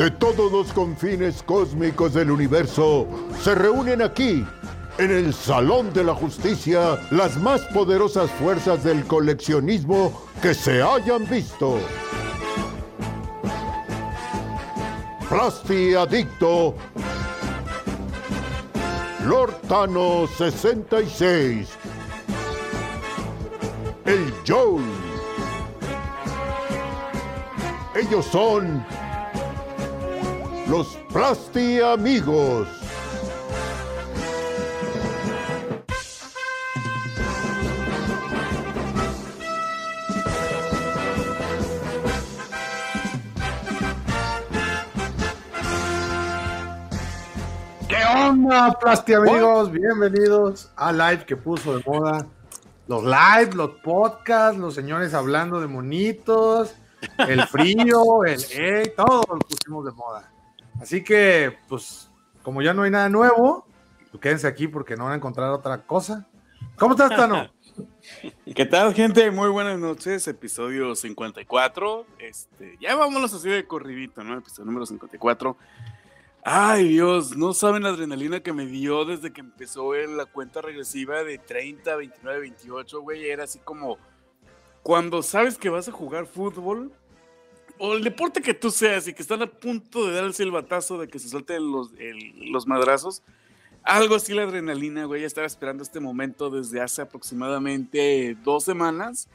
[0.00, 3.06] de todos los confines cósmicos del universo
[3.42, 4.46] se reúnen aquí,
[4.96, 11.28] en el Salón de la Justicia, las más poderosas fuerzas del coleccionismo que se hayan
[11.28, 11.78] visto.
[15.28, 16.74] Plasti Adicto,
[19.26, 21.68] Lord Thanos 66,
[24.06, 24.82] el Joel.
[27.94, 28.82] Ellos son
[30.70, 32.68] los Plasti Amigos.
[47.88, 47.96] ¿Qué
[48.28, 49.72] onda, Plasti amigos?
[49.72, 52.24] Bienvenidos a Live que puso de moda
[52.86, 56.74] los live, los podcasts, los señores hablando de monitos,
[57.18, 60.30] el frío, el eh, todo lo pusimos de moda.
[60.80, 62.10] Así que, pues,
[62.42, 63.66] como ya no hay nada nuevo,
[64.10, 66.26] pues quédense aquí porque no van a encontrar otra cosa.
[66.76, 67.50] ¿Cómo estás, Tano?
[68.54, 69.30] ¿Qué tal, gente?
[69.30, 70.26] Muy buenas noches.
[70.26, 72.06] Episodio 54.
[72.18, 74.38] Este, ya vámonos así de corridito, ¿no?
[74.38, 75.54] Episodio número 54.
[76.42, 81.22] Ay, Dios, no saben la adrenalina que me dio desde que empezó la cuenta regresiva
[81.22, 83.28] de 30, 29, 28, güey.
[83.28, 83.98] Era así como
[84.82, 86.90] cuando sabes que vas a jugar fútbol
[87.82, 90.98] o el deporte que tú seas y que están a punto de dar el silbatazo
[90.98, 91.90] de que se suelten los,
[92.36, 93.22] los madrazos.
[93.82, 95.22] Algo así la adrenalina, güey.
[95.22, 99.30] Ya estaba esperando este momento desde hace aproximadamente dos semanas.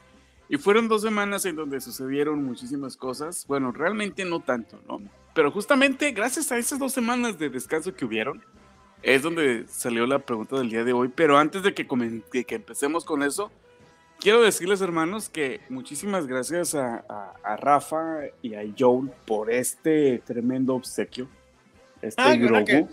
[0.48, 3.44] Y fueron dos semanas en donde sucedieron muchísimas cosas.
[3.48, 5.02] Bueno, realmente no tanto, ¿no?
[5.34, 8.44] Pero justamente gracias a esas dos semanas de descanso que hubieron,
[9.02, 11.08] es donde salió la pregunta del día de hoy.
[11.12, 13.50] Pero antes de que, que empecemos con eso,
[14.20, 20.22] quiero decirles, hermanos, que muchísimas gracias a, a- a Rafa y a Joel por este
[20.24, 21.28] tremendo obsequio.
[22.02, 22.88] Este Ah, ¿verdad Grogu.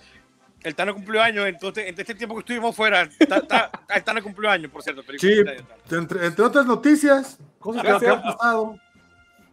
[0.63, 4.23] El Tano cumplió años, entonces, en este tiempo que estuvimos fuera, ta- ta- el Tano
[4.23, 5.01] cumplió años, por cierto.
[5.17, 5.33] Sí,
[5.91, 8.15] entre, entre otras noticias, cosas que, que Gracias.
[8.15, 8.75] han pasado.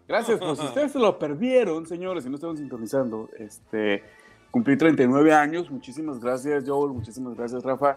[0.06, 4.04] Gracias, pues si ustedes se lo perdieron, señores, y no estaban sintonizando, este,
[4.52, 7.94] cumplí 39 años, muchísimas gracias, Joel, muchísimas gracias, Rafa.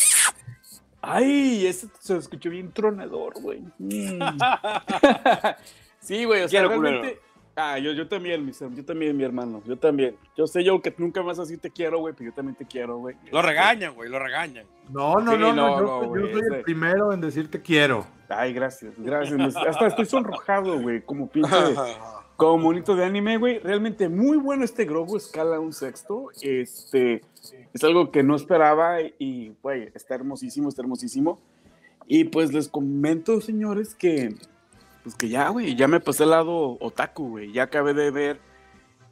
[1.06, 3.60] Ay, ese se escuchó bien tronador, güey.
[3.78, 4.22] Mm.
[6.00, 7.00] sí, güey, o sea, Quiero, realmente...
[7.00, 7.34] culero.
[7.56, 10.16] Ah, yo, yo también, mi, yo también, mi hermano, yo también.
[10.36, 13.00] Yo sé, yo que nunca más así te quiero, güey, pero yo también te quiero,
[13.00, 13.18] güey.
[13.32, 14.66] Lo regañan, güey, lo regañan.
[14.90, 17.62] No, no, Sí, no, no, no, yo, no, yo soy el primero en decir te
[17.62, 18.08] quiero.
[18.30, 19.56] Ay, gracias, gracias.
[19.58, 21.52] Hasta estoy sonrojado, güey, como pinche...
[22.44, 26.28] Como monito de anime, güey, realmente muy bueno este Grogu, escala un sexto.
[26.42, 27.22] Este
[27.74, 31.40] es algo que no esperaba y, güey, está hermosísimo, está hermosísimo.
[32.06, 34.36] Y pues les comento, señores, que
[35.04, 37.54] pues que ya, güey, ya me pasé al lado otaku, güey.
[37.54, 38.42] Ya acabé de ver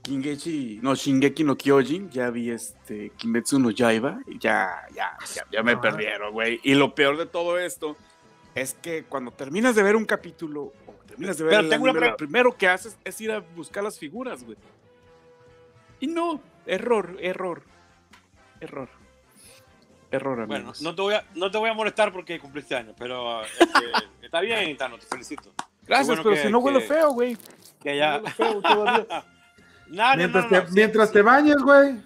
[0.02, 5.46] Kingechi, no, Shingeki no Kyojin, ya vi este Kimetsu no Yaiba, y ya, ya, ya,
[5.50, 5.80] ya me Ajá.
[5.80, 6.60] perdieron, güey.
[6.64, 7.96] Y lo peor de todo esto
[8.56, 10.74] es que cuando terminas de ver un capítulo
[11.12, 13.32] terminas de ver Pero el tengo una anime, pre- lo primero que haces es ir
[13.32, 14.58] a buscar las figuras, güey.
[16.00, 17.62] Y no, error, error,
[18.60, 18.90] error.
[20.10, 20.48] Error, amigos.
[20.48, 23.68] Bueno, no te, voy a, no te voy a molestar porque cumpliste años, pero este,
[24.22, 25.54] está bien, Tano, te felicito.
[25.86, 27.38] Gracias, bueno pero que- si no huele que- feo, güey.
[27.82, 28.18] Que No ya.
[28.18, 29.26] huele feo todavía.
[29.88, 31.14] No, no, mientras no, te, no, mientras sí.
[31.16, 31.98] te bañes, güey.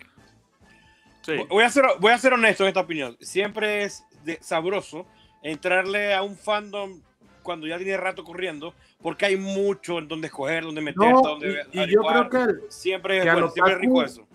[1.22, 1.34] Sí.
[1.50, 3.16] Voy a, ser, voy a ser honesto en esta opinión.
[3.22, 5.06] Siempre es de- sabroso
[5.44, 7.00] entrarle a un fandom
[7.46, 11.62] cuando ya tiene rato corriendo, porque hay mucho en donde escoger, donde meter, No, donde
[11.72, 14.28] y, y yo creo que el- siempre, que bueno, siempre es rico eso.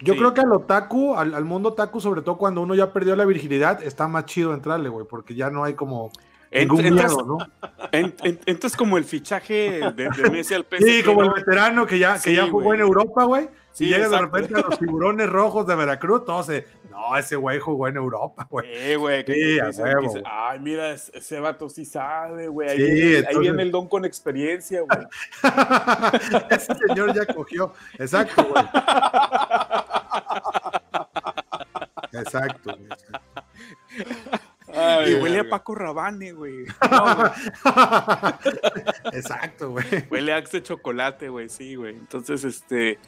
[0.00, 0.18] Yo Sí.
[0.18, 3.24] creo que al otaku, al, al mundo otaku, sobre todo cuando uno ya perdió la
[3.24, 6.10] virginidad, está más chido entrarle, güey, porque ya no hay como
[6.50, 7.38] Ent- entras, ¿no?
[7.92, 10.84] en- en- entras como el fichaje de, de Messi al PSG.
[10.84, 11.34] Sí, como el ¿no?
[11.34, 13.48] veterano que ya, que Sí, ya jugó en Europa, güey.
[13.72, 17.36] Sí, y llega de repente a los tiburones rojos de Veracruz, todos se, no, ese
[17.36, 18.66] güey jugó en Europa, güey.
[18.72, 19.22] Eh, güey.
[19.26, 20.22] Sí, güey.
[20.24, 22.70] Ay, mira, ese vato sí sabe, güey.
[22.70, 25.06] Ahí, Sí, viene, ahí viene el don con experiencia, güey.
[26.50, 27.74] ese señor ya cogió.
[27.98, 28.64] Exacto, güey.
[32.12, 34.06] Exacto, güey.
[35.06, 36.64] Y huele a Paco Rabane, güey.
[39.12, 39.84] Exacto, güey.
[40.10, 41.94] Huele a Axe Chocolate, güey, sí, güey.
[41.94, 42.98] Entonces, este.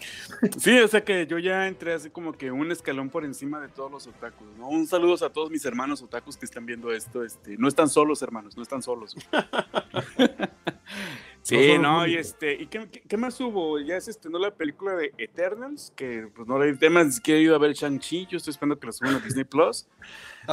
[0.58, 3.68] Sí, o sea que yo ya entré así como que un escalón por encima de
[3.68, 4.68] todos los otakus, ¿no?
[4.68, 7.24] Un saludo a todos mis hermanos otakus que están viendo esto.
[7.24, 9.16] Este, no están solos, hermanos, no están solos.
[11.50, 12.54] No sí, no, y este.
[12.54, 13.78] ¿Y qué, qué- qué más hubo?
[13.80, 17.38] Ya se estrenó la película de Eternals, que pues no le di temas, ni siquiera
[17.40, 18.26] he ido a ver Shang-Chi.
[18.26, 19.86] Yo estoy esperando que la suban a Disney Plus.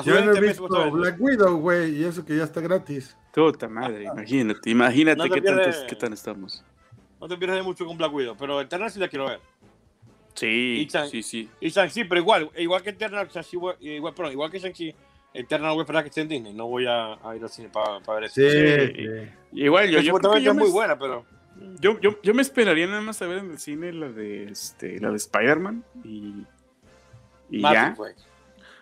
[0.06, 0.92] Yo no he visto.
[0.92, 3.18] Black Widow, güey, y eso que ya está gratis.
[3.34, 5.86] Puta madre, imagínate, imagínate No qué, tantos, pierdes.
[5.90, 6.64] qué tan estamos.
[7.20, 9.40] No te pierdas de mucho con Black Widow, pero Eternal sí la quiero ver.
[10.34, 11.50] Sí, sí, sí.
[11.62, 14.94] Y Shang-Chi, pero igual, igual que Eternal, Shang-Chi, voy- igual, perdón, igual que Shang-Chi,
[15.34, 16.54] Eternal voy a esperar que esté en Disney.
[16.54, 18.36] No voy a, a ir al cine para ver eso.
[18.36, 18.94] Sí, Sí.
[18.96, 19.30] sí.
[19.56, 21.26] Igual, yo, Que yo, creo que yo es muy buena, pero.
[21.80, 25.00] yo, yo, yo me esperaría nada más a ver en el cine la de, este,
[25.00, 26.46] la de Spider-Man y,
[27.50, 27.70] y ya.
[27.70, 28.14] Matrix, güey.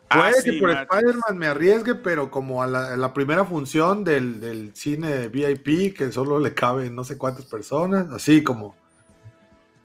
[0.10, 0.72] Ah, Puede sí, que por.
[0.72, 5.96] Spider-Man me arriesgue, pero como a la, a la primera función del, del cine VIP,
[5.96, 8.76] que solo le caben no sé cuántas personas, así como.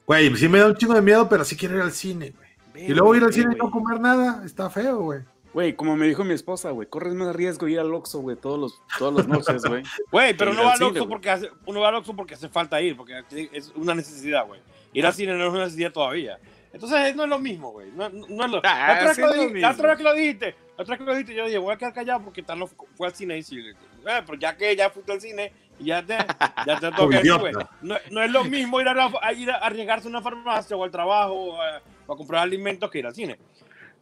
[0.07, 2.49] Güey, sí me da un chingo de miedo, pero sí quiero ir al cine, güey.
[2.89, 3.59] Y luego ir al cine y güey.
[3.59, 5.21] no comer nada, está feo, güey.
[5.55, 8.59] Güey, como me dijo mi esposa, güey, corres más riesgo ir al Oxxo, güey, todos
[8.59, 9.83] los, todas las noches, güey.
[10.13, 12.81] Güey, pero no va al Oxxo porque hace, uno va al Oxxo porque hace falta
[12.83, 13.23] ir, porque
[13.53, 14.61] es una necesidad, güey.
[14.93, 16.39] Ir al cine no es una necesidad todavía.
[16.73, 17.91] Entonces no es lo mismo, güey.
[17.93, 18.13] No, es
[18.51, 19.89] lo, Ah, la, otra vez sí que lo es lo di- la otra mismo.
[19.89, 21.95] vez que lo dijiste, la otra vez que lo dijiste, yo dije, voy a quedar
[21.95, 23.75] callado porque tal no fu- fue al cine y sí, eh,
[24.27, 26.17] pero ya que ya fuiste al cine y ya te,
[26.67, 27.55] ya te toca decir, güey.
[27.81, 30.77] No, no es lo mismo ir a, la- a ir a arriesgarse a una farmacia
[30.77, 33.39] o al trabajo o a, o a comprar alimentos que ir al cine.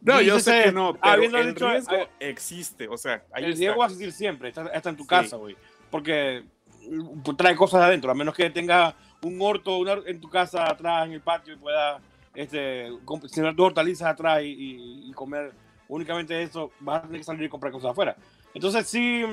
[0.01, 3.49] No, yo sé que no, pero habiendo el dicho- riesgo existe, o sea, ahí el
[3.51, 3.59] está.
[3.59, 5.09] riesgo va a existir siempre, está, está en tu Sí.
[5.09, 5.55] casa, güey.
[5.89, 6.43] Porque
[6.89, 11.05] mm, trae cosas adentro, a menos que tenga un orto una- en tu casa atrás,
[11.07, 11.99] en el patio, y pueda
[12.35, 12.89] este,
[13.29, 15.51] sembrar tus hortalizas atrás y, y- y comer
[15.87, 18.15] únicamente eso, vas a tener que salir y comprar cosas afuera.
[18.53, 19.23] Entonces, sí,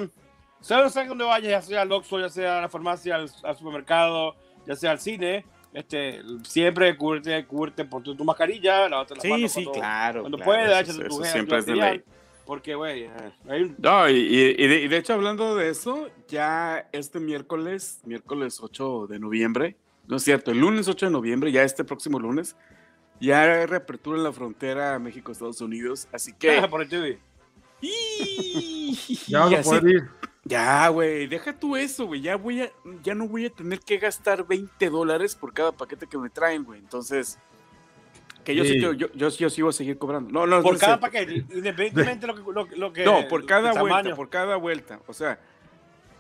[0.63, 0.75] sé
[1.07, 4.35] dónde vayas, ya sea al Oxxo, ya sea a la farmacia, al, al supermercado,
[4.67, 5.45] ya sea al cine,
[5.75, 10.21] este, siempre cúbrete, cúbrete por tu, tu mascarilla, las Sí, manos sí, cuando- claro.
[10.23, 12.03] cuando claro, puedas, échate tu gel siempre es de ley.
[12.47, 13.11] Porque, güey, eh,
[13.49, 17.19] hay un- No, y, y- y de, y de hecho, hablando de eso, ya este
[17.21, 19.77] miércoles, miércoles 8 de noviembre,
[20.07, 22.55] no es cierto, el lunes 8 de noviembre, ya este próximo lunes,
[23.21, 26.61] ya hay reapertura en la frontera México-Estados Unidos, así que...
[26.71, 27.19] por el TV.
[29.27, 30.03] Ya vas Y a poder ir.
[30.45, 32.21] Ya, güey, deja tú eso, güey.
[32.21, 32.71] Ya voy a,
[33.03, 36.65] ya no voy a tener que gastar 20 dólares por cada paquete que me traen,
[36.65, 36.81] güey.
[36.81, 37.39] Entonces,
[38.45, 38.81] que yo sí, Sí.
[38.81, 40.31] yo, yo, yo sí voy a seguir cobrando.
[40.31, 43.05] No, no, Por cada paquete, independientemente de lo que, lo, lo que.
[43.05, 44.17] No, por cada el vuelta, tamaño.
[44.17, 45.01] por cada vuelta.
[45.07, 45.39] O sea,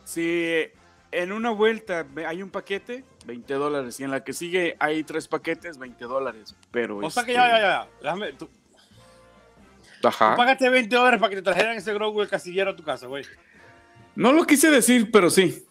[0.04, 0.68] si
[1.12, 4.00] en una vuelta hay un paquete, 20 dólares.
[4.00, 6.56] Y en la que sigue hay tres paquetes, 20 dólares.
[6.70, 6.96] Pero.
[6.96, 7.88] O sea que este, ya, ya, ya.
[8.00, 8.48] Déjame, tú,
[10.00, 10.34] tú Ajá.
[10.34, 13.24] pagaste 20 dólares para que te trajeran ese Grogu del casillero a tu casa, güey.
[14.16, 15.64] No lo quise decir, pero sí.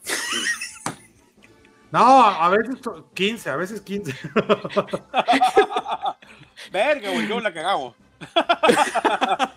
[1.91, 4.13] No, a veces to- 15, a veces 15.
[6.71, 7.95] Verga, güey, no la cagamos.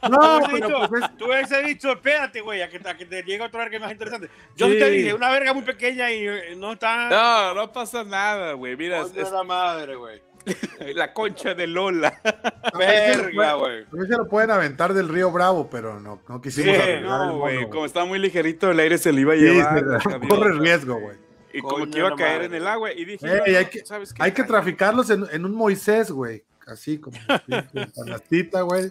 [0.09, 2.97] No, Tú hubiese pero dicho- pues es- Tú hubiese dicho, espérate, güey, a que, a
[2.97, 4.31] que te llegue otra verga más interesante.
[4.57, 4.79] Yo sí.
[4.79, 7.09] Te dije, una verga muy pequeña y eh, no está.
[7.09, 8.77] No, no pasa nada, güey.
[8.77, 10.23] Mira, es la madre, güey.
[10.95, 12.21] la concha de Lola.
[12.79, 13.83] Verga, güey.
[13.85, 17.69] a veces lo pueden aventar del río Bravo, pero no, no quisimos Sí, No, güey,
[17.71, 19.79] como estaba muy ligerito, el aire se le iba a Sí, llevar.
[19.79, 21.17] se- la gaviota, corre riesgo, güey.
[21.53, 22.45] Y como que iba a caer madre.
[22.47, 22.93] en el agua.
[22.93, 24.23] Y dije, Ey, no, hay que- ¿sabes qué?
[24.23, 26.45] Hay que traficarlos en, en un Moisés, güey.
[26.67, 27.17] Así como
[27.47, 28.91] pinche canastita, güey.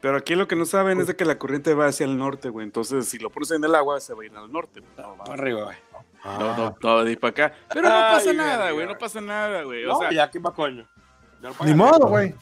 [0.00, 2.48] Pero aquí lo que no saben es de que la corriente va hacia el norte,
[2.48, 2.66] güey.
[2.66, 4.82] Entonces, si lo pones en el agua, se va a ir al norte.
[4.98, 5.76] No, va- Arriba, güey.
[6.24, 7.54] No, no, no, de ahí para acá.
[7.72, 8.86] Pero no Ay, pasa nada, güey.
[8.86, 9.84] No pasa nada, güey.
[9.84, 10.86] O No, sea, ya, ¿qué más coño?
[11.64, 12.34] Ni modo, güey.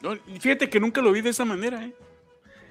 [0.00, 1.94] no, fíjate que nunca lo vi de esa manera, ¿eh?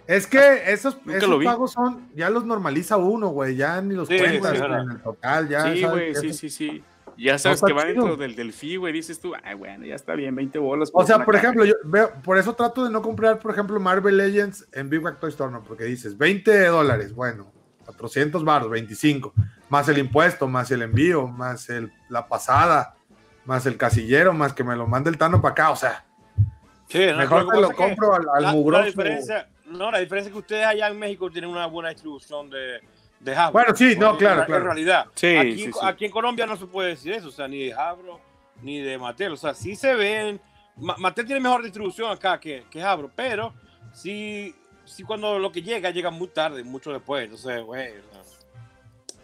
[0.08, 1.46] Es que esos, Nunca esos vi.
[1.46, 3.56] pagos son, ya los normaliza uno, güey.
[3.56, 5.74] Ya ni los Sí, cuentas sí, en el total, ya.
[5.74, 6.84] sí, güey, sí, sí, sí.
[7.18, 7.94] Ya sabes que va chido.
[7.94, 8.92] dentro del, del fee, güey.
[8.92, 10.90] Dices tú, ay, bueno, ya está bien, 20 bolas.
[10.92, 11.48] O sea, por caja".
[11.48, 15.02] ejemplo, yo veo, por eso trato de no comprar, por ejemplo, Marvel Legends en Big
[15.02, 15.64] Mac Toy Store, ¿no?
[15.64, 17.52] Porque dices, 20 dólares, bueno,
[17.86, 19.34] 400 baros, 25,
[19.72, 22.96] más el impuesto, más el envío, más el, la pasada,
[23.46, 26.06] más el casillero, más que me lo mande el Tano para acá, o sea,
[26.90, 28.84] Sí, no, mejor que lo que- compro al, al la, la mugroso.
[28.84, 32.82] diferencia, no, la diferencia es que ustedes allá en México tienen una buena distribución de,
[33.22, 33.36] de.
[33.54, 34.66] Bueno, sí, no, En- claro, en, claro.
[34.66, 35.80] realidad, Sí, aquí, sí, sí.
[35.84, 38.20] aquí en Colombia no se puede decir eso, o sea, ni de Hasbro
[38.62, 40.40] ni de Mattel, o sea, sí se ven.
[40.76, 43.54] Ma- Mattel tiene mejor distribución acá que, que Hasbro, pero
[43.94, 44.54] sí,
[44.86, 47.94] sí cuando lo que llega, llega muy tarde, mucho después, entonces, güey,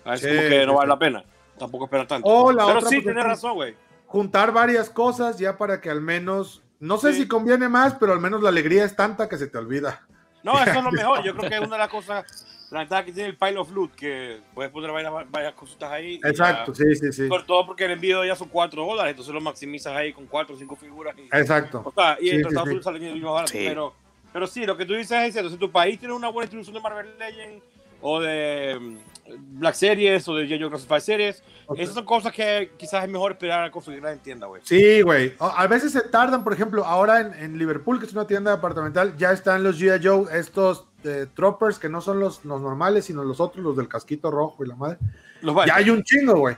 [0.08, 0.90] a veces Sí, como que no sí, vale sí.
[0.90, 1.24] la pena,
[1.58, 2.52] tampoco esperar tanto.
[2.52, 3.76] La pero otra, sí, tienes es- razón, güey.
[4.08, 7.22] Juntar varias cosas ya para que al menos, no sé Sí.
[7.24, 10.08] si conviene más, pero al menos la alegría es tanta que se te olvida.
[10.44, 11.24] No, eso es lo mejor.
[11.24, 13.70] Yo creo que es una de las cosas, la ventaja que tiene el Pile of
[13.72, 16.22] Loot, que puedes poner varias, varias cositas ahí.
[16.24, 17.28] Exacto, ya- sí, sí, sí.
[17.28, 20.56] Sobre todo porque el envío ya son 4 dólares, entonces lo maximizas ahí con 4
[20.56, 21.16] o 5 figuras.
[21.18, 21.82] Y, Exacto.
[21.84, 22.70] o sea, y Sí, entre sí, Estados sí.
[22.70, 23.52] Unidos sale bien más barato.
[23.52, 23.66] Sí.
[23.68, 23.94] Pero,
[24.32, 25.50] pero sí, lo que tú dices es cierto.
[25.50, 27.64] Si tu país tiene una buena distribución de Marvel Legends
[28.02, 28.98] o de
[29.40, 30.70] Black Series o de J.J.
[30.70, 31.80] Classified Series, Ok.
[31.80, 34.62] esas son cosas que quizás es mejor esperar a conseguirlas en tienda, güey.
[34.66, 35.34] Sí, güey.
[35.40, 39.16] A veces se tardan, por ejemplo, ahora en, en Liverpool, que es una tienda departamental,
[39.18, 40.06] ya están los G.I.
[40.06, 43.88] Joe, estos eh, troppers que no son los, los normales, sino los otros, los del
[43.88, 44.98] casquito rojo y la madre.
[45.42, 46.56] Los Ya hay un chingo, güey.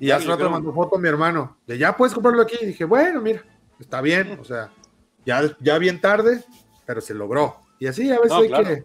[0.00, 1.56] Y hace rato pero- mandó foto mi hermano.
[1.66, 2.56] De ya puedes comprarlo aquí.
[2.60, 3.42] Y dije, bueno, mira.
[3.80, 4.70] está bien, o sea,
[5.24, 6.42] ya, ya bien tarde,
[6.84, 7.56] pero se logró.
[7.78, 8.64] Y así a veces No, hay claro.
[8.64, 8.84] que...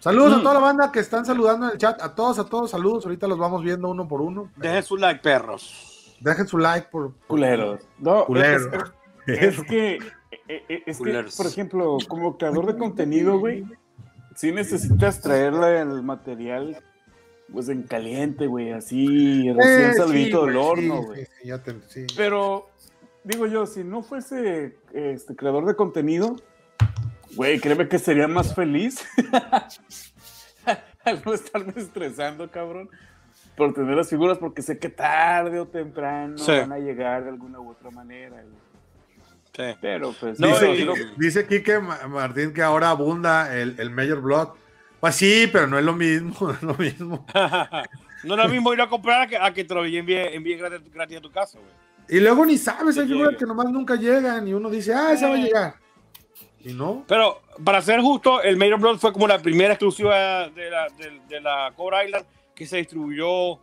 [0.00, 0.42] Saludos a Mm.
[0.42, 3.26] toda la banda que están saludando en el chat, a todos, a todos, saludos, ahorita
[3.26, 4.50] los vamos viendo uno por uno.
[4.56, 6.16] Dejen su like, perros.
[6.20, 7.12] Dejen su like por...
[7.14, 7.80] por- Culeros.
[7.98, 8.70] No, Culero.
[9.26, 10.00] es- Es que, eh,
[10.48, 11.36] eh, es que, Culeros.
[11.36, 13.64] por ejemplo, como creador de contenido, güey,
[14.36, 16.82] sí necesitas traerle el material,
[17.52, 21.24] pues en caliente, güey, así, Eh, recién sí, salvito del horno, güey.
[21.26, 22.06] sí, sí, ya te- sí.
[22.16, 22.68] Pero,
[23.24, 26.36] digo yo, si no fuese este creador de contenido,
[27.38, 29.02] güey, créeme que sería más feliz
[31.04, 32.90] al no estarme estresando, cabrón,
[33.56, 36.52] por tener las figuras, porque sé que tarde o temprano Sí.
[36.52, 38.68] van a llegar de alguna u otra manera, güey.
[39.56, 39.76] Sí.
[39.80, 44.48] Pero, pues, No, dice, dice Quique Ma- Martín que ahora abunda el, el Major Blood.
[45.00, 47.26] Pues sí, pero no es lo mismo, no es lo mismo.
[48.24, 50.56] no es lo mismo ir a comprar a que, a que te lo envíe, envíe
[50.56, 51.70] gratis, gratis a tu casa, güey.
[52.10, 55.12] Y luego ni sabes, hay Que figuras que nomás nunca llegan y uno dice, ah,
[55.12, 55.74] esa va a llegar.
[56.64, 57.04] Y no.
[57.06, 61.20] Pero para ser justo, el Major Blood fue como la primera exclusiva de la, de,
[61.28, 63.58] de la Cobra Island que se distribuyó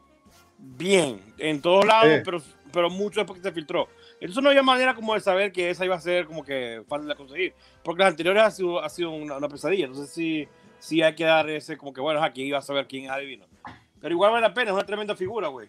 [0.57, 2.21] bien en todos lados, Sí.
[2.23, 3.87] pero, pero mucho después que se filtró.
[4.21, 7.07] Entonces no había manera como de saber que esa iba a ser como que fácil
[7.09, 9.85] de conseguir, porque las anteriores ha sido, ha sido una, una pesadilla.
[9.85, 10.47] Entonces sí,
[10.79, 13.45] sí hay que dar ese como que, bueno, aquí iba a saber quién adivino.
[13.99, 15.67] Pero igual vale la pena, es una tremenda figura, güey.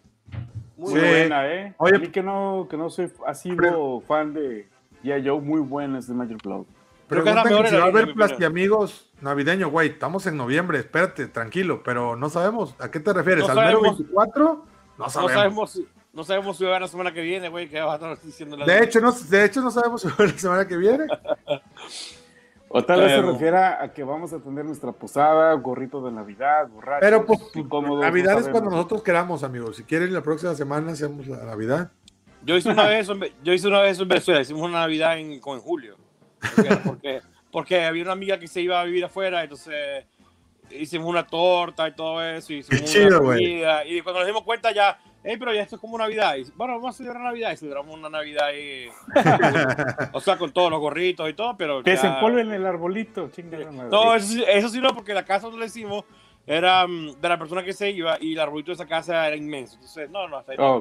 [0.77, 0.99] Muy Sí.
[0.99, 1.53] buena.
[1.53, 1.75] ¿eh?
[1.79, 4.69] Oye, a mí que no, que no soy sido fan de
[5.03, 5.27] G.I.
[5.29, 6.67] Joe, muy buena es de Major Blow.
[7.09, 9.91] Creo que mejor si va a haber plastiamigos navideño, güey.
[9.91, 12.75] Estamos en noviembre, espérate, tranquilo, pero no sabemos.
[12.79, 13.45] ¿A qué te refieres?
[13.47, 13.99] No ¿Al mero sabemos.
[13.99, 14.45] 24?
[14.45, 15.33] No No sabemos.
[15.33, 17.93] sabemos, si- no sabemos si va a haber la semana que viene, güey, que va
[17.93, 20.33] a estar diciendo la De hecho, no, de hecho, no sabemos si va a haber
[20.33, 21.07] la semana que viene.
[22.69, 26.67] O tal vez se refiera a que vamos a tener nuestra posada, gorrito de Navidad,
[26.69, 28.75] borrachos, Pero pues, incómodos, Navidad no es cuando sabemos.
[28.75, 29.77] nosotros queramos, amigos.
[29.77, 31.93] Si quieren, la próxima semana hacemos la Navidad.
[32.43, 33.09] Yo hice una vez,
[33.45, 35.97] yo hice una vez en Venezuela, hicimos una Navidad en, con en julio.
[36.41, 40.05] Porque, porque, porque había una amiga que se iba a vivir afuera, entonces
[40.71, 44.27] hicimos una torta y todo eso, y hicimos Qué chido, una comida, y cuando nos
[44.27, 46.37] dimos cuenta ya, hey, pero ya esto es como Navidad.
[46.37, 48.89] Y, bueno, vamos a celebrar Navidad, y celebramos una Navidad ahí,
[50.13, 53.29] o sea, con todos los gorritos y todo, pero Que ya- se empolven el arbolito,
[53.31, 53.91] chingada madre.
[53.91, 56.05] No, eso, sí- eso sí no, porque la casa donde le hicimos
[56.49, 59.35] era mm, de la persona que se iba y el arbolito de esa casa era
[59.37, 59.75] inmenso.
[59.77, 60.77] Entonces, no, no, hasta ahí no.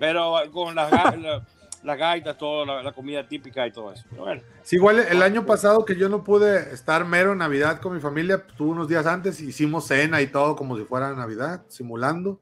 [0.00, 1.46] Pero con las, la-
[1.86, 4.04] las gaitas, todo, la, la comida típica y todo eso.
[4.10, 7.80] Pero bueno, Sí, igual el año pasado que yo no pude estar mero en Navidad
[7.80, 11.14] con mi familia, pues, tuve unos días antes, hicimos cena y todo como si fuera
[11.14, 12.40] Navidad, simulando.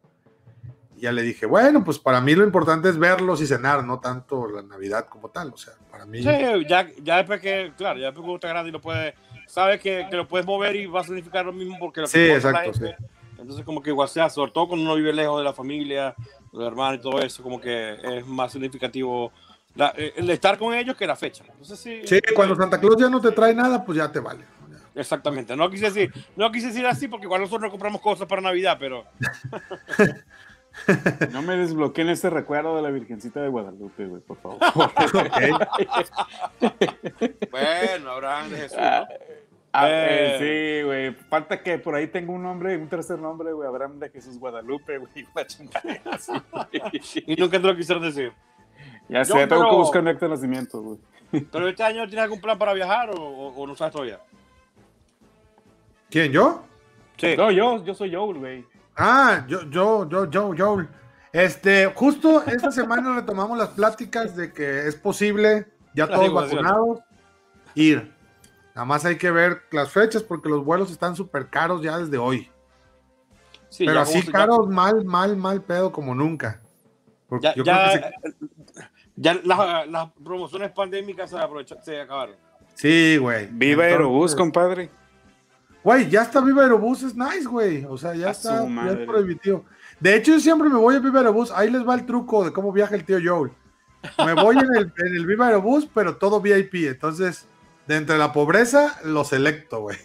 [0.96, 4.00] Y ya le dije, bueno, pues para mí lo importante es verlos y cenar, no
[4.00, 5.52] tanto la Navidad como tal.
[5.52, 6.22] O sea, para mí.
[6.22, 6.24] sí,
[6.66, 9.14] ya, ya después que, claro, ya después que usted grande y lo puede,
[9.46, 12.20] sabes que, que lo puedes mover y va a significar lo mismo porque lo Sí,
[12.20, 12.96] exacto, gente.
[13.38, 16.14] Entonces, como que igual sea, sobre todo cuando uno vive lejos de la familia,
[16.54, 19.30] los hermanos y todo eso, como que es más significativo
[19.75, 21.44] la- el estar con ellos que la fecha.
[21.49, 22.02] Entonces, sí.
[22.06, 24.44] Sí, cuando Santa Claus ya no te trae nada, pues ya te vale.
[24.94, 28.40] Exactamente, no quise decir, no quise decir así porque igual nosotros no compramos cosas para
[28.40, 29.04] Navidad, pero
[31.32, 34.58] No me desbloqueen ese recuerdo de la Virgencita de Guadalupe, güey, por favor.
[37.50, 38.78] bueno, Abraham de Jesús.
[38.78, 39.06] ¿no?
[39.74, 40.36] Ah, Eh.
[40.40, 41.12] eh, sí, güey.
[41.28, 43.68] Falta que por ahí tenga un nombre, un tercer nombre, güey.
[43.68, 45.12] Abraham de Jesús Guadalupe, güey.
[45.34, 47.02] Una chingada así, güey.
[47.26, 48.32] Y nunca te lo quisieron decir.
[49.08, 50.98] Ya Yo, sé, tengo pero- que buscar un acta de nacimiento, güey.
[51.50, 54.20] Pero este año tienes algún plan para viajar o, o- o no sabes todavía.
[56.10, 56.64] ¿Quién, yo?
[57.16, 57.34] Sí.
[57.36, 58.64] No, yo, yo soy Joel, güey.
[58.96, 60.76] Ah, yo, yo, yo, yo, yo.
[61.32, 67.00] Este, justo esta semana retomamos las pláticas de que es posible, ya todos vacunados,
[67.74, 68.13] ir.
[68.74, 72.18] Nada más hay que ver las fechas porque los vuelos están súper caros ya desde
[72.18, 72.50] hoy.
[73.68, 76.60] Sí, Pero ya así ya- caros, mal, mal, mal pedo como nunca.
[77.28, 81.36] Porque Ya, yo ya, creo que se- ya las, las promociones pandémicas se,
[81.82, 82.36] se acabaron.
[82.74, 83.46] sí, güey.
[83.46, 84.90] Viva Entonces, Aerobús, compadre.
[85.82, 87.84] Güey, ya está Viva Aerobús, es nice, güey.
[87.84, 89.64] O sea, ya A está, ya es prohibitivo.
[90.00, 91.50] De hecho, yo siempre me voy a Viva Aerobús.
[91.52, 93.52] Ahí les va el truco de cómo viaja el tío Joel.
[94.24, 96.86] Me voy en el, en el Viva Aerobús, pero todo VIP.
[96.88, 97.46] Entonces,
[97.86, 99.96] de entre la pobreza, lo selecto, güey.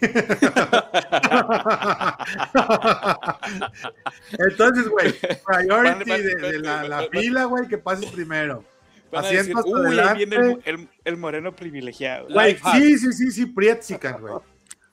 [4.38, 5.14] Entonces, güey,
[5.46, 8.64] priority de, de la, la fila, güey, que pases primero.
[9.10, 10.70] Van a decir, Asientos uy, ahí viene el, adelante.
[10.70, 12.28] el- el moreno privilegiado.
[12.32, 14.34] Güey, sí, sí, sí, sí, Prietzican, güey.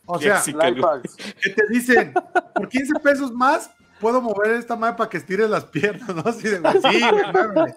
[0.09, 2.13] O sea, que te dicen,
[2.55, 6.21] por 15 pesos más, puedo mover esta madre para que estires las piernas, ¿no?
[6.25, 7.75] Así de, güey, sí, güey, muévele.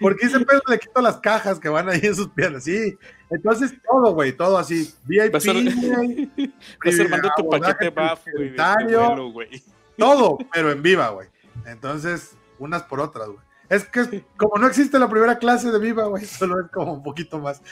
[0.00, 2.96] Por 15 pesos le quito las cajas que van ahí en sus piernas, sí.
[3.30, 4.94] Entonces, todo, güey, todo así.
[5.04, 6.30] VIP, güey,
[7.00, 9.62] armando tu paquete buff, güey, güey.
[9.96, 11.28] todo, pero en viva, güey.
[11.66, 13.40] Entonces, unas por otras, güey.
[13.72, 17.02] Es que como no existe la primera clase de Viva, güey, solo es como un
[17.02, 17.62] poquito más.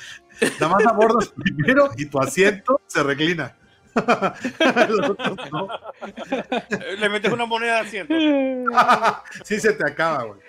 [0.59, 3.55] Nada más abordas primero y tu asiento se reclina.
[4.89, 5.69] Los otros no.
[6.99, 8.15] Le metes una moneda de asiento.
[9.45, 10.41] sí se te acaba, güey.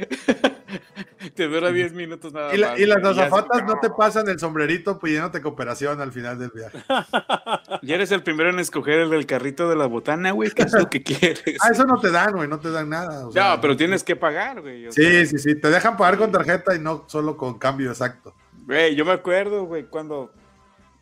[1.35, 2.79] Te dura 10 minutos nada Y, la- más.
[2.79, 6.79] y las azafatas no te pasan el sombrerito pidiéndote cooperación al final del viaje.
[7.83, 10.51] Ya eres el primero en escoger el del carrito de la botana, güey.
[10.51, 11.41] ¿Qué es lo que quieres?
[11.61, 13.27] Ah, eso no te dan, güey, no te dan nada.
[13.27, 14.87] o sea, No, pero tienes que pagar, güey.
[14.87, 17.89] o Sí, sea, sí, sí, te dejan pagar con tarjeta y no solo con cambio
[17.89, 18.35] exacto.
[18.65, 20.31] Güey, yo me acuerdo, güey, cuando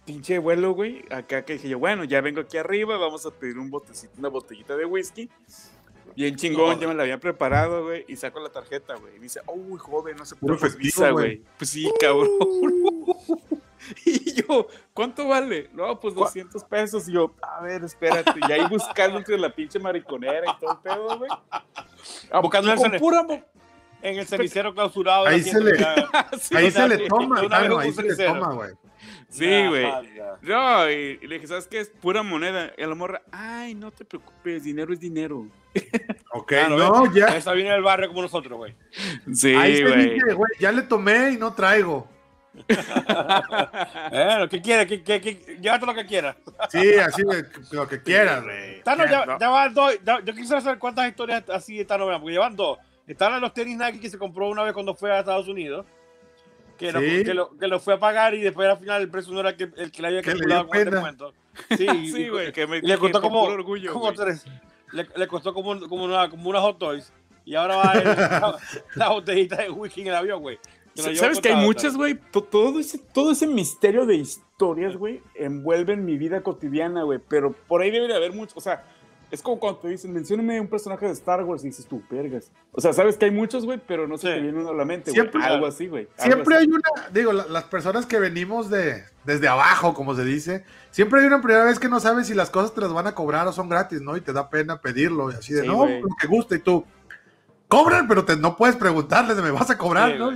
[0.10, 3.60] pinche vuelo, güey, acá que dije yo, bueno, ya vengo aquí arriba, vamos a pedir
[3.60, 5.30] un botecito, una botellita de whisky.
[6.16, 6.82] Bien chingón, No.
[6.82, 9.18] ya me la había preparado, güey, y saco la tarjeta, güey.
[9.18, 11.44] Y dice, uy, joven, no se Puro puede visa, güey.
[11.60, 12.28] Pues sí, cabrón.
[14.06, 15.70] y yo, ¿cuánto vale?
[15.74, 17.08] No, pues 200 pesos.
[17.08, 18.34] Y yo, a ver, espérate.
[18.50, 21.32] Y ahí buscando entre la pinche mariconera y todo el pedo, güey.
[22.32, 23.26] Ah, Buscando el con pura
[24.02, 25.28] En el cenicero clausurado.
[25.28, 25.74] Ahí se le-
[26.56, 27.42] Ahí se le toma,
[27.80, 28.72] ahí se le toma, güey.
[29.30, 29.86] Sí, güey.
[30.42, 31.80] No, y, y le dije, ¿sabes qué?
[31.80, 32.72] Es pura moneda.
[32.78, 35.48] Y la morra, ay, no te preocupes, dinero es dinero.
[36.32, 37.26] Ok, Claro, no, ya.
[37.36, 38.76] Esa viene del barrio como nosotros, güey.
[39.34, 40.14] Sí, Ahí se güey.
[40.14, 42.08] dice, güey, ya le tomé y no traigo.
[44.12, 44.88] Eh, ¿Qué quieres?
[44.88, 45.58] ¿Qué, qué, qué?
[45.62, 46.36] Llévate lo que quieras.
[46.70, 47.24] Sí, así
[47.72, 48.82] lo que quieras, güey.
[48.84, 49.98] Tano, ya, ya van dos.
[50.04, 52.78] ya- yo quisiera saber cuántas historias así de Tano, porque llevan dos.
[53.08, 55.86] Están en los tenis Nike que se compró una vez cuando fue a Estados Unidos.
[56.80, 59.34] Que, lo, que, lo, que lo fue a pagar y después al final el precio
[59.34, 61.34] no era el que, el que le había Que le calculado con el descuento.
[61.78, 64.46] Sí, Sí, güey, que me le costó como, orgullo, como tres.
[64.94, 67.12] Le, le costó como, como, una, como una hot toys.
[67.46, 68.58] Y ahora va a la,
[68.96, 70.58] la botellita de whisky en el avión, güey.
[70.96, 72.16] Que ¿Sabes que hay muchas, güey?
[72.32, 77.20] To- Todo ese, todo ese misterio de historias, güey, envuelven mi vida cotidiana, güey.
[77.28, 78.54] Pero por ahí debe de haber mucho.
[78.56, 78.84] O sea,
[79.32, 82.52] es como cuando te dicen, mencióname un personaje de Star Wars y dices tú, vergas.
[82.72, 84.34] O sea, sabes que hay muchos, güey, pero no se Sí.
[84.34, 85.30] te viene uno a la mente, güey.
[85.44, 86.08] Algo así, güey.
[86.18, 86.66] Siempre así.
[86.66, 91.22] hay una, digo, la- las personas que venimos de desde abajo, como se dice, siempre
[91.22, 93.48] hay una primera vez que no sabes si las cosas te las van a cobrar
[93.48, 94.18] o son gratis, ¿no?
[94.18, 96.84] Y te da pena pedirlo, y así de, Sí, no, lo que gusta, y tú,
[97.68, 100.32] cobran, pero te, no puedes preguntarles, ¿me vas a cobrar, Sí, no?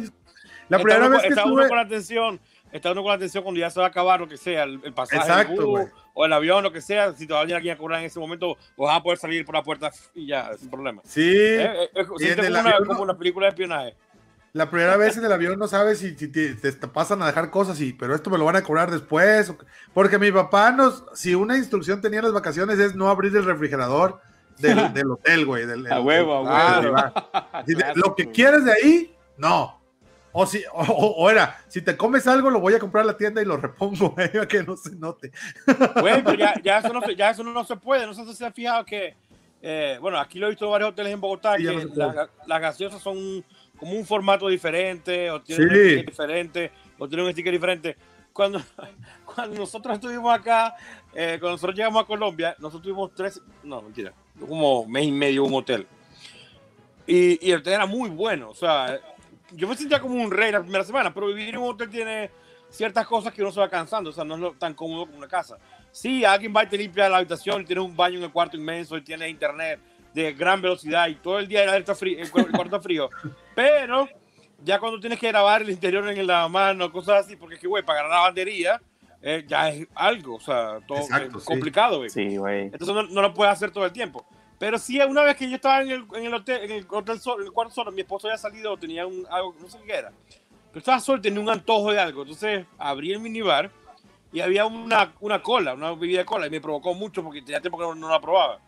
[0.69, 2.39] La primera vez que estuve, con atención,
[2.73, 4.81] está uno con la atención cuando ya se va a acabar lo que sea, el,
[4.83, 5.85] el pasaje Exacto, bus, güey.
[6.13, 8.05] o el avión, lo que sea, si te va a venir alguien a cobrar en
[8.07, 11.01] ese momento, pues vas a poder salir por la puerta y ya, sin problema.
[11.05, 13.95] sí, Eh, eh, es- en el como, una, como una película de espionaje.
[14.53, 17.49] la primera vez en el avión no sabes si, si te, te- pasan a dejar
[17.49, 19.53] cosas, y, pero esto me lo van a cobrar después,
[19.93, 23.45] porque mi papá nos, si una instrucción tenía en las vacaciones es no abrir el
[23.45, 24.19] refrigerador
[24.59, 25.65] del, del hotel, güey.
[25.65, 26.97] Del, A el- huevo, a el- huevo.
[26.97, 29.82] ah, Clásico, lo que quieres de ahí, no.
[30.35, 33.39] O, si, o, era, si te comes algo, lo voy a comprar a la tienda
[33.41, 35.31] y lo repongo, para que no se note.
[36.01, 38.07] Güey, pero ya, ya, eso no se, ya eso no se puede.
[38.07, 39.15] No sé si se han fijado que,
[39.61, 42.29] eh, bueno, aquí lo he visto en varios hoteles en Bogotá, Sí, que no la-
[42.47, 43.45] las gaseosas son
[43.77, 45.73] como un formato diferente, o tienen Sí.
[45.75, 47.95] un sticker diferente, o tienen un sticker diferente.
[48.33, 48.59] Cuando,
[49.25, 50.75] cuando nosotros estuvimos acá,
[51.13, 55.43] eh, cuando nosotros llegamos a Colombia, nosotros tuvimos tres, no, mentira, como mes y medio
[55.43, 55.85] un hotel.
[57.05, 58.99] Y, y el hotel era muy bueno, o sea,
[59.55, 62.31] yo me sentía como un rey la primera semana, pero vivir en un hotel tiene
[62.69, 65.27] ciertas cosas que uno se va cansando, o sea, no es tan cómodo como una
[65.27, 65.57] casa.
[65.91, 68.57] Sí, alguien va y te limpia la habitación, y tienes un baño en el cuarto
[68.57, 69.79] inmenso, y tienes internet
[70.13, 73.09] de gran velocidad, y todo el día el, frío, el, cuar- el cuarto frío.
[73.55, 74.07] Pero
[74.63, 77.67] ya cuando tienes que grabar el interior en la mano, cosas así, porque es que,
[77.67, 78.81] güey, pagar la lavandería
[79.21, 81.45] eh, ya es algo, o sea, todo Exacto, sí.
[81.45, 82.09] complicado, güey.
[82.09, 82.63] Sí, güey.
[82.63, 84.25] Entonces no, no lo puedes hacer todo el tiempo.
[84.63, 87.19] Pero sí, una vez que yo estaba en el, en el hotel, en el hotel
[87.19, 89.91] solo, en el cuarto solo, mi esposo había salido, tenía un, algo, no sé qué
[89.91, 90.13] era.
[90.69, 92.21] Pero estaba solo, tenía un antojo de algo.
[92.21, 93.69] Entonces abrí el minibar
[94.31, 97.59] y había una, una cola, una bebida de cola, y me provocó mucho porque tenía
[97.59, 98.61] tiempo que no, no la probaba.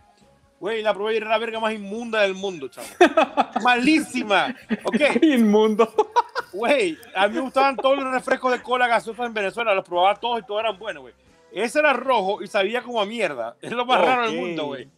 [0.60, 2.88] Güey, la probé y era la verga más inmunda del mundo, chavo.
[3.64, 4.54] Malísima.
[4.84, 5.90] Ok, Inmundo.
[6.52, 10.16] güey, a mí me gustaban todos los refrescos de cola gaseosa en Venezuela, los probaba
[10.16, 11.14] todos y todos eran buenos, güey.
[11.54, 13.56] Ese era rojo y sabía como a mierda.
[13.62, 14.90] Es lo más raro del mundo, güey.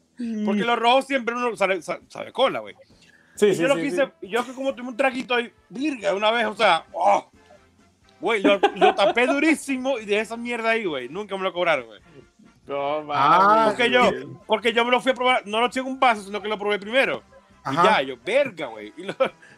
[0.45, 1.81] Porque los rojos siempre uno sabe,
[2.33, 2.75] cola, güey.
[3.35, 5.51] Sí, Y sí, yo lo sí, quise, y yo que como tuve un traguito ahí,
[5.69, 7.29] virga, una vez, o sea, oh,
[8.19, 11.07] güey, lo, lo tapé durísimo y de esa mierda ahí, güey.
[11.07, 11.99] Nunca me lo cobraron, güey.
[12.65, 14.11] No, Ah, mames, Porque yo,
[14.47, 16.57] porque yo me lo fui a probar, no lo eché un vaso, sino que lo
[16.57, 17.21] probé primero.
[17.65, 17.83] Y Ajá.
[17.83, 18.91] ya, yo, verga, güey.
[18.97, 19.13] Y lo,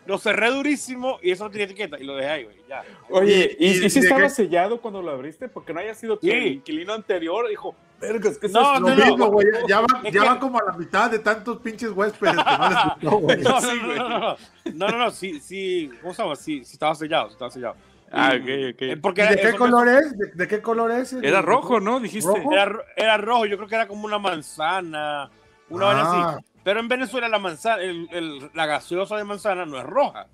[0.06, 2.58] lo cerré durísimo y eso no tenía etiqueta y lo dejé ahí, güey.
[2.68, 2.84] Ya.
[3.10, 4.30] Oye, ¿y, ¿Y- y, y si estaba qué?
[4.30, 5.48] sellado cuando lo abriste?
[5.48, 6.34] Porque no haya sido que Sí.
[6.34, 9.80] el inquilino anterior dijo, vergas, ¿qué es No, esto?" Lo no, mismo, güey, ya, ya
[9.82, 12.70] van, Es ya que- van como a la mitad de tantos pinches huéspedes que no
[12.70, 13.38] les gustó, güey.
[13.44, 14.38] No, no, Sí, no, no, no, no,
[14.74, 16.36] no, no, no, sí, sí, ¿cómo se llama?
[16.36, 17.76] Sí, sí estaba sellado, sí estaba sellado.
[18.12, 18.82] Ah, ok, ok.
[18.82, 20.18] eh, ¿Y Porque de qué color es?
[20.18, 21.14] ¿De, de qué color es?
[21.14, 22.00] Era rojo, ¿no?
[22.00, 22.28] Dijiste.
[22.28, 22.52] ¿Rojo?
[22.52, 25.30] Era, era rojo, yo creo que era como una manzana,
[25.70, 26.30] una vaina Ah.
[26.36, 26.46] así.
[26.64, 30.26] Pero en Venezuela la manzana, el- el- la gaseosa de manzana no es roja.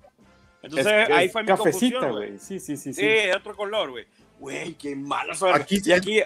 [0.62, 2.38] Entonces Es- ahí es fue mi cafecita, confusión, güey.
[2.38, 3.06] Sí, sí, sí, Sí, sí.
[3.06, 4.06] de otro color, güey.
[4.40, 5.54] Güey, qué malo son.
[5.54, 6.20] Aquí y aquí.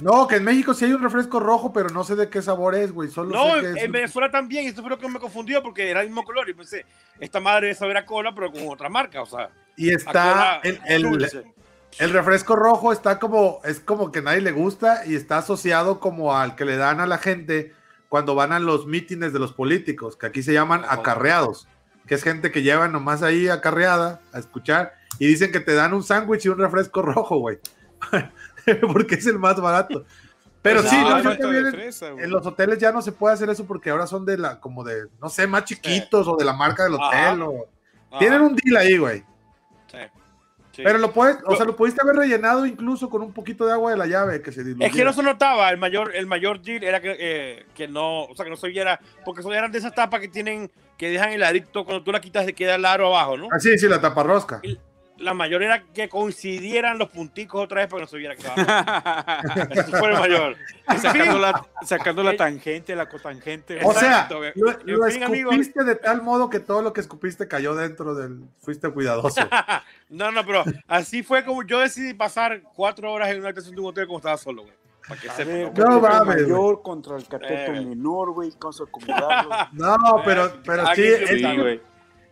[0.00, 2.74] No, que en México sí hay un refresco rojo, pero no sé de qué sabor
[2.74, 3.10] es, güey.
[3.10, 5.90] Solo No, sé que es en Venezuela también, eso fue lo que me confundió porque
[5.90, 6.86] era el mismo color y pensé,
[7.18, 10.80] esta madre debe saber a cola, pero con otra marca, o sea, Y está el,
[10.86, 11.42] el- dulce.
[11.98, 16.34] el refresco rojo está como, es como que nadie le gusta y está asociado como
[16.34, 17.74] al que le dan a la gente
[18.08, 21.68] cuando van a los mítines de los políticos, que aquí se llaman acarreados,
[22.06, 25.92] que es gente que lleva nomás ahí acarreada a escuchar y dicen que te dan
[25.92, 27.58] un sándwich y un refresco rojo, güey,
[28.92, 30.04] porque es el más barato.
[30.62, 31.18] Pero Pues sí, no,
[31.70, 34.60] fresa, en los hoteles ya no se puede hacer eso porque ahora son de la,
[34.60, 37.32] como de, no sé, más chiquitos o de la marca del Ajá.
[37.32, 37.42] hotel.
[37.42, 37.66] o-
[38.10, 39.20] Ajá, Tienen un deal ahí, güey.
[39.90, 39.98] sí,
[40.72, 40.82] sí.
[40.84, 43.92] Pero lo puedes, o sea, lo pudiste haber rellenado incluso con un poquito de agua
[43.92, 44.86] de la llave que se diluyera.
[44.90, 48.24] Es que no se notaba, el mayor, el mayor deal era que, eh, que no,
[48.24, 51.08] o sea, que no se viera, porque son eran de esas tapas que tienen, que
[51.08, 53.48] dejan el adicto, cuando tú la quitas de queda el aro abajo, ¿no?
[53.50, 54.60] Ah, sí, sí, la taparrosca.
[55.20, 58.54] La mayor era que coincidieran los punticos otra vez para que no se viera estaba.
[59.70, 60.56] Eso fue el mayor.
[60.98, 63.78] sacando, la, sacando la tangente, la cotangente.
[63.84, 64.52] O sea, Exacto, güey.
[64.56, 64.72] lo,
[65.06, 68.40] fin, escupiste de tal modo que todo lo que escupiste cayó dentro del...
[68.60, 69.40] Fuiste cuidadoso.
[70.08, 73.80] No, no, pero así fue como yo decidí pasar cuatro horas en una habitación de
[73.80, 74.74] un hotel como estaba solo, güey.
[75.08, 75.54] Para que A sepan.
[75.54, 75.72] ver, ¿no?
[75.74, 77.80] Cateto mames, mayor contra el cateto Eh.
[77.80, 78.50] menor, güey.
[78.60, 79.50] Vamos a acomodarlo.
[79.72, 81.80] No, pero, pero Aquí sí, sí, Sí, güey.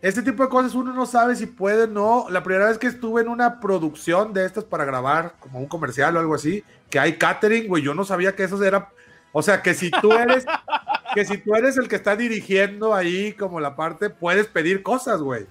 [0.01, 2.25] Este tipo de cosas uno no sabe si puede o no.
[2.29, 6.15] La primera vez que estuve en una producción de estas para grabar, como un comercial
[6.15, 8.89] o algo así, que hay catering, güey, yo no sabía que eso era...
[9.31, 10.45] O sea, que si tú eres...
[11.13, 15.21] que si tú eres el que está dirigiendo ahí como la parte, puedes pedir cosas,
[15.21, 15.47] güey.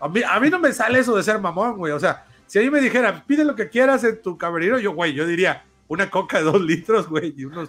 [0.00, 1.92] A mí, a mí no me sale eso de ser mamón, güey.
[1.92, 4.92] O sea, si a mí me dijeran, pide lo que quieras en tu camerino, yo,
[4.92, 7.68] güey, yo diría una coca de dos litros, güey, y unos,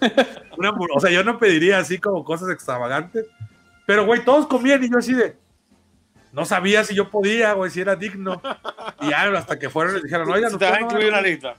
[0.56, 3.26] una o sea, yo no pediría así como cosas extravagantes.
[3.86, 5.36] Pero, güey, todos comían y yo así de,
[6.34, 8.42] no sabía si yo podía, güey, si era digno.
[9.00, 11.54] Y ya, hasta que fueron y dijeron, oigan, no incluir van una lista.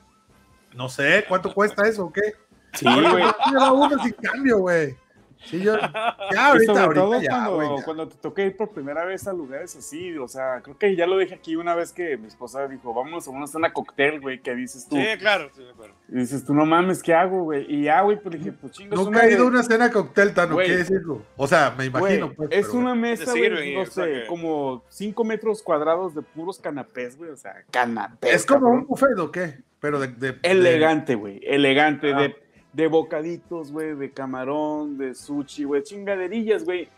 [0.74, 2.34] no sé, ¿cuánto cuesta eso o qué?
[2.74, 3.24] Sí, güey.
[3.54, 4.98] Daba uno sin cambio, güey.
[5.44, 5.76] Sí, yo,
[6.34, 7.78] ya ahorita, sobre todo ahorita ya, cuando, güey.
[7.78, 7.84] ya.
[7.86, 11.06] cuando te toca ir por primera vez a lugares así, o sea, creo que ya
[11.06, 14.42] lo dije aquí una vez que mi esposa dijo, vámonos a una cena cóctel, güey,
[14.42, 15.94] que dices tú, Sí, claro, sí, de acuerdo.
[16.10, 17.66] y dices tú, no mames, ¿qué hago, güey?
[17.68, 20.58] Y ya, güey, pues dije, pues chingas, Nunca he ido a una cena cóctel, Tano.
[20.58, 21.22] ¿qué decirlo?
[21.38, 22.50] O sea, me Güey, imagino, pues.
[22.52, 26.22] es pero, una mesa, güey, no o sea, sé, que- como 5 metros cuadrados de
[26.22, 28.34] puros canapés, güey, o sea, canapés.
[28.34, 28.80] ¿Es como cabrón.
[28.80, 29.60] un buffet o qué?
[29.80, 30.08] Pero de.
[30.08, 32.20] de- de- Elegante, güey, elegante, Ah.
[32.22, 32.36] de,
[32.76, 36.90] de bocaditos, güey, de camarón, de sushi, güey, chingaderillas, güey.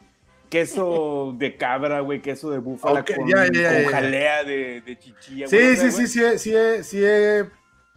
[0.50, 3.90] Queso de cabra, güey, queso de búfala con, ya, ya, ya, con ya.
[3.92, 7.46] jalea de, de chichilla, Sí, sí, sí, sí, he- sí, he- sí, he,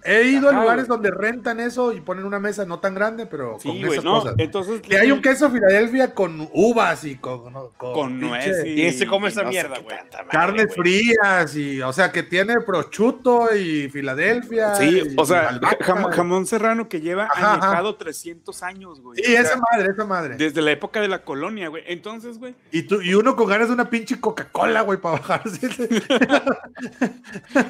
[0.05, 0.99] he ido a lugares güey.
[0.99, 4.05] donde rentan eso y ponen una mesa no tan grande, pero con Sí, güey, esas
[4.05, 4.35] no, cosas.
[4.39, 4.81] entonces...
[4.81, 8.75] Que hay un queso Filadelfia con uvas y con, no, con, Con nuez y...
[8.77, 9.97] ¿Quién se come esa no mierda, qué güey?
[9.97, 10.77] madre, Carnes güey.
[10.77, 14.75] frías y, o sea, que tiene prosciutto y Filadelfia.
[14.77, 19.17] Sí, y o sea, jamón, jamón serrano que lleva Ajá, añejado 300 años, güey.
[19.23, 20.37] Sí, O sea, esa madre, esa madre.
[20.37, 21.83] Desde la época de la colonia, güey.
[21.87, 25.69] Entonces, güey, Y, tú, y uno con ganas de una pinche Coca-Cola, güey, para bajarse.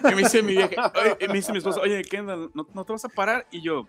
[0.09, 2.93] que me dice mi vieja, oye, me dice mi esposa, oye, Kendall, ¿no, no te
[2.93, 3.47] vas a parar?
[3.51, 3.87] Y yo,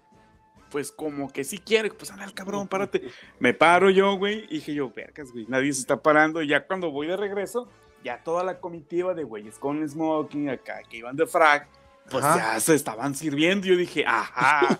[0.70, 3.02] pues como que sí quiere, pues anda, cabrón, párate.
[3.40, 6.42] Me paro yo, güey, y dije yo, vergas, güey, nadie se está parando.
[6.42, 7.70] Y ya cuando voy de regreso,
[8.04, 11.68] ya toda la comitiva de güeyes con smoking acá, que iban de frag,
[12.10, 12.54] pues Ajá.
[12.56, 13.68] ya se estaban sirviendo.
[13.68, 14.80] Yo dije, ajá,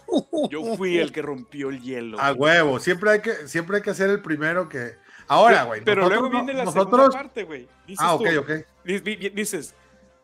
[0.50, 2.20] yo fui el que rompió el hielo.
[2.20, 2.52] A güey.
[2.54, 4.96] huevo, siempre hay que, siempre hay que ser el primero que.
[5.28, 5.82] Ahora, güey.
[5.84, 6.90] Pero nosotros luego no- viene la nosotros.
[7.06, 7.70] segunda parte, güey.
[7.88, 8.52] Dices Ah, ok, tú, ok.
[8.84, 9.76] di- di- Dices,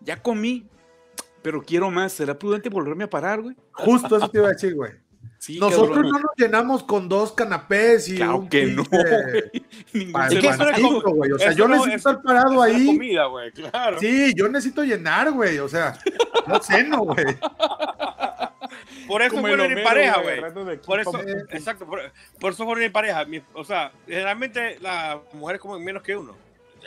[0.01, 0.67] ya comí,
[1.41, 2.13] pero quiero más.
[2.13, 3.55] ¿Será prudente volverme a parar, güey?
[3.71, 4.91] Justo eso te iba a decir, güey.
[5.39, 6.11] Sí, Nosotros cabrón.
[6.11, 8.83] no nos llenamos con dos canapés y Claro un que no.
[9.93, 10.13] Ningún
[11.13, 11.31] güey.
[11.31, 12.85] O sea, yo no- necesito eso- estar parado ahí.
[12.87, 13.99] comida, güey, claro.
[13.99, 15.59] Sí, yo necesito llenar, güey.
[15.59, 15.97] O sea,
[16.47, 17.25] no ceno, güey.
[19.07, 21.99] Por eso fueron en pareja, güey, Por eso, Eh, exacto, por,
[22.39, 23.23] por eso fueron en pareja.
[23.25, 26.35] Mi- o sea, generalmente las mujeres comen menos que uno.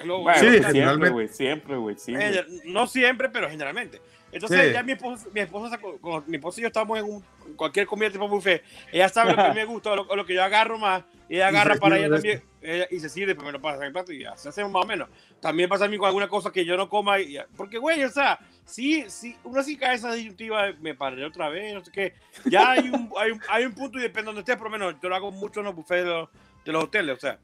[0.04, 1.12] Lo- Bueno, Sí, siempre, generalmente.
[1.12, 2.36] güey, siempre, güey, sí, güey.
[2.38, 4.00] Eh, no siempre, pero generalmente.
[4.32, 4.72] Entonces Sí.
[4.72, 7.24] ya mi esposa, mi esposa como mi esposa y yo estamos en un-
[7.56, 8.62] cualquier comida tipo buffet,
[8.92, 11.48] ella sabe lo que me gusta lo, lo que yo agarro más, y ella Y
[11.48, 13.92] agarra se para ella también, ella- y se sirve, pero me lo pasa en el
[13.92, 15.08] plato y ya, se hace más o menos.
[15.40, 17.46] También pasa a mí con alguna cosa que yo no coma, y ya.
[17.56, 21.74] porque güey, o sea, sí, sí, uno sí cae esa disyuntiva, me paré otra vez,
[21.74, 22.14] no sé qué,
[22.44, 24.78] ya hay un, hay un, hay un punto y depende de donde estés, por lo
[24.78, 26.28] menos yo lo hago mucho en los buffets de los,
[26.64, 27.38] de los hoteles, o sea,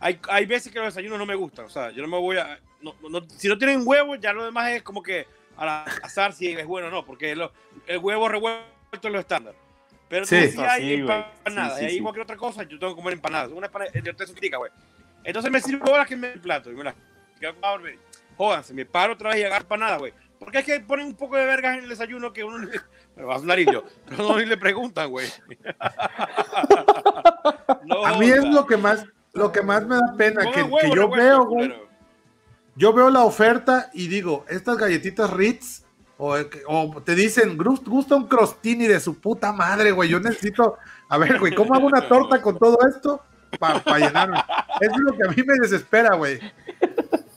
[0.00, 2.36] hay, hay veces que los desayunos no me gustan, o sea, yo no me voy
[2.36, 5.26] a, no- no- si no tienen huevos, ya lo demás es como que
[5.58, 5.68] al
[6.02, 7.52] azar si es bueno o no, porque lo-
[7.86, 8.64] el huevo revuelto
[9.02, 9.54] es lo estándar.
[10.08, 10.36] Pero Sí.
[10.36, 10.94] hay sí, güey.
[11.00, 12.00] empanadas, Sí, sí, y ahí sí.
[12.00, 13.50] cualquier otra cosa, yo tengo que comer empanadas.
[13.50, 14.70] Una empanada, hotel se critica, güey.
[15.24, 16.94] Entonces me sirvo las que me el plato y me las
[18.36, 20.14] jódanse, me paro otra vez y agarro para nada, güey.
[20.38, 22.58] Porque es que ponen un poco de vergas en el desayuno que uno
[23.16, 25.26] me va a sonar yo, pero no ni le preguntan, güey.
[27.84, 30.78] No, A mí es lo que más, lo que más me da pena, que, huevo,
[30.78, 31.87] que yo huevo, veo, güey.
[32.78, 35.82] Yo veo la oferta y digo, estas galletitas Ritz,
[36.16, 36.36] o,
[36.68, 40.08] o te dicen, "Gus- gusta un crostini de su puta madre, güey.
[40.08, 40.76] Yo necesito,
[41.08, 43.20] a ver, güey, ¿cómo hago una torta con todo esto?
[43.58, 44.38] Para llenarme.
[44.80, 46.38] Eso es lo que a mí me desespera, güey.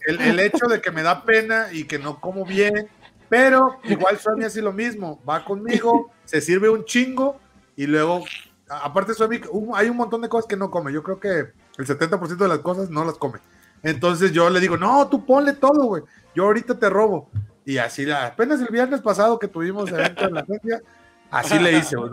[0.08, 2.88] El, el hecho de que me da pena y que no como bien,
[3.30, 5.21] pero igual Suami hace lo mismo.
[5.27, 7.39] Va conmigo, se sirve un chingo
[7.75, 8.23] y luego,
[8.67, 9.39] aparte Suami,
[9.75, 10.91] hay un montón de cosas que no come.
[10.91, 11.30] Yo creo que
[11.77, 13.39] el 70% de las cosas no las come.
[13.84, 16.04] Entonces yo le digo, no, tú ponle todo, güey.
[16.36, 17.30] Yo ahorita te robo.
[17.65, 20.82] Y así, apenas el viernes pasado que tuvimos evento en la agencia,
[21.30, 22.12] así le hice, güey.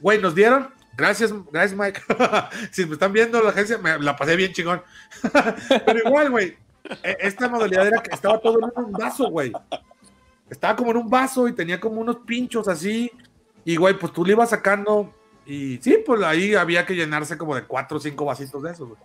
[0.00, 2.00] Güey, nos dieron, gracias, gracias Mike.
[2.72, 4.82] si me están viendo la agencia, me la pasé bien chingón.
[5.86, 6.56] Pero igual, güey,
[7.02, 9.52] e- esta modalidad era que estaba todo en un vaso, güey.
[10.48, 13.10] Estaba como en un vaso y tenía como unos pinchos así.
[13.64, 15.14] Y, güey, pues tú le ibas sacando.
[15.46, 18.88] Y sí, pues ahí había que llenarse como de cuatro o cinco vasitos de esos,
[18.88, 19.00] güey.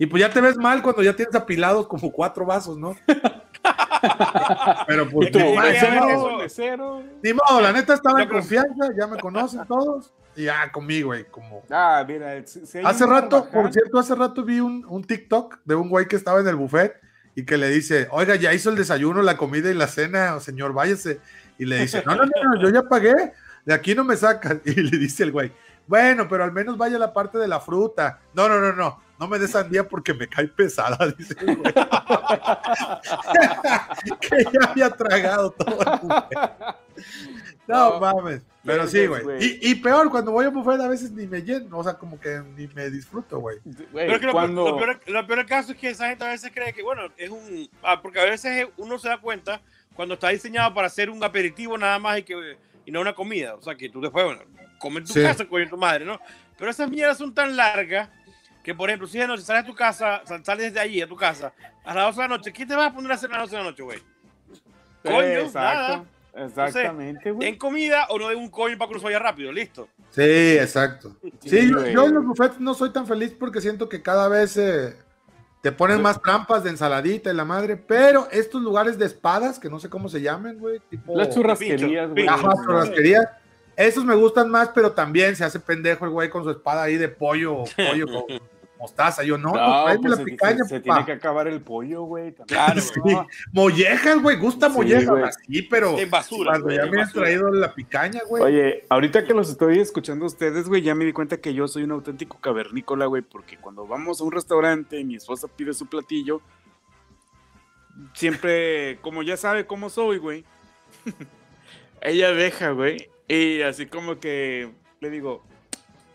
[0.00, 2.96] Y pues ya te ves mal cuando ya tienes apilados como cuatro vasos, ¿no?
[4.86, 7.02] Pero pues tú, mesero.
[7.22, 10.10] ni modo, la neta estaba en confianza, ya me conocen todos.
[10.34, 11.62] Y ya conmigo, güey, como.
[11.70, 15.90] Ah, mira, si- Hace rato, por cierto, hace rato vi un, un TikTok de un
[15.90, 16.94] güey que estaba en el buffet
[17.34, 20.72] y que le dice, oiga, ya hizo el desayuno, la comida y la cena, señor,
[20.72, 21.20] váyase.
[21.58, 23.34] Y le dice, no, no, no, no, yo ya pagué,
[23.66, 24.62] de aquí no me sacan.
[24.64, 25.52] Y le dice el güey,
[25.86, 28.20] bueno, pero al menos vaya la parte de la fruta.
[28.32, 31.72] No, no, no, no, no me des sandía porque me cae pesada, dice el güey.
[34.20, 36.38] que ya había tragado todo el buffet.
[37.66, 38.00] No, No.
[38.00, 38.42] mames.
[38.64, 39.22] Pero sí, güey.
[39.40, 41.94] Y, y peor, cuando voy a un buffet a veces ni me lleno, o sea,
[41.94, 43.58] como que ni me disfruto, güey.
[43.92, 44.68] Pero es que lo, cuando...
[44.70, 47.02] lo peor, lo peor del caso es que esa gente a veces cree que, bueno,
[47.16, 47.68] es un.
[47.82, 49.60] ah, porque a veces uno se da cuenta
[49.94, 53.54] cuando está diseñado para hacer un aperitivo nada más y, que, y no una comida.
[53.54, 54.42] O sea, que tú después, bueno,
[54.78, 55.22] comes en tu Sí.
[55.22, 56.20] casa, comes tu madre, ¿no?
[56.58, 58.10] Pero esas mierdas son tan largas
[58.62, 61.06] que, por ejemplo, si de noche sales a tu casa, sal- sales desde allí a
[61.08, 61.52] tu casa
[61.84, 63.42] a las 12 de la noche, ¿qué te vas a poner a hacer a las
[63.50, 63.98] 12 de la noche, güey?
[65.02, 67.48] Coño, Exacto, exactamente, güey.
[67.48, 69.50] ¿En comida o no de un coño para se vaya rápido?
[69.50, 69.88] Listo.
[70.10, 70.22] Sí,
[70.58, 71.16] exacto.
[71.22, 74.28] Sí, Sí, yo, yo en los buffets no soy tan feliz porque siento que cada
[74.28, 74.94] vez eh,
[75.62, 79.70] te ponen más trampas de ensaladita y la madre, pero estos lugares de espadas, que
[79.70, 81.16] no sé cómo se llaman, güey, tipo...
[81.16, 82.28] Las churrasquerías, güey.
[82.28, 83.24] Ajá, churrasquerías.
[83.80, 86.96] Esos me gustan más, pero también se hace pendejo el güey con su espada ahí
[86.96, 88.24] de pollo, pollo con
[88.78, 89.22] mostaza.
[89.24, 92.32] Yo no, tráeme pues la se, picaña, se- se tiene que acabar el pollo, güey.
[92.32, 92.46] también.
[92.58, 92.92] Claro, Sí.
[93.04, 95.22] No, Mollejas, güey, gusta Sí, mollejas, güey.
[95.24, 96.50] así, pero En basura.
[96.52, 98.42] cuando güey, ya en me han traído la picaña, güey.
[98.42, 101.66] Oye, ahorita que los estoy escuchando a ustedes, güey, ya me di cuenta que yo
[101.68, 105.72] soy un auténtico cavernícola, güey, porque cuando vamos a un restaurante y mi esposa pide
[105.74, 106.40] su platillo,
[108.14, 110.44] siempre, como ya sabe cómo soy, güey,
[112.02, 115.44] ella deja, güey, y así como que le digo,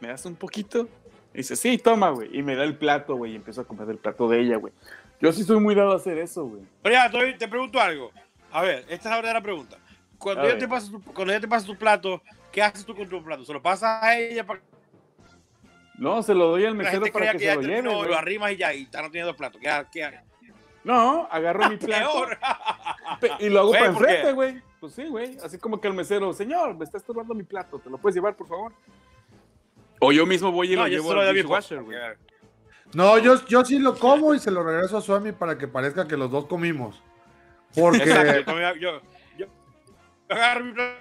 [0.01, 0.89] ¿me das un poquito?
[1.33, 3.89] Y dice, sí, toma, güey, y me da el plato, güey, y empiezo a comer
[3.89, 4.73] el plato de ella, güey.
[5.21, 6.63] Yo sí soy muy dado a hacer eso, güey.
[6.81, 8.11] Pero ya, te, te pregunto algo.
[8.51, 9.77] A ver, esta es la verdadera pregunta.
[10.17, 13.07] Cuando ella, te pasa tu, cuando ella te pasa tu plato, ¿qué haces tú con
[13.07, 13.45] tu plato?
[13.45, 14.59] ¿Se lo pasas a ella para
[15.97, 18.51] No, se lo doy al mesero para que, que, se ya lo lleve, lo arrimas
[18.51, 19.57] y ya, y está no teniendo plato?
[19.57, 20.21] ¿Qué, qué haces?
[20.85, 22.27] No, agarro mi plato.
[23.39, 24.61] Y lo hago para enfrente, güey.
[24.79, 25.35] Pues sí, güey.
[25.43, 28.35] Así como que el mesero, señor, me está estorbando mi plato, ¿te lo puedes llevar,
[28.35, 28.71] por favor?
[29.99, 31.97] O yo mismo voy y no, lo llevo al dishwasher, güey.
[32.93, 36.07] No, yo, yo sí lo como y se lo regreso a Suami para que parezca
[36.07, 37.01] que los dos comimos.
[37.73, 39.01] Porque Exacto, yo, yo, yo,
[39.39, 39.47] yo
[40.29, 40.97] agarro mi plato,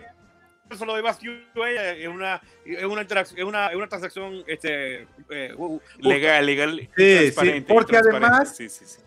[0.77, 4.43] se lo doy a ella, es una, es una, interacción, es una, es una transacción
[4.47, 5.55] este, eh,
[5.99, 6.81] Legal, legal.
[6.81, 9.01] Sí, transparente, sí, porque además- Sí, sí, sí.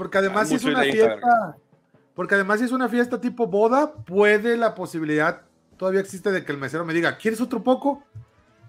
[0.00, 1.56] Porque además si es una fiesta,
[2.14, 5.42] porque además si es una fiesta tipo boda, puede la posibilidad,
[5.76, 8.02] todavía existe de que el mesero me diga, ¿quieres otro poco?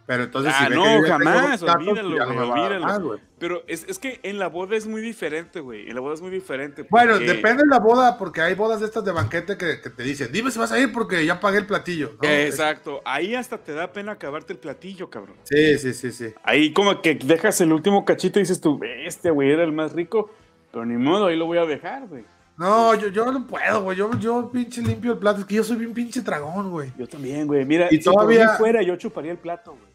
[0.05, 2.85] Pero entonces Ah, si no, jamás, olvídalo, pues no güey, olvídalo.
[2.85, 3.19] más, güey.
[3.39, 5.87] Pero es, es que en la boda es muy diferente, güey.
[5.87, 6.85] En la boda es muy diferente.
[6.89, 10.03] Bueno, depende de la boda, porque hay bodas de estas de banquete que, que te
[10.03, 12.17] dicen, dime si vas a ir porque ya pagué el platillo.
[12.21, 12.27] ¿no?
[12.27, 13.01] Exacto.
[13.05, 15.37] Ahí hasta te da pena acabarte el platillo, cabrón.
[15.43, 16.33] Sí, sí, sí, sí.
[16.43, 19.93] Ahí como que dejas el último cachito y dices tú, este güey era el más
[19.93, 20.29] rico.
[20.71, 22.23] Pero ni modo, ahí lo voy a dejar, güey.
[22.57, 23.97] No, yo, yo no puedo, güey.
[23.97, 25.39] Yo, yo pinche limpio el plato.
[25.41, 26.91] Es que yo soy bien pinche dragón, güey.
[26.97, 27.65] Yo también, güey.
[27.65, 29.91] Mira, Y si por todavía- mí fuera, yo chuparía el plato, güey.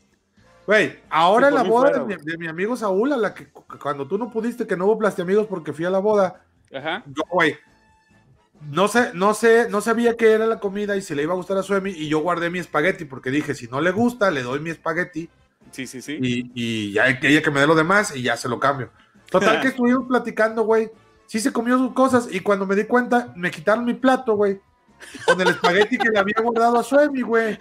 [0.67, 2.27] Güey, ahora en la boda fuera, de, mi, güey.
[2.27, 4.99] de mi amigo Saúl, a la que cu- cuando tú no pudiste, que no hubo
[4.99, 7.05] plastiamigos porque fui a la boda, Ajá.
[7.07, 7.55] yo, güey,
[8.73, 11.37] no sé, no sé, no sabía qué era la comida y si le iba a
[11.37, 14.43] gustar a Suemi y yo guardé mi espagueti porque dije, si no le gusta, le
[14.43, 15.29] doy mi espagueti
[15.71, 16.19] Sí, sí, sí.
[16.21, 18.91] y, y ya que ella que me dé lo demás y ya se lo cambio.
[19.31, 20.91] Total que estuvimos platicando, güey,
[21.27, 24.61] sí se comió sus cosas y cuando me di cuenta, me quitaron mi plato, güey,
[25.27, 27.59] con el espagueti que le había guardado a Suemi, güey.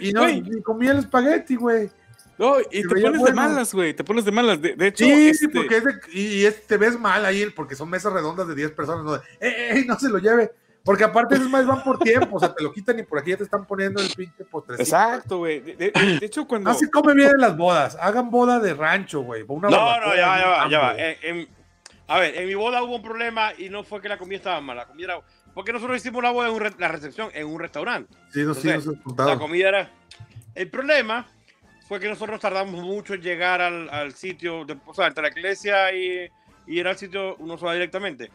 [0.00, 0.42] Y no, Güey.
[0.42, 1.90] ni comí el espagueti, güey.
[2.36, 3.36] No, y te pones de bueno.
[3.36, 3.94] malas, güey.
[3.94, 4.60] Te pones de malas.
[4.60, 7.24] De, de hecho, Sí, este, sí, porque es de- y, y es- te ves mal
[7.24, 9.04] ahí, porque son mesas redondas de 10 personas.
[9.04, 10.50] No, de, "Eh, eh, no se lo lleve.
[10.84, 13.30] Porque aparte esos más van por tiempo, o sea, te lo quitan y por aquí
[13.30, 14.82] ya te están poniendo el pinche postrecito.
[14.82, 15.60] Exacto, güey.
[15.60, 16.70] De, de- de hecho, cuando.
[16.70, 17.96] No se come bien en las bodas.
[18.00, 19.44] Hagan boda de rancho, güey.
[19.46, 20.94] No, no, ya, en ya va, ya va.
[20.96, 21.48] En- en-
[22.08, 24.60] a ver, en mi boda hubo un problema y no fue que la comida estaba
[24.60, 24.82] mala.
[24.82, 25.20] La comida era.
[25.54, 28.12] Porque nosotros hicimos la boda en un re- la recepción en un restaurante.
[28.32, 29.28] Sí, no, sí, entonces, nos has contado.
[29.30, 29.90] La comida era.
[30.54, 31.26] El problema
[31.88, 35.28] fue que nosotros tardamos mucho en llegar al, al sitio, de, o sea, entre la
[35.28, 36.28] iglesia y,
[36.66, 38.30] y ir al sitio, uno se va directamente.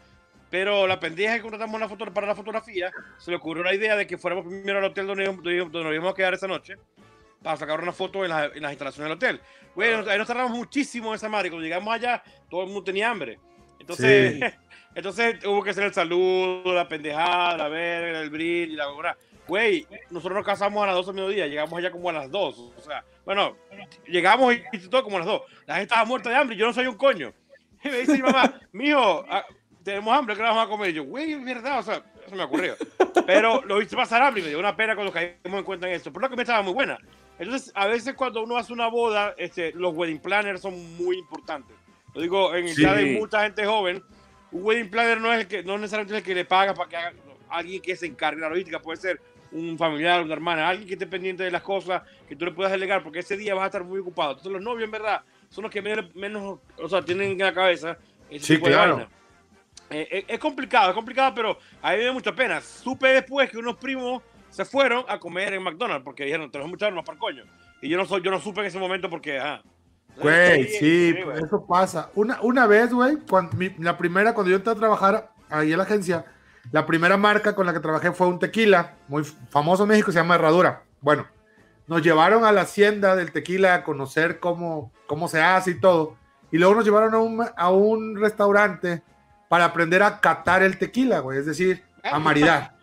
[0.55, 3.97] Pero la pendeja que contratamos la foto, para la fotografía, se le ocurrió la idea
[3.97, 6.75] de que fuéramos primero al hotel donde, donde nos íbamos a quedar esa noche
[7.43, 9.41] para sacar una foto en, la- en las instalaciones del hotel.
[9.75, 11.49] Güey, nos- ahí nos tardamos muchísimo en esa madre.
[11.49, 13.37] Cuando llegamos allá, todo el mundo tenía hambre.
[13.81, 14.57] Entonces, Sí.
[14.95, 19.17] entonces hubo que hacer el saludo, la pendejada, la verga, el brillo y la hora.
[19.49, 22.59] Güey, nosotros nos casamos a las 12 del mediodía, llegamos allá como a las 2.
[22.77, 23.57] O sea, bueno,
[24.07, 25.41] llegamos y todo como a las 2.
[25.65, 27.33] La gente estaba muerta de hambre y yo no soy un coño.
[27.83, 29.45] Y me dice mi mamá, mijo, ah,
[29.85, 30.89] tenemos hambre, ¿qué vamos a comer?
[30.89, 32.75] Y yo, güey, es verdad, o sea, eso me ocurrió.
[33.25, 35.93] Pero lo hice pasar hambre y me dio una pena cuando caímos en cuenta en
[35.93, 36.11] esto.
[36.11, 36.97] Pero la comida estaba muy buena.
[37.37, 41.77] Entonces, a veces cuando uno hace una boda, este, los wedding planners son muy importantes.
[42.13, 42.83] Lo digo, en el Sí.
[42.85, 44.03] de mucha gente joven,
[44.51, 46.89] un wedding planner no es el que, no necesariamente es el que le paga para
[46.89, 47.13] que haga,
[47.49, 49.21] alguien que se encargue de la logística, puede ser
[49.51, 52.71] un familiar, una hermana, alguien que esté pendiente de las cosas que tú le puedas
[52.71, 54.31] delegar, porque ese día vas a estar muy ocupado.
[54.31, 57.53] Entonces los novios, en verdad, son los que menos, menos o sea, tienen en la
[57.53, 57.97] cabeza
[58.29, 58.95] ese Sí, tipo de claro.
[58.95, 59.09] vaina.
[59.89, 62.61] Eh, es, es complicado, es complicado, pero a mí me da mucha pena.
[62.61, 66.87] Supe después que unos primos se fueron a comer en McDonald's porque dijeron, tenemos mucha
[66.87, 67.43] armas para el coño.
[67.81, 69.61] Y yo no, yo no supe en ese momento porque, ajá.
[70.17, 71.23] Güey, sí, güey.
[71.25, 72.09] pues eso pasa.
[72.15, 75.77] Una, una vez, güey, cuando mi- la primera, cuando yo entré a trabajar ahí en
[75.77, 76.25] la agencia,
[76.71, 80.17] la primera marca con la que trabajé fue un tequila, muy famoso en México, se
[80.19, 80.83] llama Herradura.
[81.01, 81.27] Bueno,
[81.87, 86.15] nos llevaron a la hacienda del tequila a conocer cómo, cómo se hace y todo.
[86.51, 89.03] Y luego nos llevaron a un, a un restaurante
[89.55, 92.75] para aprender a catar el tequila, güey, es decir, a maridar.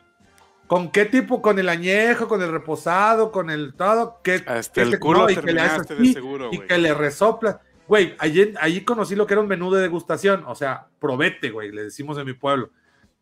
[0.66, 1.42] ¿Con qué tipo?
[1.42, 4.20] ¿Con el añejo, con el reposado, con el todo?
[4.24, 6.68] ¿Qué, Hasta qué el culo y que le haces terminaste de así, seguro, y güey.
[6.68, 7.60] que le resopla.
[7.86, 11.72] Güey, allí, allí conocí lo que era un menú de degustación, o sea, probete, güey,
[11.72, 12.70] le decimos en mi pueblo.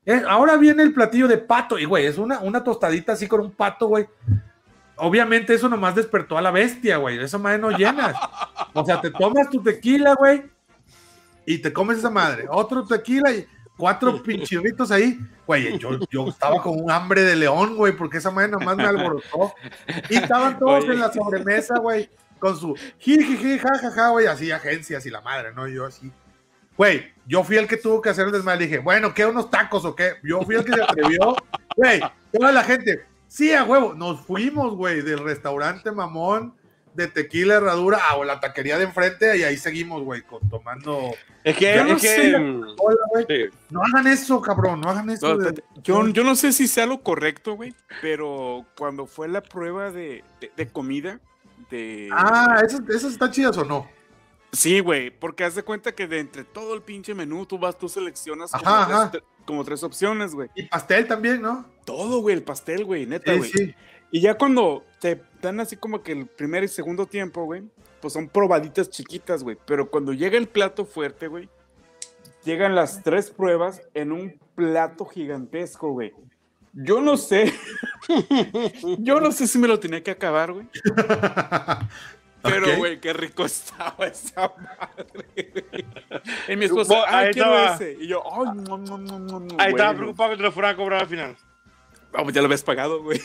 [0.06, 3.40] Eh, ahora viene el platillo de pato, y güey, es una, una tostadita así con
[3.40, 4.06] un pato, güey.
[4.94, 7.18] Obviamente eso nomás despertó a la bestia, güey.
[7.18, 8.14] Esa madre no llenas.
[8.74, 10.44] O sea, te tomas tu tequila, güey,
[11.54, 12.46] y te comes esa madre.
[12.48, 15.18] Otro tequila y cuatro pinchirritos ahí.
[15.46, 18.84] Güey, yo, yo estaba con un hambre de león, güey, porque esa madre nomás me
[18.84, 19.52] alborotó.
[20.08, 20.92] Y estaban todos Oye.
[20.92, 22.08] en la sobremesa, güey,
[22.38, 25.66] con su jiji, jajaja, güey, así agencias y la madre, ¿no?
[25.66, 26.12] Yo así.
[26.76, 28.66] Güey, yo fui el que tuvo que hacer el desmadre.
[28.66, 29.26] Dije, bueno, ¿qué?
[29.26, 30.14] ¿Unos tacos o qué?
[30.22, 31.34] Yo fui el que se atrevió.
[31.74, 32.00] Güey,
[32.32, 33.92] toda la gente, sí, a huevo.
[33.92, 36.54] Nos fuimos, güey, del restaurante mamón
[36.94, 41.10] de tequila herradura a la taquería de enfrente y ahí seguimos, güey, con- tomando
[41.44, 42.38] Es que, Yo no es que, sé.
[42.38, 42.64] mm,
[43.28, 43.56] sí.
[43.70, 45.28] No hagan eso, cabrón, no hagan eso.
[45.28, 49.28] No, de- te- yo, yo no sé si sea lo correcto, güey, pero cuando fue
[49.28, 51.20] la prueba de, de- de comida,
[51.70, 52.08] de...
[52.12, 53.88] Ah, ¿esas, esas están chidas o no?
[54.52, 57.78] Sí, güey, porque haz de cuenta que de entre todo el pinche menú, tú vas,
[57.78, 60.48] tú seleccionas como, Ajá, tres, como tres opciones, güey.
[60.56, 61.64] Y pastel también, ¿no?
[61.84, 63.50] Todo, güey, el pastel, güey, neta, Sí, güey.
[63.52, 63.74] sí.
[64.10, 67.62] Y ya cuando te dan así como que el primer y segundo tiempo, güey,
[68.00, 69.56] pues son probaditas chiquitas, güey.
[69.66, 71.48] Pero cuando llega el plato fuerte, güey,
[72.44, 76.12] llegan las tres pruebas en un plato gigantesco, güey.
[76.72, 77.52] Yo no sé.
[78.98, 80.66] Yo no sé si me lo tenía que acabar, güey.
[82.42, 85.52] Pero, güey, qué rico estaba esa madre.
[85.52, 85.84] güey.
[86.48, 87.74] Y mi esposa, ay, ahí quiero estaba.
[87.74, 87.96] ese.
[88.00, 89.56] Y yo, ay, no, no, no, no.
[89.58, 91.36] Ahí estaba preocupado que te lo fueran a cobrar al final.
[92.12, 93.20] Pues ya lo habías pagado, güey.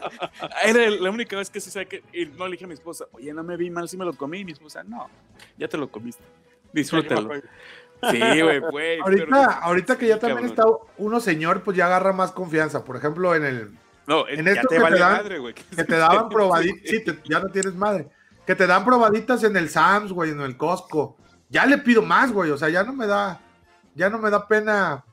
[0.64, 2.02] Era la única vez que sí sabe que.
[2.12, 4.12] Y no le dije a mi esposa, oye, no me vi mal si me lo
[4.12, 4.40] comí.
[4.40, 5.08] Y mi esposa, no,
[5.56, 6.22] ya te lo comiste.
[6.72, 7.30] Disfrútalo.
[8.10, 9.00] Sí, güey, güey.
[9.00, 10.76] Ahorita, pero- ahorita que ya Sí, también cabrón.
[10.78, 12.84] está uno señor, pues ya agarra más confianza.
[12.84, 13.70] Por ejemplo, en el
[14.06, 15.54] No, en ya esto te que te dan- madre, güey.
[15.54, 18.08] que te daban probaditas, sí, te- ya no tienes madre.
[18.46, 21.16] Que te dan probaditas en el Sams, güey, en el Costco.
[21.50, 22.50] Ya le pido más, güey.
[22.50, 23.40] O sea, ya no me da,
[23.94, 25.04] ya no me da pena.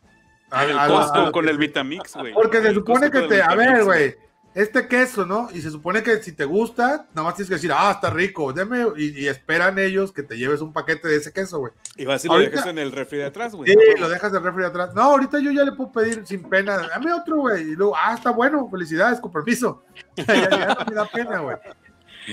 [0.55, 2.33] A- El a- Costco a- con el Vitamix, güey.
[2.33, 4.15] Porque se El supone que te, a ver, güey,
[4.53, 5.49] este queso, ¿no?
[5.53, 8.53] Y se supone que si te gusta, nada más tienes que decir, ah, está rico,
[8.53, 11.73] deme, y, y esperan ellos que te lleves un paquete de ese queso, güey.
[11.97, 13.69] Y vas y lo dejas en el refri de atrás, güey.
[13.69, 14.93] Sí, lo dejas del refri de atrás.
[14.95, 17.63] No, ahorita yo ya le puedo pedir sin pena, dame otro, güey.
[17.63, 19.83] Y luego, ah, está bueno, felicidades, con permiso.
[20.15, 21.57] ya, ya no me da pena, güey.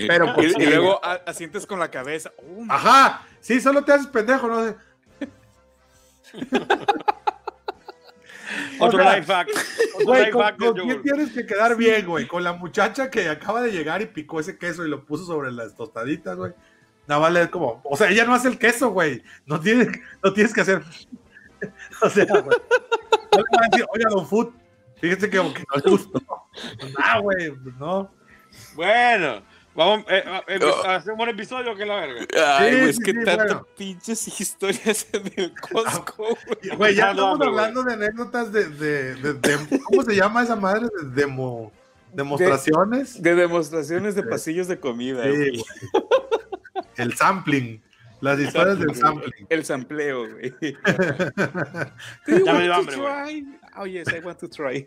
[0.07, 2.31] Pero, pues, y, luego asientes con la cabeza.
[2.39, 4.75] Oh, Ajá, sí, solo te haces pendejo, ¿no?
[8.79, 9.49] Otro O sea, life hack.
[9.95, 12.27] Otro Güey, life ¿con, hack con quién tienes que quedar bien, güey?
[12.27, 15.53] Con la muchacha que acaba de llegar y picó ese queso y lo puso sobre
[15.53, 16.53] las tostaditas, güey.
[17.07, 19.23] Nada más le es como, o sea, ella no hace el queso, güey.
[19.47, 19.89] No tienes,
[20.23, 20.83] no tienes que hacer.
[22.03, 22.45] o sea, güey.
[22.45, 24.51] No le van a decir, oiga, don Food,
[25.01, 26.21] fíjate que aunque no le gustó.
[26.79, 28.11] Pues, Ah, güey, pues no.
[28.75, 29.43] Bueno,
[29.75, 30.87] vamos eh, a, a- Oh.
[30.87, 32.27] a hacer un buen episodio que la verga.
[32.59, 33.67] Ay, Sí, es sí, que sí, tantas bueno.
[33.77, 36.39] pinches historias en el Costco, güey.
[36.63, 37.49] Y, Güey, ya estamos güey.
[37.51, 40.87] hablando de anécdotas de, de, de- de- ¿cómo se llama esa madre?
[41.03, 41.73] De demo,
[42.13, 43.23] demostraciones.
[43.23, 45.65] De demostraciones de pasillos de comida, Sí, güey.
[46.97, 47.83] El sampling.
[48.21, 49.47] Las historias del sampling.
[49.49, 50.55] El sampleo, güey.
[52.27, 53.43] Ya me dio hambre, güey.
[53.43, 53.59] try?
[53.77, 54.87] Oh, yes, I want to try.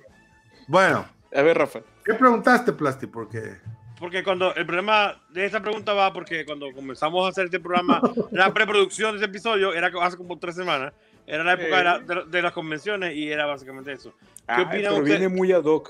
[0.67, 1.05] Bueno,
[1.36, 1.81] A ver, Rafa.
[2.05, 3.07] ¿qué preguntaste, Plasti?
[3.07, 3.57] Porque
[4.05, 7.99] Porque cuando el problema de esta pregunta va porque cuando comenzamos a hacer este programa,
[8.31, 10.93] la preproducción de este episodio era hace como tres semanas.
[11.25, 14.13] Era la época de, la- de- de las convenciones y era básicamente eso.
[14.45, 15.19] Ay, opinan pero ustedes?
[15.19, 15.89] viene muy ad hoc.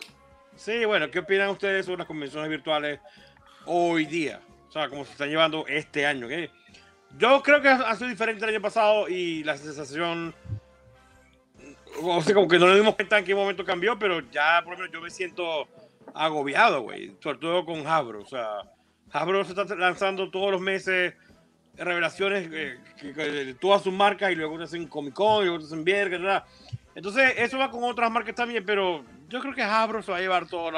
[0.56, 3.02] Sí, bueno, ¿qué opinan ustedes sobre las convenciones virtuales
[3.66, 4.40] hoy día?
[4.70, 6.30] O sea, cómo se están llevando este año.
[6.30, 6.50] ¿qué?
[7.18, 10.34] Yo creo que ha ha sido diferente el año pasado y la sensación,
[12.02, 14.72] o sea, como que no nos dimos cuenta en qué momento cambió, pero ya por
[14.74, 15.68] lo menos yo me siento
[16.16, 18.22] agobiado, güey, sobre todo con Hasbro.
[18.22, 18.48] O sea,
[19.12, 21.14] Hasbro se está lanzando todos los meses
[21.78, 25.46] revelaciones eh, que- que de todas sus marcas y luego te hacen Comic Con y
[25.46, 26.44] luego te hacen Vierge, ¿verdad?
[26.96, 30.22] Entonces, eso va con otras marcas también, pero yo creo que Hasbro se va a
[30.22, 30.72] llevar todos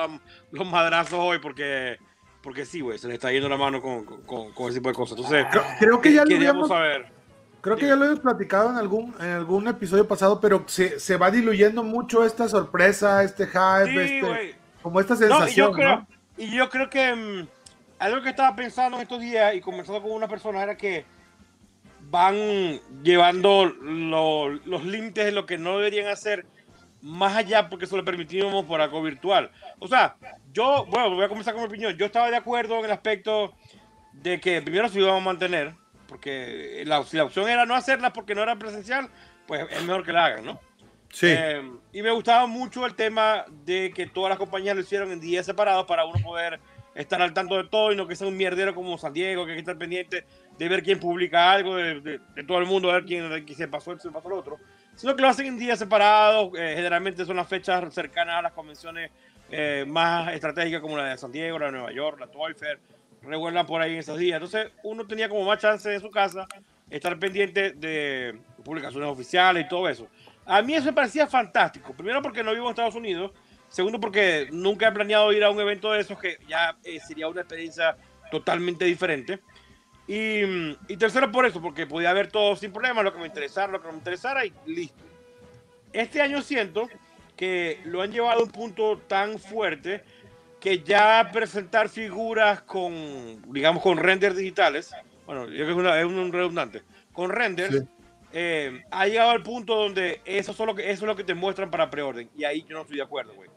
[0.51, 1.97] los, madrazos hoy porque,
[2.41, 4.95] porque sí, güey, se le está yendo la mano con, con, con ese tipo de
[4.95, 5.15] cosas.
[5.17, 7.05] Entonces, creo, creo que ya lo habíamos, saber.
[7.61, 11.15] creo que ya lo habíamos platicado en algún, en algún episodio pasado, pero se, se
[11.17, 14.56] va diluyendo mucho esta sorpresa, este hype, Sí, este.
[14.87, 16.07] Como esta No, y sensación, yo creo, ¿no?
[16.37, 17.47] y yo creo que mm,
[17.99, 21.05] algo que estaba pensando en estos días y conversando con una persona era que
[22.09, 26.45] van llevando lo- los límites de lo que no deberían hacer
[27.01, 29.51] más allá porque se lo permitimos por algo virtual.
[29.79, 30.15] O sea,
[30.53, 31.95] yo, bueno, voy a comenzar con mi opinión.
[31.97, 33.53] Yo estaba de acuerdo en el aspecto
[34.13, 35.73] de que primero se íbamos a mantener,
[36.07, 39.09] porque la, si la opción era no hacerla porque no era presencial,
[39.45, 40.59] pues es mejor que la hagan, ¿no?
[41.11, 41.61] Sí, Eh,
[41.93, 45.45] y me gustaba mucho el tema de que todas las compañías lo hicieron en días
[45.45, 46.59] separados para uno poder
[46.93, 49.51] estar al tanto de todo y no que sea un mierdero como San Diego, que
[49.51, 50.25] hay que estar pendiente
[50.57, 53.67] de ver quién publica algo, de, de- de todo el mundo, a ver quién, se
[53.67, 54.57] pasó se pasó lo otro.
[54.95, 58.51] Sino que lo hacen en días separados, eh, generalmente son las fechas cercanas a las
[58.53, 59.11] convenciones
[59.51, 62.79] eh, más estratégicas como la de San Diego, la de Nueva York, la Toy Fair,
[63.21, 64.35] revuelvan por ahí en esos días.
[64.41, 66.47] Entonces uno tenía como más chance en su casa
[66.89, 70.07] estar pendiente de publicaciones oficiales y todo eso.
[70.47, 71.93] A mí eso me parecía fantástico.
[71.93, 73.31] Primero porque no vivo en Estados Unidos.
[73.69, 77.27] Segundo porque nunca he planeado ir a un evento de esos que ya eh, sería
[77.27, 77.97] una experiencia
[78.31, 79.41] totalmente diferente.
[80.07, 83.81] Y, tercero por eso, porque podía ver todo sin problema, lo que me interesara, lo
[83.81, 85.03] que me interesara y listo.
[85.91, 86.87] Este año siento
[87.35, 90.03] que lo han llevado a un punto tan fuerte
[90.61, 94.91] que ya presentar figuras con, digamos, con renders digitales,
[95.25, 97.83] bueno, yo que es, un redundante, con renders.
[98.39, 101.89] Eh, ha llegado al punto donde eso, solo eso es lo que te muestran para
[101.89, 102.29] preorden.
[102.37, 103.49] Y ahí yo no estoy de acuerdo, güey.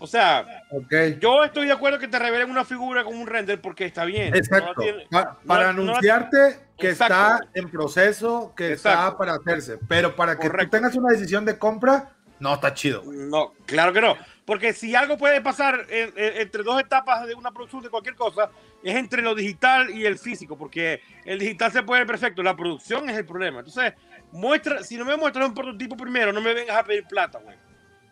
[0.00, 0.92] O sea, ok.
[1.20, 4.34] yo estoy de acuerdo que te revelen una figura con un render porque está bien.
[4.34, 4.72] Exacto.
[4.76, 7.14] No tiene- Pa- para no- no- anunciarte que Exacto.
[7.14, 9.18] está en proceso, que está Exacto.
[9.18, 9.78] para hacerse.
[9.88, 12.10] Pero para que tú tengas una decisión de compra,
[12.40, 13.02] no está chido.
[13.02, 13.18] güey.
[13.30, 14.16] No, claro que no.
[14.44, 18.16] Porque si algo puede pasar en- en- entre dos etapas de una producción de cualquier
[18.16, 18.50] cosa,
[18.82, 22.54] es entre lo digital y el físico, porque el digital se puede ver perfecto, la
[22.56, 23.60] producción es el problema.
[23.60, 23.94] Entonces,
[24.34, 27.56] muestra, si no me muestras un prototipo primero, no me vengas a pedir plata, güey.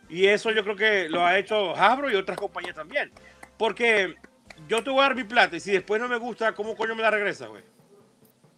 [0.08, 3.10] Y eso yo creo que lo ha hecho Hasbro y otras compañías también.
[3.58, 4.14] Porque
[4.68, 6.94] yo te voy a dar mi plata y si después no me gusta, ¿cómo coño
[6.94, 7.62] me la regresa, güey?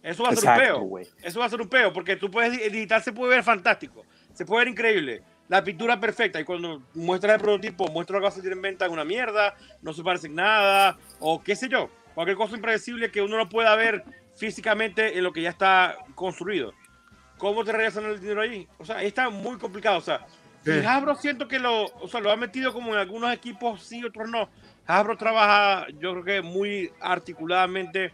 [0.03, 0.99] Eso va a ser un peo.
[1.23, 4.05] Eso va a ser un peo, porque tú puedes, el digital se puede ver fantástico,
[4.33, 8.25] se puede ver increíble, la pintura perfecta, y cuando muestras el prototipo, muestras lo que
[8.25, 11.69] vas a salir en venta, una mierda, no se parece en nada, o qué sé
[11.69, 14.03] yo, cualquier cosa impredecible que uno no pueda ver
[14.35, 16.73] físicamente en lo que ya está construido.
[17.37, 18.67] ¿Cómo te regresan el dinero ahí?
[18.77, 20.25] O sea, está muy complicado, o sea,
[20.65, 20.71] Sí.
[20.71, 24.27] Hasbro siento que lo, o sea, lo ha metido como en algunos equipos sí, otros
[24.29, 24.49] no.
[24.87, 28.11] Hasbro trabaja, yo creo que muy articuladamente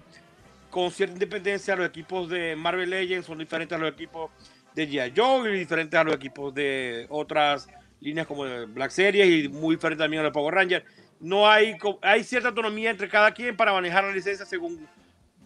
[0.69, 1.78] con cierta independencia.
[1.78, 4.32] Los equipos de Marvel Legends son diferentes a los equipos
[4.76, 5.13] de G.I.
[5.15, 7.69] Joe y diferentes a los equipos de otras
[8.01, 10.86] líneas como Black Series y muy diferente también a los Power Rangers.
[11.22, 14.86] No hay, hay cierta autonomía entre cada quien para manejar la licencia según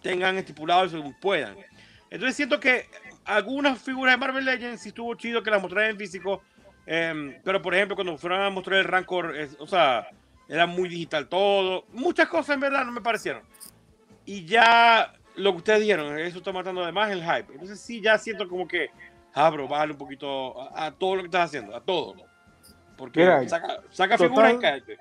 [0.02, 1.56] tengan estipulado y según puedan.
[2.10, 2.88] Entonces siento que
[3.26, 6.42] algunas figuras de Marvel Legends sí estuvo chido que las mostraran en físico,
[6.86, 10.08] em, pero por ejemplo cuando fueron a mostrar el Rancor, es- o sea,
[10.48, 13.42] era muy digital todo, muchas cosas en verdad no me parecieron.
[14.26, 17.52] Y ya lo que ustedes dijeron, eso está matando además el hype.
[17.54, 18.90] Entonces sí, ya siento como que,
[19.34, 22.16] ah, bro, bájale un poquito a, a todo lo que estás haciendo, a todo.
[22.98, 24.98] Porque Mira, saca, saca total- figuras y cállate.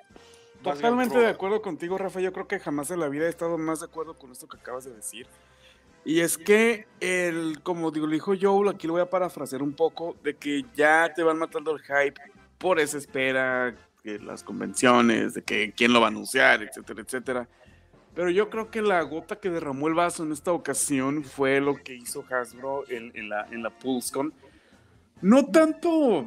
[0.62, 2.20] Totalmente de acuerdo contigo, Rafa.
[2.20, 4.57] Yo creo que jamás en la vida he estado más de acuerdo con esto que
[4.57, 5.27] acabas de decir.
[6.05, 10.16] Y es que, el, como digo, dijo Joel, aquí lo voy a parafrasear un poco,
[10.22, 12.20] de que ya te van matando el hype
[12.59, 17.48] por esa espera, que las convenciones, de que quién lo va a anunciar, etcétera, etcétera.
[18.14, 21.82] Pero yo creo que la gota que derramó el vaso en esta ocasión fue lo
[21.82, 24.32] que hizo Hasbro en, la, en la PulseCon.
[25.22, 26.26] No tanto,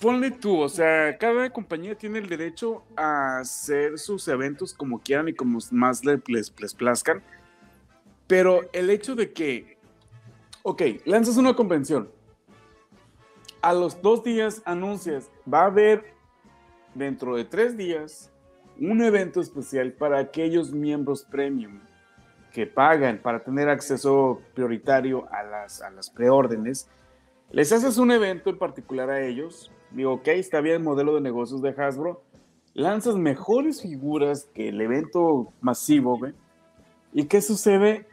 [0.00, 5.28] ponle tú, o sea, cada compañía tiene el derecho a hacer sus eventos como quieran
[5.28, 7.22] y como más le- les, les plazcan.
[8.32, 9.76] Pero el hecho de que,
[10.62, 12.10] ok, lanzas una convención,
[13.60, 16.14] a los dos días anuncias, va a haber
[16.94, 18.32] dentro de tres días
[18.80, 21.80] un evento especial para aquellos miembros premium
[22.54, 26.88] que pagan para tener acceso prioritario a las, a las preórdenes.
[27.50, 29.70] Les haces un evento en particular a ellos.
[29.90, 32.22] Digo, ok, está bien el modelo de negocios de Hasbro.
[32.72, 36.32] Lanzas mejores figuras que el evento masivo, güey.
[37.12, 38.06] ¿Y qué sucede?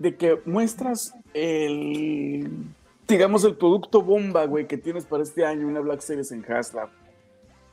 [0.00, 2.50] De que muestras el,
[3.06, 6.88] digamos, el producto bomba, güey, que tienes para este año, una Black Series en Haslab.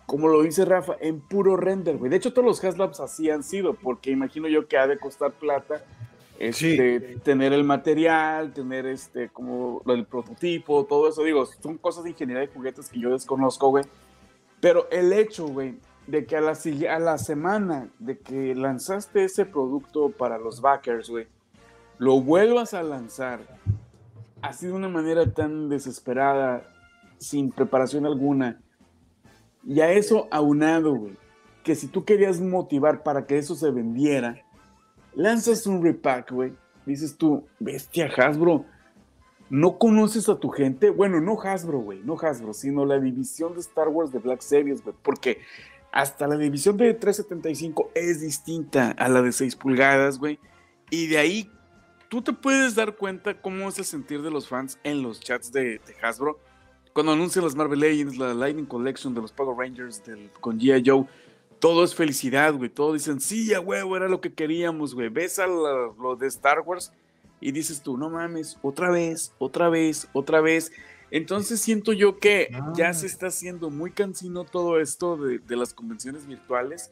[0.05, 2.11] Como lo dice Rafa, en puro render, güey.
[2.11, 5.31] De hecho, todos los Haslabs así han sido, porque imagino yo que ha de costar
[5.31, 5.83] plata
[6.39, 11.23] este, tener el material, tener este, como del prototipo, todo eso.
[11.23, 13.85] Digo, son cosas de ingeniería de juguetes que yo desconozco, güey.
[14.59, 15.75] Pero el hecho, güey,
[16.05, 16.57] de que a la,
[16.89, 21.27] a la semana de que lanzaste ese producto para los backers, güey,
[21.97, 23.39] lo vuelvas a lanzar
[24.41, 26.63] así de una manera tan desesperada,
[27.17, 28.61] sin preparación alguna,
[29.65, 31.17] y a eso aunado, güey,
[31.63, 34.41] que si tú querías motivar para que eso se vendiera,
[35.13, 36.53] lanzas un repack, güey,
[36.85, 38.65] dices tú, bestia Hasbro,
[39.49, 43.59] no conoces a tu gente, bueno, no Hasbro, güey, no Hasbro, sino la división de
[43.59, 45.39] Star Wars de Black Series, güey, porque
[45.91, 50.39] hasta la división de 375 es distinta a la de 6 pulgadas, güey,
[50.89, 51.51] y de ahí
[52.09, 55.51] tú te puedes dar cuenta cómo es el sentir de los fans en los chats
[55.51, 56.39] de, de Hasbro.
[56.93, 60.83] Cuando anuncian las Marvel Legends, la Lightning Collection de los Power Rangers del, con G.I.
[60.85, 61.05] Joe,
[61.59, 62.69] todo es felicidad, güey.
[62.69, 65.09] Todos dicen, sí, a huevo, era lo que queríamos, güey.
[65.09, 66.91] Ves a la- lo de Star Wars
[67.39, 70.71] y dices tú, no mames, otra vez, otra vez, otra vez.
[71.11, 72.73] Entonces siento yo que Ah.
[72.75, 76.91] ya se está haciendo muy cansino todo esto de, de las convenciones virtuales.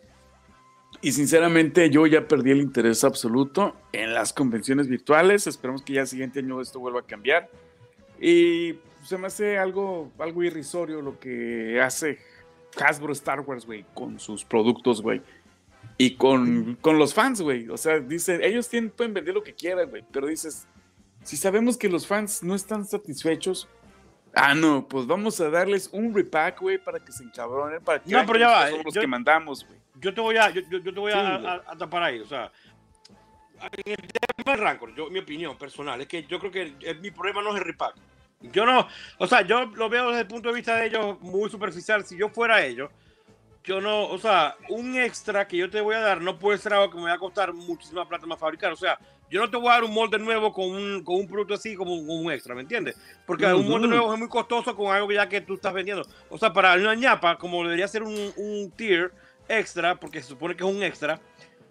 [1.06, 5.46] Y sinceramente yo ya perdí el interés absoluto en las convenciones virtuales.
[5.46, 7.48] Esperamos que ya el siguiente año esto vuelva a cambiar.
[8.20, 12.18] Y se me hace algo, algo irrisorio lo que hace
[12.84, 15.22] Hasbro Star Wars, güey, con sus productos, güey.
[16.00, 17.70] Y con, con los fans, güey.
[17.70, 20.04] O sea, dicen, ellos tienen, pueden vender lo que quieran, güey.
[20.12, 20.68] Pero dices,
[21.22, 23.70] si sabemos que los fans no están satisfechos,
[24.36, 28.10] ah, no, pues vamos a darles un repack, güey, para que se encabronen, para que
[28.12, 29.80] No, pero ya va, nosotros somos los yo- que mandamos, güey.
[30.00, 31.48] yo te voy a, yo, te voy Sí, a, güey.
[31.48, 32.20] a- a tapar ahí.
[32.20, 32.52] O sea,
[33.62, 37.00] en el tema del Rancor, yo, mi opinión personal es que yo creo que el-
[37.00, 37.96] mi problema no es el repack.
[38.52, 41.50] Yo no, o sea, yo lo veo desde el punto de vista de ellos muy
[41.50, 42.06] superficial.
[42.06, 42.92] Si yo fuera ellos,
[43.66, 46.74] yo no, o sea, un extra que yo te voy a dar no puede ser
[46.74, 48.72] algo que me va a costar muchísima plata más fabricar.
[48.72, 49.00] O sea,
[49.30, 51.76] yo no te voy a dar un molde nuevo con un, con un producto así
[51.76, 52.96] como un, un extra, ¿me entiendes?
[53.26, 56.06] Porque un molde nuevo es muy costoso con algo ya que tú estás vendiendo.
[56.30, 59.12] O sea, para una ñapa, como debería ser un, un tier
[59.48, 61.20] extra, porque se supone que es un extra,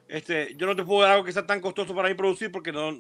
[0.09, 2.73] este, yo no te puedo dar algo que sea tan costoso para mí producir porque
[2.73, 2.93] no,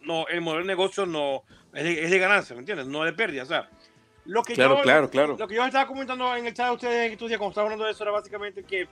[0.00, 2.86] no, el modelo de negocio no es de, es de ganancia, ¿me entiendes?
[2.86, 3.42] No de pérdida.
[3.42, 3.68] O sea,
[4.28, 5.36] lo que Claro, yo, claro, claro.
[5.38, 7.64] Lo que yo estaba comentando en el chat de ustedes en estos días cuando estaba
[7.64, 8.86] hablando de eso era básicamente que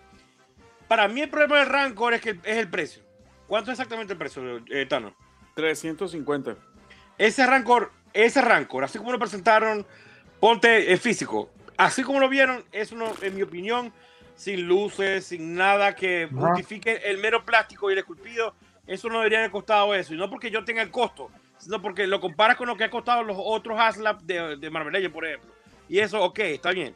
[0.89, 3.03] para mí el problema del Rancor es que es el precio.
[3.47, 5.14] ¿Cuánto es exactamente el precio, eh, Tano?
[5.55, 6.57] 350.
[7.18, 9.87] Ese Rancor, ese Rancor, así como lo presentaron,
[10.41, 13.93] ponte el físico, así como lo vieron, es uno, en mi opinión,
[14.37, 18.55] sin luces, sin nada que justifique el mero plástico y el esculpido,
[18.87, 20.14] eso no debería haber costado eso.
[20.14, 22.91] Y no porque yo tenga el costo, sino porque lo comparas con lo que ha
[22.91, 25.51] costado los otros Haslab de, de por ejemplo.
[25.89, 26.95] Y eso, ok, está bien.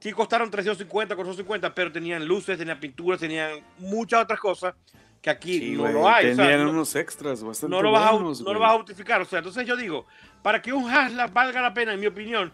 [0.00, 4.74] Sí costaron 350, 450, pero tenían luces, tenían pinturas, tenían muchas otras cosas
[5.20, 6.30] que aquí Sí, no lo hay.
[6.30, 8.12] o sea, Tenían no- unos extras bastante no lo, vas a,
[8.44, 9.20] no lo vas a justificar.
[9.20, 10.06] O sea, entonces yo digo,
[10.42, 12.52] para que un Haslab valga la pena, en mi opinión,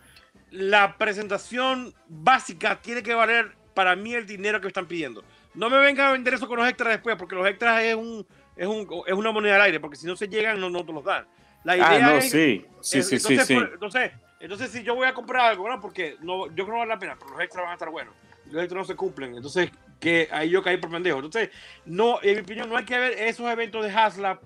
[0.51, 5.23] la presentación básica tiene que valer para mí el dinero que están pidiendo.
[5.55, 8.27] No me vengan a vender eso con los extras después, porque los extras es un
[8.57, 10.93] es, un, es una moneda al aire, porque si no se llegan, no, no te
[10.93, 11.27] los dan.
[11.65, 12.65] La idea Ah, no, es, sí.
[12.81, 13.55] Sí, es- sí, sí, entonces, sí.
[13.55, 15.81] por- entonces, entonces, si yo voy a comprar algo, ¿no?
[15.81, 17.91] Porque no, yo creo que no vale la pena, pero los extras van a estar
[17.91, 18.15] buenos.
[18.47, 19.37] Los extras no se cumplen.
[19.37, 21.19] Entonces, que ahí yo caí por pendejo.
[21.19, 21.51] Entonces,
[21.85, 24.41] no, en mi opinión, no hay que ver esos eventos de Haslab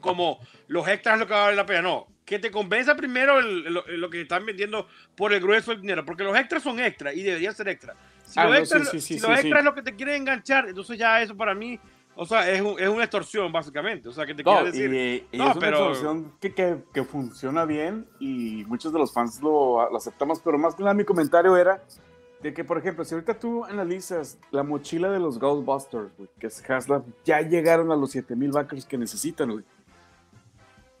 [0.00, 1.82] como los extras lo que vale la pena.
[1.82, 5.80] No, que te convenza primero el- lo, lo que están vendiendo por el grueso del
[5.82, 6.04] dinero.
[6.04, 7.96] Porque los extras son extras y deberían ser extras.
[8.24, 9.40] Si Ah, lo no, extra, sí, sí, si sí, lo sí.
[9.40, 11.78] extra es lo que te quiere enganchar, entonces ya eso para mí,
[12.16, 14.08] o sea, es, un- es una extorsión básicamente.
[14.08, 15.26] O sea, que te No, quiere y, decir.
[15.32, 19.12] y No, es una pero- solución que, que, que funciona bien y muchos de los
[19.12, 21.82] fans lo, lo aceptamos, pero más que nada mi comentario era
[22.42, 26.48] de que, por ejemplo, si ahorita tú analizas la mochila de los Ghostbusters, güey, que
[26.48, 29.64] es Haslab, ya llegaron a los 7000 backers que necesitan, güey.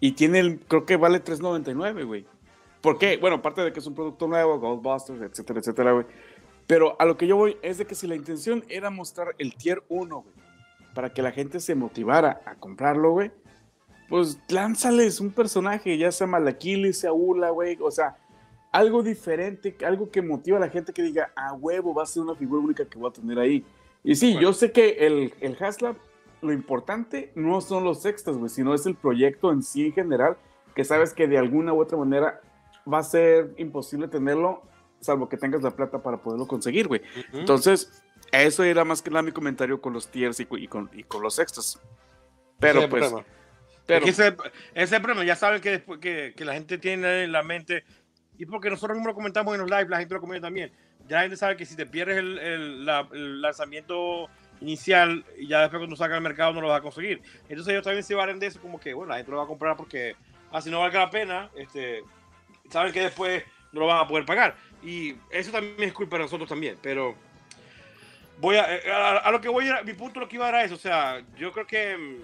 [0.00, 2.26] Y tiene, el, creo que vale 3.99, güey.
[2.80, 3.16] ¿Por qué?
[3.16, 6.06] Bueno, aparte de que es un producto nuevo, Ghostbusters, etcétera, etcétera, güey.
[6.66, 9.54] Pero a lo que yo voy es de que si la intención era mostrar el
[9.54, 10.34] tier 1, güey,
[10.94, 13.30] para que la gente se motivara a comprarlo, güey,
[14.08, 18.16] pues lánzales un personaje, ya sea Malakili, sea Ula, güey, o sea,
[18.70, 22.22] algo diferente, algo que motiva a la gente que diga, a huevo, va a ser
[22.22, 23.64] una figura única que voy a tener ahí.
[24.04, 25.96] Y sí, yo sé que el, el Haslab,
[26.40, 30.36] lo importante no son los extras, güey, sino es el proyecto en sí en general,
[30.74, 32.40] que sabes que de alguna u otra manera
[32.92, 34.62] va a ser imposible tenerlo,
[35.00, 37.02] salvo que tengas la plata para poderlo conseguir, güey.
[37.32, 38.01] Entonces,
[38.32, 41.22] eso era más que nada mi comentario con los tiers y, y con, y con
[41.22, 41.80] los extras.
[42.58, 43.26] Pero Ese pues, problema.
[43.86, 44.36] pero, Es que ese,
[44.74, 45.24] ese es el problema.
[45.24, 47.84] Ya saben que, después, que, que la gente tiene en la mente,
[48.38, 50.72] y porque nosotros mismos lo comentamos en los live, la gente lo comenta también.
[51.08, 54.28] Ya la gente sabe que si te pierdes el, el- la- el lanzamiento
[54.60, 57.20] inicial y ya después cuando saca al mercado no lo vas a conseguir.
[57.48, 59.48] Entonces ellos también se valen de eso como que, bueno, la gente lo va a
[59.48, 60.14] comprar porque,
[60.52, 62.04] ah, si no valga la pena, este,
[62.70, 64.56] saben que después no lo van a poder pagar.
[64.82, 67.16] Y eso también es culpa de nosotros también, pero
[68.38, 70.46] voy a, eh, a, a lo que voy a, ir- mi punto lo que iba
[70.46, 72.16] a era eso, o sea, yo creo que mm,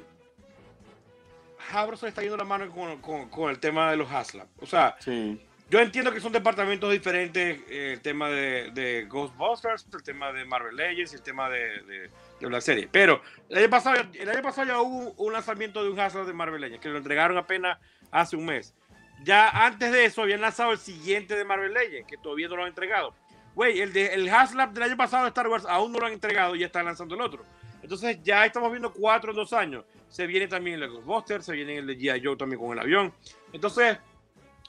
[1.97, 4.47] se le está yendo la mano con, con- con el tema de los Haslab.
[4.61, 5.41] O sea, sí.
[5.69, 10.45] yo entiendo que son departamentos diferentes, eh, el tema de, de Ghostbusters, el tema de
[10.45, 12.89] Marvel Legends el tema de, de, de Black Series.
[12.91, 16.33] Pero el año, pasado, el año pasado ya hubo un lanzamiento de un Haslab de
[16.33, 17.79] Marvel Legends, que lo entregaron apenas
[18.11, 18.75] hace un mes.
[19.25, 22.63] Ya antes de eso habían lanzado el siguiente de Marvel Legends, que todavía no lo
[22.63, 23.15] han entregado.
[23.59, 26.13] Güey, el, de, el Haslab del año pasado de Star Wars aún no lo han
[26.13, 27.45] entregado y ya están lanzando el otro.
[27.83, 29.85] Entonces ya estamos viendo cuatro en dos años.
[30.09, 32.25] Se viene también el de Ghostbusters, se viene el de G.I.
[32.25, 33.13] Joe también con el avión.
[33.53, 33.99] Entonces,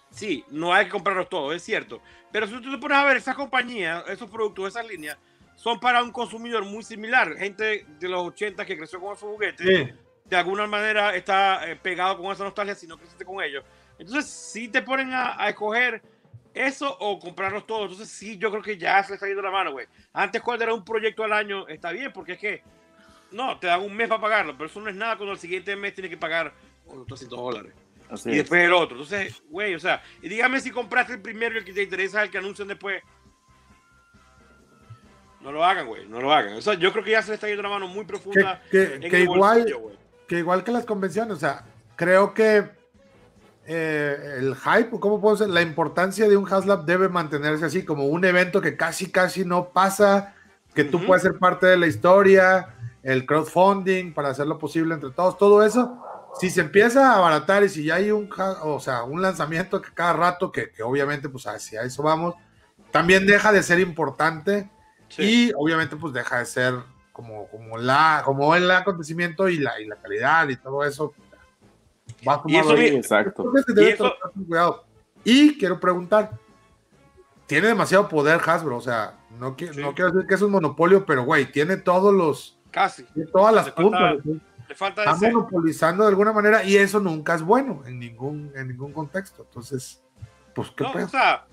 [0.09, 2.01] sí, no hay que comprarlos todos, es cierto.
[2.31, 5.19] Pero si tú te pones a ver, esas compañías, esos productos, esas líneas,
[5.53, 7.37] son para un consumidor muy similar.
[7.37, 9.93] Gente de los 80 que creció con esos juguetes, Sí.
[10.25, 13.63] de alguna manera está eh, pegado con esa nostalgia si no creciste con ellos.
[13.99, 16.01] Entonces, si te ponen a, a escoger
[16.67, 19.51] eso o comprarlos todos, entonces sí, yo creo que ya se le está yendo la
[19.51, 19.87] mano, güey.
[20.13, 22.63] Antes, cuando era un proyecto al año, está bien, porque es que
[23.31, 25.75] no, te dan un mes para pagarlo, pero eso no es nada cuando el siguiente
[25.75, 26.53] mes tienes que pagar
[26.85, 27.73] otros 300 dólares.
[28.09, 28.37] Así Y es.
[28.39, 28.95] después el otro.
[28.97, 32.19] Entonces, güey, o sea, y dígame si compraste el primero y el que te interesa
[32.19, 33.01] es el que anuncian después.
[35.41, 36.53] No lo hagan, güey, no lo hagan.
[36.55, 38.61] O sea, yo creo que ya se le está yendo la mano muy profunda.
[38.69, 39.91] que- en que el igual, bolsillo,
[40.27, 41.63] que igual que las convenciones, o sea,
[41.95, 42.69] creo que
[43.69, 45.53] eh, el hype, o ¿cómo puedo decir?
[45.53, 49.69] La importancia de un Haslab debe mantenerse así, como un evento que casi, casi no
[49.69, 50.33] pasa,
[50.73, 51.05] que tú Ujú.
[51.05, 56.03] puedes ser parte de la historia, el crowdfunding para hacerlo posible entre todos, todo eso.
[56.39, 58.29] Si se empieza a abaratar y si ya hay un,
[58.63, 62.35] o sea, un lanzamiento que cada rato, que, que obviamente pues hacia eso vamos,
[62.91, 64.69] también deja de ser importante
[65.09, 65.49] Sí.
[65.49, 66.75] y obviamente pues deja de ser
[67.11, 71.13] como, como, la, como el acontecimiento y la, y la calidad y todo eso.
[72.27, 73.51] Va a Y eso bien- Exacto.
[73.75, 74.15] Y eso-.
[75.23, 76.31] Y quiero preguntar,
[77.45, 79.81] tiene demasiado poder Hasbro, o sea, no, qui- Sí.
[79.81, 83.03] no quiero decir que es un monopolio, pero güey, tiene todos los, Casi.
[83.03, 84.23] tiene todas las Le falta- puntas.
[84.23, 84.41] ¿sí?
[84.69, 85.31] Le falta Está ese.
[85.31, 89.43] monopolizando de alguna manera y eso nunca es bueno en ningún, en ningún contexto.
[89.47, 90.01] Entonces,
[90.53, 91.05] pues qué No, pedo?
[91.07, 91.45] o sea,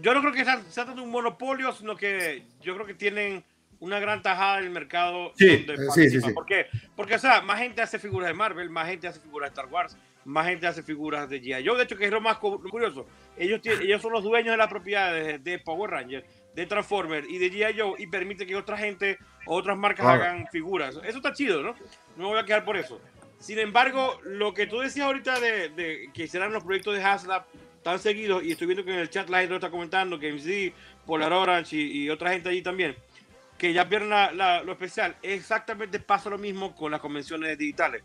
[0.00, 3.44] yo no creo que sea, sea tanto un monopolio, sino que yo creo que tienen
[3.80, 5.32] una gran tajada en el mercado.
[5.36, 6.32] Sí, donde eh, sí, sí, sí.
[6.32, 6.66] ¿Por qué?
[6.94, 9.72] Porque, o sea, más gente hace figuras de Marvel, más gente hace figuras de Star
[9.72, 11.66] Wars, más gente hace figuras de G.I.
[11.66, 11.76] Joe.
[11.78, 13.06] De hecho, que es lo más cu- curioso.
[13.36, 16.24] Ellos, tienen, ellos son los dueños de las propiedades de Power Rangers,
[16.54, 17.78] de Transformers y de G.I.
[17.80, 20.96] Joe y permiten que otra gente, otras marcas hagan figuras.
[21.04, 21.74] Eso está chido, ¿no?
[22.16, 23.00] No me voy a quedar por eso.
[23.38, 27.44] Sin embargo, lo que tú decías ahorita de, de que serán los proyectos de Haslab
[27.82, 30.30] tan seguidos, y estoy viendo que en el chat la gente lo está comentando, que
[30.30, 30.74] MC,
[31.06, 32.94] Polar Orange y, y otra gente allí también,
[33.60, 35.16] que ya pierden la- la- lo especial.
[35.20, 38.02] Exactamente pasa lo mismo con las convenciones digitales.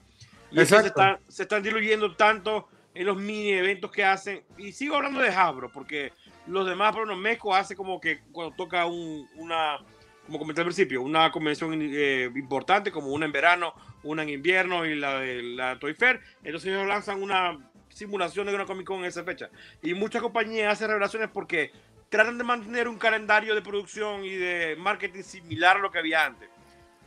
[0.51, 4.43] Y se están, se están diluyendo tanto en los mini eventos que hacen.
[4.57, 6.11] Y sigo hablando de Hasbro, porque
[6.47, 9.77] los demás, por ejemplo, Mezco hace como que cuando toca un- una,
[10.25, 14.85] como comenté al principio, una convención eh, importante, como una en verano, una en invierno
[14.85, 16.19] y la de la Toy Fair.
[16.43, 19.49] Entonces ellos lanzan una simulación de una Comic Con en esa fecha.
[19.81, 21.71] Y muchas compañías hacen revelaciones porque
[22.09, 26.25] tratan de mantener un calendario de producción y de marketing similar a lo que había
[26.25, 26.49] antes.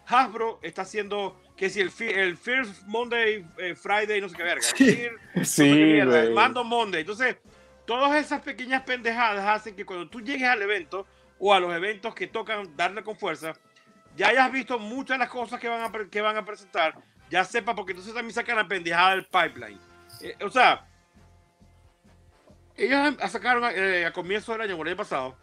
[0.06, 4.66] Hasbro está haciendo que si el, el First Monday, eh, Friday, no sé qué verga.
[4.66, 5.08] el Sí.
[5.34, 6.32] Qué Sí, el.
[6.32, 7.02] Mando Monday.
[7.02, 7.36] Entonces,
[7.84, 11.06] todas esas pequeñas pendejadas hacen que cuando tú llegues al evento,
[11.38, 13.54] o a los eventos que tocan darle con fuerza,
[14.16, 16.94] ya hayas visto muchas de las cosas que van a, que van a presentar,
[17.30, 19.78] ya sepa, porque entonces también sacan la pendejada del pipeline.
[20.20, 20.87] Eh, o sea,
[22.78, 25.36] ellos a- sacaron eh, a comienzo del año, o el año pasado,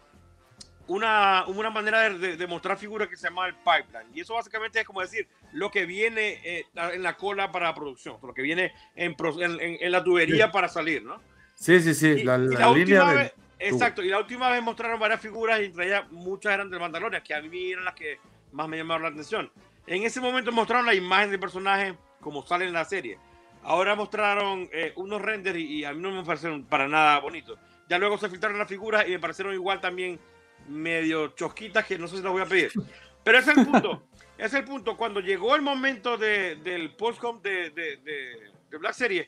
[0.87, 4.07] una, una manera de, de- de mostrar figuras que se llama el pipeline.
[4.13, 7.75] Y eso básicamente es como decir lo que viene eh, en la cola para la
[7.75, 10.51] producción, lo que viene en, en- en- la tubería Sí.
[10.53, 11.21] para salir, ¿no?
[11.55, 12.07] Sí, sí, sí.
[12.07, 13.17] Y- La, y la la línea última de.
[13.17, 16.79] vez, exacto, y la última vez mostraron varias figuras y entre ellas muchas eran del
[16.79, 18.19] Mandalorian, que a mí eran las que
[18.51, 19.51] más me llamaron la atención.
[19.87, 23.17] En ese momento mostraron la imagen del personaje como sale en la serie.
[23.65, 27.57] Ahora mostraron eh, unos renders y, y a mí no me parecieron para nada bonitos.
[27.89, 30.19] Ya luego se filtraron las figuras y me parecieron igual también
[30.67, 32.71] medio chosquitas que no sé si las voy a pedir.
[33.23, 34.07] Pero ese es el punto.
[34.37, 34.95] es el punto.
[34.95, 39.27] Cuando llegó el momento de- del postcom de, de, de, Black Series,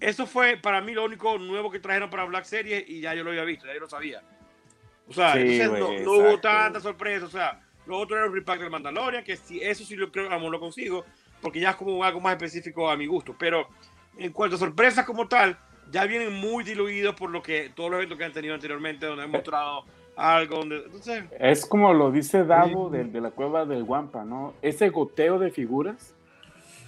[0.00, 3.24] eso fue para mí lo único nuevo que trajeron para Black Series y ya yo
[3.24, 4.22] lo había visto, ya yo lo sabía.
[5.08, 7.26] O sea, Sí, entonces no, güey, no hubo tanta sorpresa.
[7.26, 10.28] O sea, lo otro era el repack del Mandalorian, que sí, eso sí lo creo,
[10.28, 11.04] vamos, lo consigo,
[11.46, 13.32] porque ya es como algo más específico a mi gusto.
[13.38, 13.68] Pero
[14.18, 15.56] en cuanto a sorpresas como tal,
[15.92, 19.22] ya vienen muy diluidos por lo que todos los eventos que han tenido anteriormente, donde
[19.22, 19.84] han mostrado
[20.16, 20.56] algo.
[20.56, 24.54] Donde, entonces, Es como lo dice Davo de, de la cueva del Guampa, ¿no?
[24.60, 26.16] Ese goteo de figuras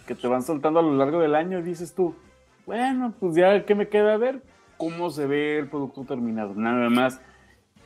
[0.09, 2.17] que te van soltando a lo largo del año, dices tú,
[2.67, 4.43] bueno, pues ya, ¿qué me queda ver?
[4.77, 6.53] ¿Cómo se ve el producto terminado?
[6.57, 7.21] Nada más.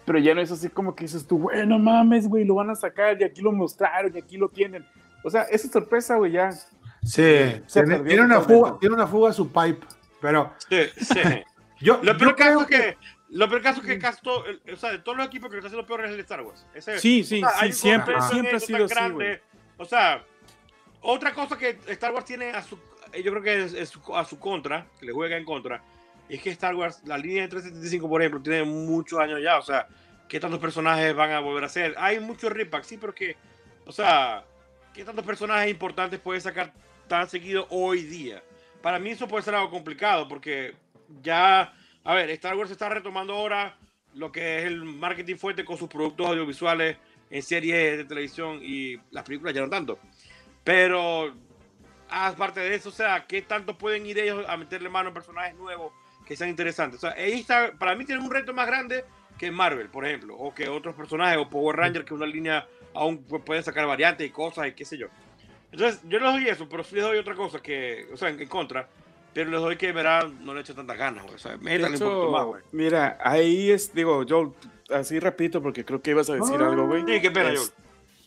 [0.06, 2.74] Pero ya no es así como que dices tú, bueno, mames, güey, lo van a
[2.76, 4.86] sacar y aquí lo mostraron y aquí lo tienen.
[5.24, 6.50] O sea, esa sorpresa, güey, ya.
[6.52, 6.62] Sí,
[7.66, 9.86] Se tiene, tiene una fuga, tiene una fuga su pipe.
[10.20, 11.20] Pero sí, sí.
[11.80, 12.96] yo, Lo yo peor creo caso es que,
[13.30, 15.58] lo peor caso es que casi todo- o sea, de todos los equipos que lo
[15.60, 16.64] está haciendo peor es el de Star Wars.
[16.74, 19.14] Ese- Sí, sí, o sea, sí, siempre, siempre ha sido así, grande.
[19.14, 19.40] güey.
[19.78, 20.24] O sea,
[21.00, 22.78] otra cosa que Star Wars tiene a su,
[23.24, 25.82] yo creo que es, es a su contra, que le juega en contra,
[26.28, 29.58] es que Star Wars, la línea de 375, por ejemplo, tiene muchos años ya.
[29.58, 29.88] O sea,
[30.28, 31.94] ¿qué tantos personajes van a volver a ser?
[31.98, 33.36] Hay muchos repacks, sí, pero que,
[33.86, 34.44] o sea,
[34.92, 36.72] ¿qué tantos personajes importantes puedes sacar
[37.08, 38.42] tan seguido hoy día?
[38.82, 40.74] Para mí eso puede ser algo complicado porque
[41.22, 41.72] ya,
[42.04, 43.76] a ver, Star Wars está retomando ahora
[44.14, 46.96] lo que es el marketing fuerte con sus productos audiovisuales
[47.30, 49.98] en series de televisión y las películas ya no tanto.
[50.64, 51.34] Pero
[52.08, 55.54] aparte de eso, o sea, ¿qué tanto pueden ir ellos a meterle mano a personajes
[55.54, 55.92] nuevos
[56.26, 57.02] que sean interesantes?
[57.02, 59.04] O sea, para mí tienen un reto más grande
[59.38, 63.26] que Marvel, por ejemplo, o que otros personajes, o Power Ranger, que una línea aún
[63.26, 65.06] pu- pueden sacar variantes y cosas y qué sé yo.
[65.70, 68.40] Entonces, yo les doy eso, pero sí les doy otra cosa que, o sea, en,
[68.40, 68.86] en contra,
[69.32, 71.34] pero les doy que verán, no le echo tantas ganas, güey.
[71.36, 72.62] O sea, De métanle un poquito más, hecho, güey.
[72.72, 74.54] mira, ahí es, digo, yo
[74.90, 77.04] así repito porque creo que ibas a decir No, algo, güey.
[77.06, 77.70] Sí, qué pena, Es- Joel.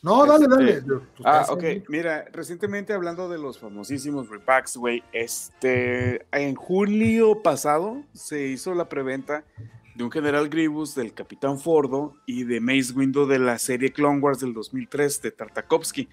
[0.01, 0.81] No, dale, Este- dale.
[0.81, 1.63] Tú Ah, estás ok.
[1.63, 1.83] ahí.
[1.87, 8.87] Mira, recientemente hablando de los famosísimos repacks, güey, este, en julio pasado se hizo la
[8.87, 9.43] preventa
[9.95, 14.19] de un General Grievous del Capitán Fordo y de Mace Windu de la serie Clone
[14.19, 16.09] Wars del 2003 de Tartakovsky.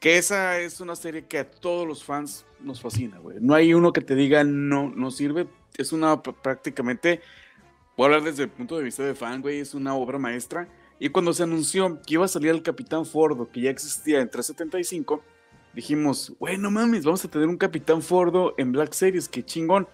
[0.00, 3.36] Que esa es una serie que a todos los fans nos fascina, güey.
[3.40, 5.46] No hay uno que te diga no, no sirve.
[5.76, 7.20] Es una pr- prácticamente,
[7.96, 10.68] voy a hablar desde el punto de vista de fan, güey, es una obra maestra.
[11.00, 14.30] Y cuando se anunció que iba a salir el Capitán Fordo, que ya existía en
[14.30, 15.22] 375,
[15.74, 19.86] dijimos, güey, no mames, vamos a tener un Capitán Fordo en Black Series, qué chingón.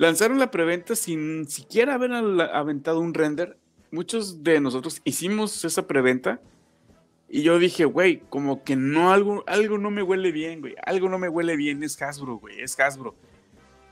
[0.00, 3.58] Lanzaron la preventa sin siquiera haber aventado un render.
[3.90, 6.40] Muchos de nosotros hicimos esa preventa.
[7.28, 10.74] Y yo dije, güey, como que no, algo, algo no me huele bien, güey.
[10.86, 13.14] Algo no me huele bien, es Hasbro, güey, es Hasbro.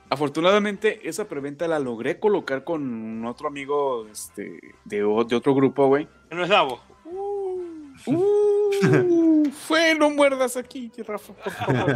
[0.08, 6.08] Afortunadamente, esa preventa la logré colocar con otro amigo este, de, de otro grupo, güey.
[6.30, 6.80] No es Davo.
[8.06, 11.94] Uh, fue, no muerdas aquí, Rafa, por favor.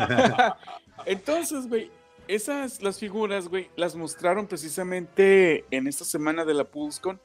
[1.07, 1.91] Entonces, güey,
[2.29, 7.21] esas, las figuras, güey, las mostraron precisamente en esta semana de la PulseCon.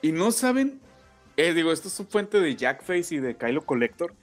[0.00, 0.80] Y no saben,
[1.36, 4.14] eh, digo, esto es su fuente de Jackface y de Kylo Collector.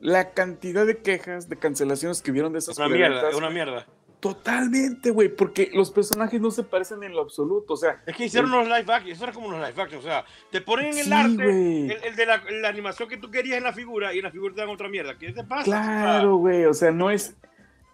[0.00, 3.86] La cantidad de quejas, de cancelaciones que vieron de esas Es una mierda, una mierda.
[4.20, 7.74] Totalmente, güey, porque los personajes no se parecen en lo absoluto.
[7.74, 10.02] O sea, Es que hicieron unos live action, eso era como unos live action, o
[10.02, 13.30] sea, te ponen en el Sí, arte el, el de la, la animación que tú
[13.30, 15.16] querías en la figura y en la figura te dan otra mierda.
[15.16, 15.62] ¿Qué te pasa?
[15.64, 17.36] Claro, güey, o sea, no es,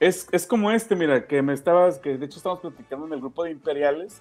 [0.00, 3.20] es, es como este, mira, que me estabas, que de hecho estamos platicando en el
[3.20, 4.20] grupo de Imperiales,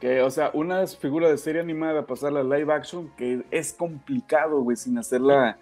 [0.00, 4.60] que, o sea, una figura de serie animada, pasarla a live action, que es complicado,
[4.60, 5.58] güey, sin hacerla,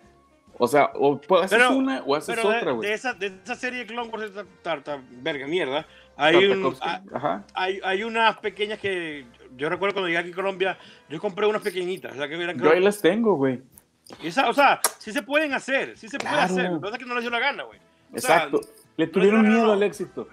[0.59, 2.93] o sea, o haces Pero- una o haces Pero de, otra, de güey.
[2.93, 7.45] esa, de esa serie de Clone Wars, esa tarta, verga, mierda, hay, un, hay, Ajá.
[7.55, 9.24] hay, hay unas pequeñas que
[9.57, 10.78] yo recuerdo cuando llegué aquí a Colombia,
[11.09, 13.62] yo compré unas pequeñitas, o sea, que eran Yo ahí las tengo, güey.
[14.22, 16.53] Esa- o sea, sí se pueden hacer, sí se puede Claro.
[16.53, 17.78] hacer, lo que pasa es que no les dio la gana, güey.
[18.12, 18.61] O sea, Exacto.
[18.97, 19.72] Le tuvieron miedo no.
[19.72, 20.28] al éxito.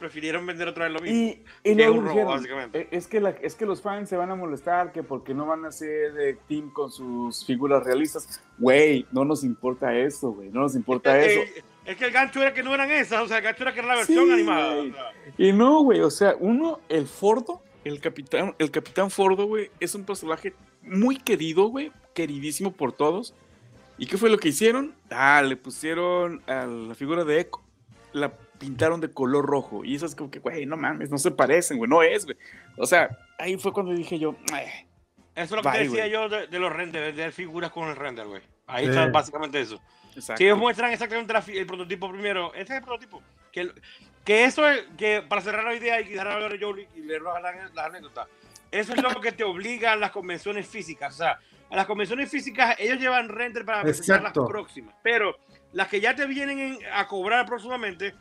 [0.00, 1.16] prefirieron vender otra vez lo mismo.
[1.16, 2.80] Y, y luego un robo, dijeron, básicamente.
[2.80, 5.46] "Eh, es, que la- es que los fans se van a molestar que porque no
[5.46, 8.42] van a hacer de team con sus figuras realistas.
[8.58, 11.40] Güey, no nos importa eso, güey, no nos importa Eh, eso.
[11.42, 13.72] eh, es que el gancho era que no eran esas, o sea, el gancho era
[13.72, 14.74] que era la versión Sí, animada.
[14.76, 14.90] güey.
[14.90, 15.12] o sea.
[15.38, 19.94] Y no, güey, o sea, uno, El Fordo, el capitán, el capitán Fordo, güey, es
[19.94, 23.32] un personaje muy querido, güey, queridísimo por todos.
[23.96, 24.94] ¿Y qué fue lo que hicieron?
[25.10, 27.60] Ah, le pusieron a la figura de Echo,
[28.18, 29.84] la pintaron de color rojo.
[29.84, 32.36] Y eso es como que, güey, no mames, no se parecen, güey, no es, güey.
[32.76, 33.08] O sea,
[33.38, 34.86] ahí fue cuando dije yo, "Eh,
[35.34, 36.10] Eso es lo que Bye, decía güey.
[36.10, 38.42] yo de, de los renders, de figuras con el render, güey.
[38.66, 38.90] Ahí Sí.
[38.90, 39.80] está básicamente eso.
[40.16, 40.38] exacto.
[40.38, 43.22] Si ellos muestran exactamente la el prototipo primero, este es el prototipo.
[43.52, 43.70] Que,
[44.24, 47.22] que eso es, que para cerrar la idea y dejar hablar de Jolie y leer
[47.22, 47.40] las,
[47.74, 48.26] las anécdotas,
[48.72, 51.14] eso es lo que te obliga a las convenciones físicas.
[51.14, 51.38] O sea,
[51.70, 55.36] a las convenciones físicas ellos llevan render para presentar las próximas, pero
[55.72, 58.14] las que ya te vienen en- a cobrar próximamente,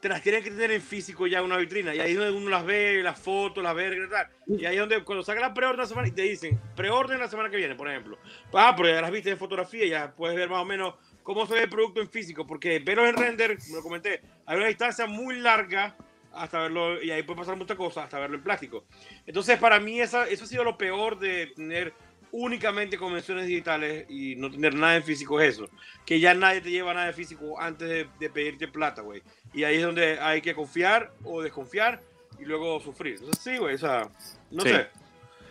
[0.00, 1.94] te las tienen que tener en físico ya una vitrina.
[1.94, 4.28] Y ahí es donde uno las ve, las fotos, las ve, tal.
[4.46, 7.28] Y ahí es donde cuando saca la preorden la semana y te dicen, preorden la
[7.28, 8.18] semana que viene, por ejemplo.
[8.52, 11.54] Ah, pero ya las viste en fotografía, ya puedes ver más o menos cómo se
[11.54, 15.06] ve el producto en físico, porque verlo en render, como lo comenté, hay una distancia
[15.06, 15.96] muy larga
[16.34, 18.84] hasta verlo, y ahí puede pasar muchas cosas, hasta verlo en plástico.
[19.24, 21.94] Entonces, para mí, esa, eso ha sido lo peor de tener
[22.36, 25.68] únicamente convenciones digitales y no tener nada en físico, es eso.
[26.04, 29.22] Que ya nadie te lleva nada de físico antes de, de pedirte plata, güey.
[29.52, 32.00] Y ahí es donde hay que confiar o desconfiar
[32.40, 33.14] y luego sufrir.
[33.20, 34.08] Entonces, sí, güey, o sea,
[34.50, 34.70] no Sí.
[34.70, 34.88] sé.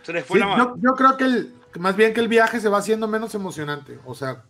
[0.02, 0.76] Se les fue Sí, la mano.
[0.76, 3.98] yo, yo creo que el, más bien que el viaje se va haciendo menos emocionante.
[4.04, 4.42] O sea,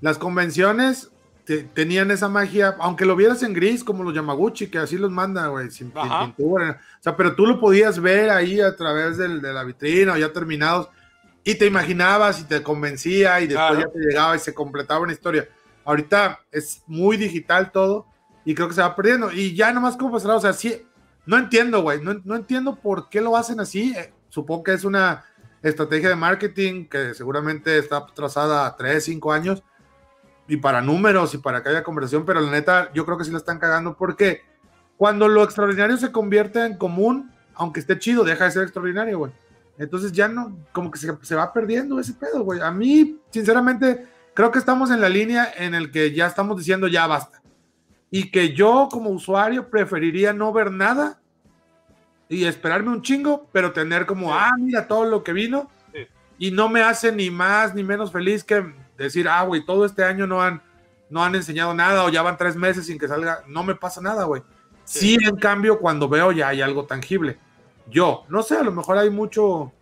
[0.00, 1.10] las convenciones
[1.44, 5.12] te- tenían esa magia, aunque lo vieras en gris, como los Yamaguchi, que así los
[5.12, 6.80] manda, güey, sin, sin pintura.
[6.98, 10.16] O sea, pero tú lo podías ver ahí a través del- de la vitrina o
[10.16, 10.88] ya terminados
[11.46, 13.80] y te imaginabas y te convencía y después Claro.
[13.86, 15.48] ya te llegaba y se completaba una historia.
[15.84, 18.06] Ahorita es muy digital todo
[18.44, 19.30] y creo que se va perdiendo.
[19.30, 20.84] Y ya nomás como pasará, o sea, sí,
[21.24, 23.94] no entiendo, güey, no, no entiendo por qué lo hacen así.
[23.96, 25.24] Eh, supongo que es una
[25.62, 29.62] estrategia de marketing que seguramente está trazada a 3, 5 años
[30.48, 33.30] y para números y para que haya conversación, pero la neta yo creo que sí
[33.30, 34.42] la están cagando porque
[34.96, 39.32] cuando lo extraordinario se convierte en común, aunque esté chido, deja de ser extraordinario, güey.
[39.78, 42.60] Entonces ya no, como que se, se va perdiendo ese pedo, güey.
[42.60, 46.88] A mí, sinceramente, creo que estamos en la línea en el que ya estamos diciendo
[46.88, 47.42] ya basta.
[48.10, 51.20] Y que yo como usuario preferiría no ver nada
[52.28, 54.32] y esperarme un chingo, pero tener como, Sí.
[54.38, 55.70] ah, mira todo lo que vino.
[55.92, 56.06] Sí.
[56.38, 58.64] Y no me hace ni más ni menos feliz que
[58.96, 60.62] decir, ah, güey, todo este año no han,
[61.10, 63.42] no han enseñado nada o ya van tres meses sin que salga.
[63.46, 64.42] No me pasa nada, güey.
[64.84, 65.18] Sí.
[65.20, 67.38] en cambio, cuando veo ya hay algo tangible.
[67.88, 69.72] Yo, no sé, a lo mejor hay mucho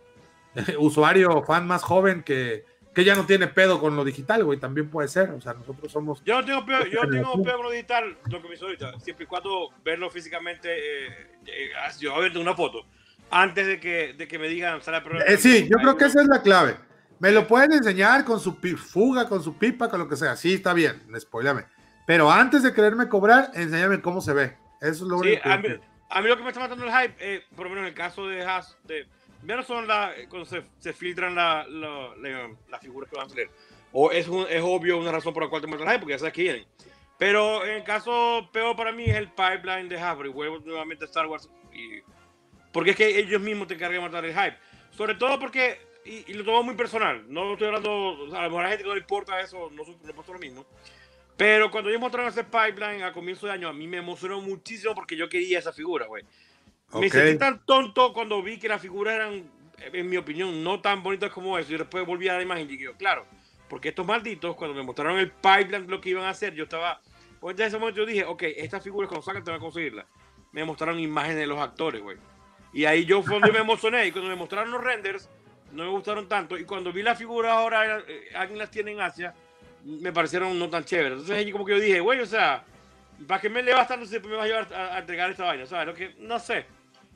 [0.55, 4.59] eh, usuario, fan más joven que, que ya no tiene pedo con lo digital, güey.
[4.59, 5.29] También puede ser.
[5.31, 6.23] O sea, nosotros somos.
[6.23, 8.99] Yo no tengo peor, yo tengo peor con lo digital, lo que me hizo ahorita,
[8.99, 11.07] siempre y cuando verlo físicamente, eh,
[11.45, 12.85] eh, yo voy a una foto,
[13.29, 15.01] antes de que, de que me digan, sale.
[15.27, 16.77] Eh, sí, yo creo que esa es la clave.
[17.19, 20.35] Me lo pueden enseñar con su fuga, con su pipa, con lo que sea.
[20.35, 21.65] Sí, está bien, spoilame.
[22.05, 24.57] Pero antes de quererme cobrar, enséñame cómo se ve.
[24.81, 27.15] Eso es lo Sí, único que a mí, lo que me está matando el hype,
[27.19, 29.07] eh, por lo menos en el caso de Haas, de,
[29.65, 33.49] son la, cuando se, se filtran la- la- la- las figuras que van a salir.
[33.91, 36.13] O es, un- es obvio una razón por la cual te muestra el hype, porque
[36.13, 36.65] ya sabes que.
[37.17, 40.27] Pero en el caso peor para mí es el pipeline de Hasbro.
[40.27, 41.49] Y vuelvo nuevamente a Star Wars.
[41.71, 42.01] Y,
[42.73, 44.57] porque es que ellos mismos te encargan de matar el hype.
[44.91, 48.59] Sobre todo porque, y, y lo tomo muy personal, no estoy hablando, a lo mejor
[48.59, 50.65] a la gente que no le importa eso, no, no pasó lo mismo.
[51.37, 54.95] Pero cuando ellos mostraron ese pipeline a comienzo de año, a mí me emocionó muchísimo
[54.95, 56.23] porque yo quería esa figura, güey.
[56.93, 57.11] Me Ok.
[57.11, 61.31] sentí tan tonto cuando vi que las figuras eran, en mi opinión, no tan bonitas
[61.31, 61.73] como eso.
[61.73, 63.25] Y después volví a la imagen y digo, claro,
[63.67, 67.01] porque estos malditos, cuando me mostraron el pipeline lo que iban a hacer, yo estaba.
[67.41, 70.05] Pues en ese momento yo dije, ok, estas figuras cuando salgan tengo que conseguirlas.
[70.53, 72.17] Me mostraron imágenes de los actores, güey.
[72.71, 74.07] Y ahí yo fue donde me emocioné.
[74.07, 75.29] Y cuando me mostraron los renders,
[75.73, 76.57] no me gustaron tanto.
[76.57, 79.33] Y cuando vi las figuras ahora, eh, alguien las tiene en Asia,
[79.85, 81.13] me parecieron no tan chéveres.
[81.13, 82.63] Entonces ahí como que yo dije, güey, o sea,
[83.27, 85.29] ¿para qué me le vas tanto si después me vas a llevar a, a entregar
[85.29, 85.65] esta vaina?
[85.65, 85.87] ¿Sabes?
[85.87, 86.65] Lo que, no sé.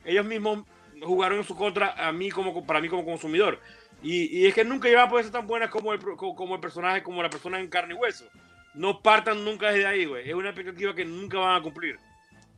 [0.04, 0.64] Ellos mismos
[1.02, 3.58] jugaron en su contra a mí como, para mí como consumidor.
[4.02, 6.54] Y, y es que nunca iban a poder ser tan buenas como el, como, como
[6.54, 8.24] el personaje, como la persona en carne y hueso.
[8.72, 10.28] No partan nunca desde ahí, güey.
[10.28, 11.98] Es una expectativa que nunca van a cumplir.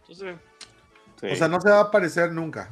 [0.00, 0.36] Entonces,
[1.22, 2.68] O sea, no se va a aparecer nunca.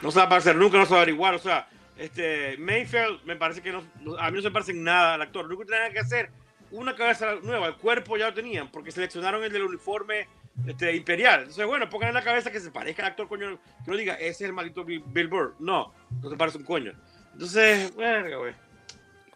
[0.00, 1.34] no se va a parecer, nunca no se va a averiguar.
[1.34, 1.68] O sea,
[1.98, 3.82] este, Mayfield me parece que no,
[4.18, 5.44] a mí no se parece en nada al actor.
[5.44, 6.30] Lo único que tenían que hacer,
[6.70, 10.28] una cabeza nueva, el cuerpo ya lo tenían, porque seleccionaron el del uniforme
[10.66, 11.40] este, imperial.
[11.40, 14.14] Entonces, bueno, pongan en la cabeza que se parezca al actor, coño, que no diga,
[14.14, 15.56] ese es el maldito Bill Burr.
[15.58, 15.92] No,
[16.22, 16.92] no se parece un coño.
[17.32, 18.54] Entonces, verga, güey.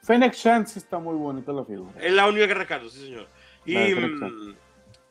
[0.02, 1.92] Fennec Shan sí está muy bonita la figura.
[2.00, 3.28] Es la única que rescato, sí, señor.
[3.64, 4.56] Y, mm,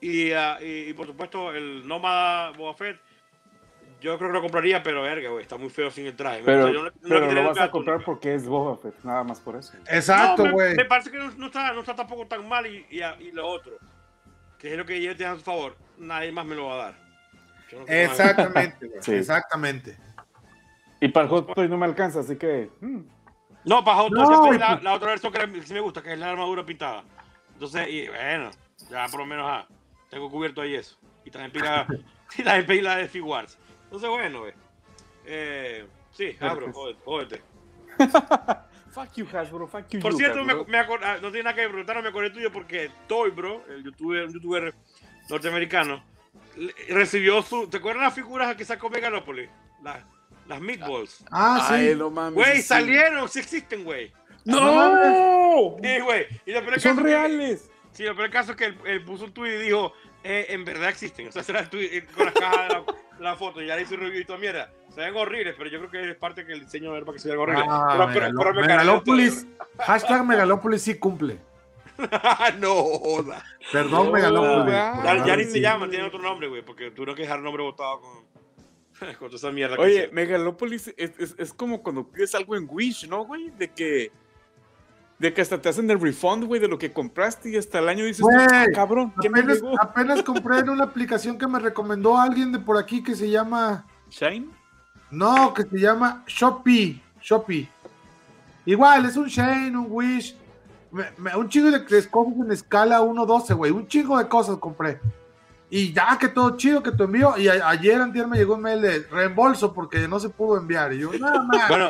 [0.02, 2.99] Y, ah, y, y por supuesto, el Nómada Boba Fett.
[4.02, 6.41] Yo creo que lo compraría, pero verga, güey, está muy feo sin el traje.
[6.43, 8.76] Pero, O sea, yo no- no pero quitaría lo vas a comprar porque es Boba
[8.78, 9.74] Fett, nada más por eso.
[9.88, 10.76] Exacto, No, me- güey.
[10.76, 13.47] Me, parece que no, no está, no está tampoco tan mal y, y, y lo
[13.47, 13.74] otro,
[14.58, 16.78] que es lo que ella tiene a su favor, nadie más me lo va a
[16.78, 16.95] dar.
[17.72, 17.86] Yo.
[17.88, 18.99] Exactamente, güey.
[19.04, 19.14] Sí.
[19.14, 19.95] Exactamente.
[20.99, 22.70] Y para el Hot Toy no me alcanza, así que.
[22.82, 22.99] mm,
[23.66, 26.20] No, para Hot No, Toys la, la otra versión que sí me gusta, que es
[26.20, 27.04] la armadura pintada.
[27.54, 28.49] Entonces, y bueno,
[28.89, 29.68] ya por lo menos ah,
[30.10, 30.97] tengo cubierto ahí eso.
[31.24, 31.86] Y también pila,
[32.38, 33.58] y también pila de Figuarts.
[33.92, 34.54] Entonces, bueno, güey.
[35.26, 37.02] Eh, sí, abro, jódete.
[37.04, 37.42] jódete.
[38.92, 40.00] Fuck you, Hasbro, fuck you.
[40.02, 42.52] Por you, cierto, me, me ah, no tiene nada que preguntar, no me acordé tuyo
[42.52, 44.74] porque Toy Bro, el youtuber, un youtuber
[45.30, 46.04] norteamericano,
[46.58, 47.70] le- recibió su.
[47.70, 49.50] ¿Te acuerdas las figuras que sacó Megalopolis?
[49.82, 50.04] Las,
[50.46, 51.24] las Meatballs.
[51.32, 51.74] Ah, sí.
[51.74, 52.34] Ay, no mames.
[52.36, 52.64] Güey, sí.
[52.64, 54.12] salieron, sí existen, güey.
[54.44, 55.78] ¡No!
[55.82, 56.28] Sí, güey.
[56.46, 57.70] Y lo peor del Son caso es que- reales.
[57.94, 59.94] Sí, lo peor caso es que él, él puso un tweet y dijo,
[60.24, 61.28] eh, en verdad existen.
[61.28, 62.84] O sea, será eh, con la caja de la,
[63.20, 63.62] la foto.
[63.62, 64.72] Y ya le hizo un review y todo, mierda.
[64.94, 67.20] Se ven horribles, pero yo creo que es parte que el diseño era para que
[67.20, 67.66] se vean horribles.
[67.70, 69.48] Ah, pero, pero, pero me Megalópolis.
[69.80, 71.38] Hashtag Megalópolis sí cumple.
[72.60, 73.44] no joda.
[73.72, 74.74] Perdón, No, Megalópolis.
[74.74, 75.52] ya- Ya, ni Sí.
[75.52, 78.26] se llaman, tienen otro nombre, güey, porque tuvieron que dejar el nombre votado con,
[79.18, 79.76] con toda esa mierda.
[79.76, 80.16] que Oye, hicieron.
[80.16, 83.50] Megalopolis es, es- es como cuando pides algo en Wish, ¿no, güey?
[83.52, 84.12] De que.
[85.22, 87.88] De que hasta te hacen el refund, güey, de lo que compraste y hasta el
[87.90, 89.80] año dices, Güey, "Ah, cabrón, ¿qué me Apenas, llegó?
[89.80, 93.86] apenas compré en una aplicación que me recomendó alguien de por aquí que se llama.
[94.10, 94.48] ¿Shine?
[95.12, 97.02] No, que se llama Shopee.
[97.22, 97.70] Shopee.
[98.66, 100.36] Igual, es un Shane, un Wish.
[100.92, 103.72] me- me- un chingo de de cosas en escala 1.12, güey.
[103.72, 105.00] Un chingo de cosas compré.
[105.70, 107.38] Y ya que todo chido que te envío.
[107.38, 110.92] Y a- ayer, antier, me llegó un mail de reembolso porque no se pudo enviar.
[110.94, 111.70] Y yo, nada más.
[111.70, 111.90] Bueno,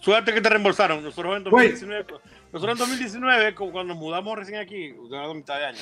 [0.00, 1.02] suerte que te reembolsaron.
[1.02, 1.70] Nosotros en Güey.
[1.70, 2.04] 2019,
[2.52, 5.78] nosotros en 2019 como cuando nos mudamos recién aquí, a mitad de año.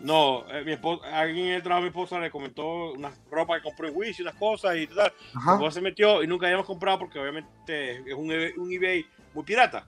[0.00, 3.56] No, eh, mi esposa, alguien en el trabajo de mi esposa le comentó unas ropa
[3.56, 5.12] que compró en Wish y unas cosas y tal.
[5.34, 9.04] Esposa se metió y nunca habíamos comprado porque obviamente es un, eBay- un eBay
[9.34, 9.86] muy pirata.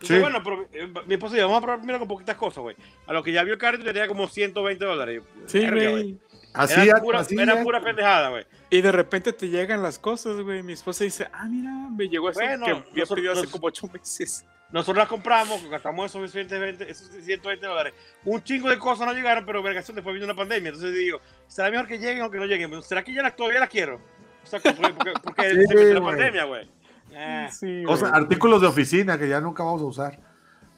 [0.00, 0.18] Entonces, Sí.
[0.22, 2.74] bueno, pero eh, mi esposa dijo, vamos a probar primero con poquitas cosas, güey.
[3.06, 5.22] A lo que ya vio el carrito le tenía como 120 dólares.
[5.44, 6.18] Sí, "Verga, güey.
[6.52, 8.44] Así, Era pura, así era pura pendejada, güey.
[8.70, 10.62] Y de repente te llegan las cosas, güey.
[10.62, 13.50] Mi esposa dice, ah, mira, me llegó eso Bueno, que había nosotros- pedido hace nos-
[13.52, 14.44] como ocho meses.
[14.72, 17.92] Nosotros las compramos, gastamos esos 120, esos 120 dólares.
[18.24, 20.68] Un chingo de cosas no llegaron, pero vergación después vino una pandemia.
[20.68, 22.70] Entonces digo, ¿será mejor que lleguen o que no lleguen?
[22.70, 24.00] Pero, ¿Será que ya las, todavía las quiero?
[24.42, 26.70] O sea, porque, porque, porque Sí, se metió la pandemia, güey.
[27.12, 28.22] Eh, Sí, Cosas- güey.
[28.22, 30.18] artículos de oficina que ya nunca vamos a usar.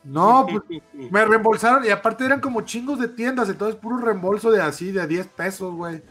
[0.04, 4.60] No, pues, me reembolsaron y aparte eran como chingos de tiendas, entonces puro reembolso de
[4.60, 6.02] así, de a 10 pesos, güey.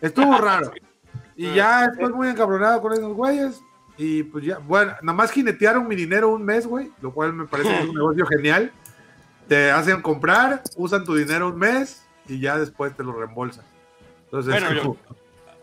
[0.00, 0.72] Estuvo raro.
[1.36, 3.60] Y ya estoy muy encabronado con esos güeyes.
[3.98, 7.46] Y pues ya, bueno, nada más jinetearon mi dinero un mes, güey, lo cual me
[7.46, 8.72] parece un negocio genial.
[9.48, 13.64] Te hacen comprar, usan tu dinero un mes y ya después te lo reembolsan.
[14.24, 14.96] Entonces, Bueno, yo- como-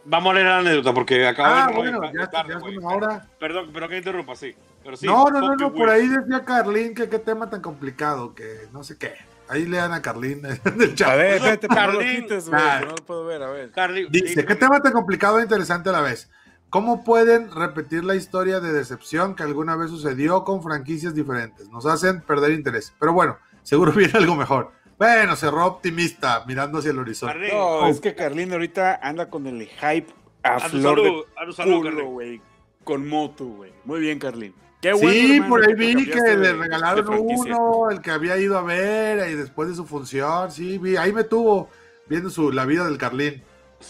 [0.06, 2.88] Vamos a leer la anécdota porque acabo ah, de bueno, ya, tarde, ya es una
[2.90, 3.28] hora.
[3.40, 4.54] Perdón, pero que interrumpa, sí.
[4.84, 8.36] Pero sí no, no, no, no, por ahí decía Carlín que qué tema tan complicado,
[8.36, 9.14] que no sé qué.
[9.48, 11.10] Ahí lean a Carlín en el chat.
[11.10, 12.28] A ver, lo Carlín.
[12.52, 12.82] Ah.
[12.82, 13.72] No lo puedo ver, a ver.
[13.72, 16.30] Carly, Dice, sí, ¿qué tema tan complicado e interesante a la vez?
[16.70, 21.70] ¿Cómo pueden repetir la historia de decepción que alguna vez sucedió con franquicias diferentes?
[21.70, 22.94] Nos hacen perder interés.
[23.00, 24.72] Pero bueno, seguro viene algo mejor.
[24.98, 27.52] Bueno, cerró optimista, mirando hacia el horizonte.
[27.52, 30.08] No, es que Carlín ahorita anda con el hype
[30.44, 31.96] a, a tu flor salud, de a tu salud, Carly.
[31.98, 32.42] culo, güey.
[32.84, 33.72] Con moto, güey.
[33.86, 34.54] Muy bien, Carlín.
[34.82, 38.38] Qué Sí, hermano, por ahí vi que le de- regalaron de uno, el que había
[38.38, 40.52] ido a ver y después de su función.
[40.52, 41.70] Sí, vi, ahí me tuvo
[42.08, 43.42] viendo su, la vida del Carlín.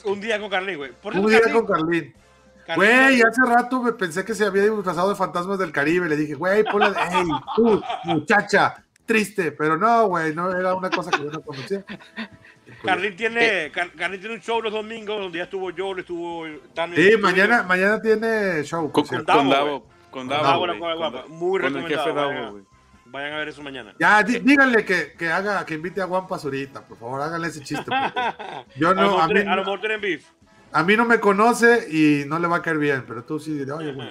[0.06, 0.92] Un día con Carly, güey.
[1.16, 2.14] Un día con Carlín.
[2.76, 6.08] Güey, hace rato me pensé que se había disfrazado de fantasmas del Caribe.
[6.08, 9.52] Le dije, güey, ponle, hey, tú, muchacha, triste.
[9.52, 11.84] Pero no, güey, no era una cosa que yo no conocía.
[12.84, 16.96] Carlín tiene, Car- Carlín tiene un show los domingos donde ya estuvo Joel, estuvo Tano.
[16.96, 18.92] Sí, mañana, mañana tiene show.
[18.92, 19.88] Con, con Davo, Davo.
[20.12, 22.14] Con Davo, con Muy recomendado.
[22.14, 22.64] vayan, Davo, güey.
[23.06, 23.94] vayan a ver eso mañana.
[24.00, 27.62] Ya, dí- díganle que, que haga, que invite a Juan Pazurita, por favor, háganle ese
[27.62, 27.86] chiste.
[28.76, 30.26] Yo no, a mí, tienen- a lo mejor tienen beef.
[30.72, 33.54] a mí no me conoce y no le va a caer bien, pero tú sí
[33.54, 34.10] diré, oye, güey,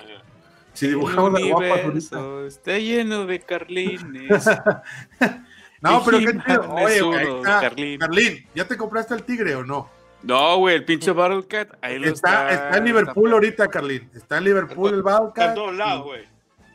[0.73, 2.19] si dibujamos El a Juan Pazurita.
[2.19, 4.45] universo está lleno de Carlines.
[5.83, 7.99] No, pero qué es Oye, güey, Carlín.
[7.99, 9.91] Carlín, ¿ya te compraste el tigre o no?
[10.23, 11.71] No, güey, el pinche Battle Cat.
[11.83, 14.09] Ahí lo Está, está en Liverpool está- ahorita, Carlín.
[14.15, 16.25] Está en Liverpool el Está en todos lados, güey.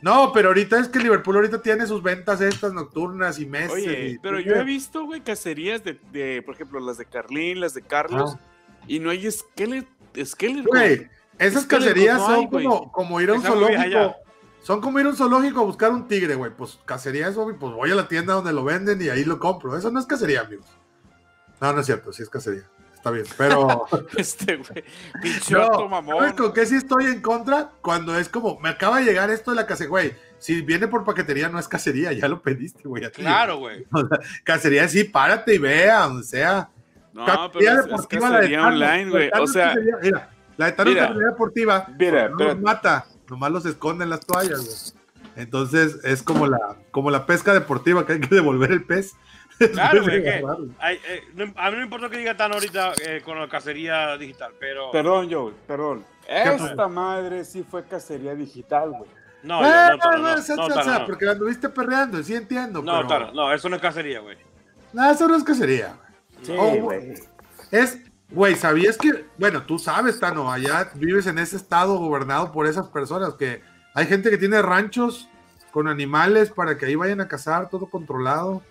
[0.02, 3.72] No, pero ahorita es que Liverpool ahorita tiene sus ventas estas nocturnas y meses.
[3.72, 7.60] Oye, y- pero yo he visto, güey, cacerías de, de, por ejemplo, las de Carlín,
[7.60, 8.36] las de Carlos,
[8.86, 9.26] y no hay.
[9.30, 10.68] Skeletor.
[10.68, 11.08] Güey,
[11.38, 14.16] esas Es que cacerías hay, son como, como ir a un Esa zoológico.
[14.62, 16.50] Son como ir a un zoológico a buscar un tigre, güey.
[16.50, 17.56] Pues cacería eso, güey.
[17.56, 19.76] Pues voy a la tienda donde lo venden y ahí lo compro.
[19.76, 20.66] Eso no es cacería, amigos.
[21.60, 22.64] No, no es cierto, sí es cacería.
[22.94, 23.24] Está bien.
[23.36, 23.86] Pero.
[24.16, 24.84] Este, güey.
[25.50, 26.32] No, vato ¿sabes mamón.
[26.32, 27.70] con qué sí estoy en contra?
[27.80, 30.14] Cuando es como, me acaba de llegar esto de la cacería, güey.
[30.38, 33.08] Si viene por paquetería, no es cacería, ya lo pediste, güey.
[33.10, 33.86] Claro, güey.
[34.44, 36.70] Cacería sí, párate y vea, donde sea.
[37.12, 39.30] No, pero es, es cacería online, güey.
[39.40, 41.06] O sea, cacería- mira, la de Thanos mira.
[41.08, 44.98] cacería deportiva Mira, no pero- los mata, nomás los esconde en las toallas, güey.
[45.36, 46.58] Entonces es como la,
[46.90, 49.14] como la pesca deportiva que hay que devolver el pez.
[49.72, 50.68] Claro, güey, que- agarrarlo.
[50.78, 53.48] Ay, eh, no- a mí no me importa que diga tan ahorita eh, con la
[53.48, 54.90] cacería digital, pero.
[54.92, 56.04] Perdón, Joe, perdón.
[56.28, 59.10] Esta madre sí fue cacería digital, güey.
[59.42, 61.06] No, Eh, yo- no, Tano, no, no, o sea, no, o sea, Tano, no.
[61.06, 62.82] porque la anduviste perreando, sí entiendo.
[62.82, 63.08] No, pero...
[63.08, 64.36] Tano, no, eso no es cacería, güey.
[64.92, 65.94] No, eso no es cacería.
[65.96, 66.46] güey.
[66.46, 67.14] Sí, Oh, güey.
[67.72, 67.98] Es,
[68.30, 72.88] güey, ¿sabías que, bueno, tú sabes, Tano, allá vives en ese estado gobernado por esas
[72.88, 73.62] personas, que
[73.94, 75.28] hay gente que tiene ranchos
[75.70, 78.62] con animales para que ahí vayan a cazar, todo controlado.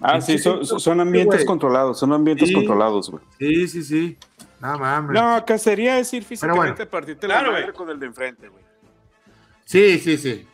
[0.00, 2.54] Ah, sí, son, son ambientes controlados, son ambientes Sí.
[2.54, 3.22] controlados, güey.
[3.38, 4.18] Sí, sí, sí.
[4.60, 5.20] Nada mames.
[5.20, 6.84] No, cacería es ir físicamente bueno.
[6.84, 8.62] a partirte Claro, la con el de enfrente, güey.
[9.64, 10.46] Sí, sí, sí.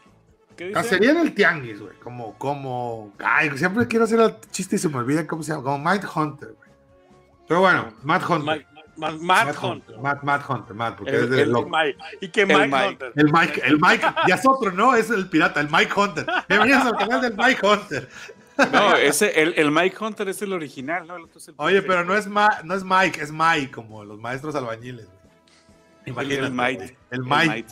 [0.56, 0.74] ¿Qué dice?
[0.74, 1.94] Cacería en el tianguis, güey.
[1.98, 3.12] Como, como.
[3.18, 5.64] Ay, siempre quiero hacer el chiste y se me olvida cómo se llama.
[5.64, 6.61] Como Mad Hunter, güey.
[7.52, 8.66] Pero bueno, Mad Hunter.
[8.96, 9.98] Ma- ma- Mad Hunter.
[9.98, 11.68] Mad, Mad Hunter, Mad, porque El- es de el- loco.
[11.68, 11.98] Mike.
[12.22, 12.88] Y que El Mike, Mike.
[12.88, 13.12] Hunter.
[13.14, 14.94] El Mike, el Mike, ya es otro, ¿no?
[14.94, 16.24] Es el pirata, el Mike Hunter.
[16.48, 18.08] Bienvenidos al canal del Mike Hunter.
[18.72, 21.16] No, ese, el, el Mike Hunter es el original, ¿no?
[21.16, 24.02] El otro es el Oye, pero no es, Ma- no es Mike, es Mike, como
[24.02, 25.04] los maestros albañiles.
[25.04, 25.18] güey.
[26.06, 26.96] Imagínate, el Mike.
[27.10, 27.66] El Mike.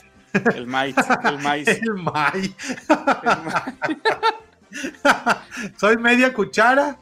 [0.57, 1.01] El Mike.
[1.24, 1.81] El Mike.
[1.81, 2.55] El Mike.
[5.78, 6.99] soy media cuchara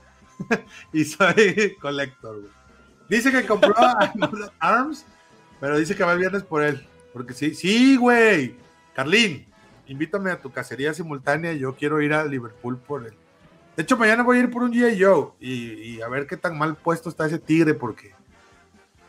[0.92, 2.57] y soy collector, güey.
[3.08, 4.12] Dice que compró a
[4.58, 5.04] Arms,
[5.60, 6.86] pero dice que va el viernes por él.
[7.12, 8.56] Porque sí, sí, güey.
[8.94, 9.46] Carlín,
[9.86, 11.52] invítame a tu cacería simultánea.
[11.52, 13.14] Yo quiero ir a Liverpool por él.
[13.76, 15.02] De hecho, mañana voy a ir por un G.I.
[15.02, 18.12] Joe y, y a ver qué tan mal puesto está ese tigre, porque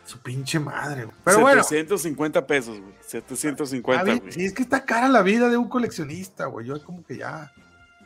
[0.09, 1.15] su pinche madre, güey.
[1.23, 2.93] Pero bueno, 750 pesos, güey.
[3.01, 4.31] 750, Javi, güey.
[4.31, 6.65] sí, es que está cara la vida de un coleccionista, güey.
[6.65, 7.51] Yo como que ya.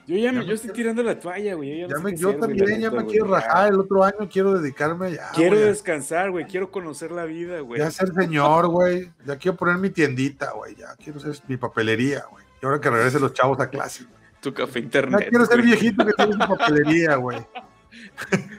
[0.05, 1.69] Yo ya, Ya me, me yo estoy quiero- tirando la toalla, güey.
[1.69, 3.07] Yo, ya no ya sé me, qué yo hacer, güey, también ya me güey.
[3.07, 3.69] quiero rajar.
[3.73, 5.29] El otro año quiero dedicarme ya.
[5.33, 6.45] Quiero güey, descansar, güey.
[6.45, 7.79] Quiero conocer la vida, güey.
[7.79, 9.11] Ya ser señor, güey.
[9.25, 10.75] Ya quiero poner mi tiendita, güey.
[10.75, 12.43] Ya quiero ser mi papelería, güey.
[12.61, 14.05] Y ahora que regresen los chavos a clase.
[14.41, 15.27] Tu café Ya internet.
[15.29, 15.67] quiero ser güey.
[15.69, 17.37] viejito que tiene su papelería, güey.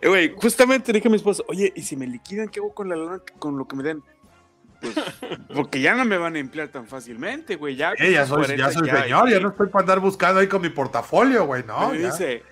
[0.00, 2.88] Eh, Güey, justamente dije a mi esposa, oye, ¿y si me liquidan, qué hago con
[2.88, 4.02] la lana, con lo que me den?
[4.82, 4.94] Pues,
[5.54, 7.76] porque ya no me van a emplear tan fácilmente, güey.
[7.76, 10.60] Ya, ya soy, 40 ya soy señor, ya no estoy para andar buscando ahí con
[10.60, 11.62] mi portafolio, güey.
[11.64, 12.42] No, Me dice,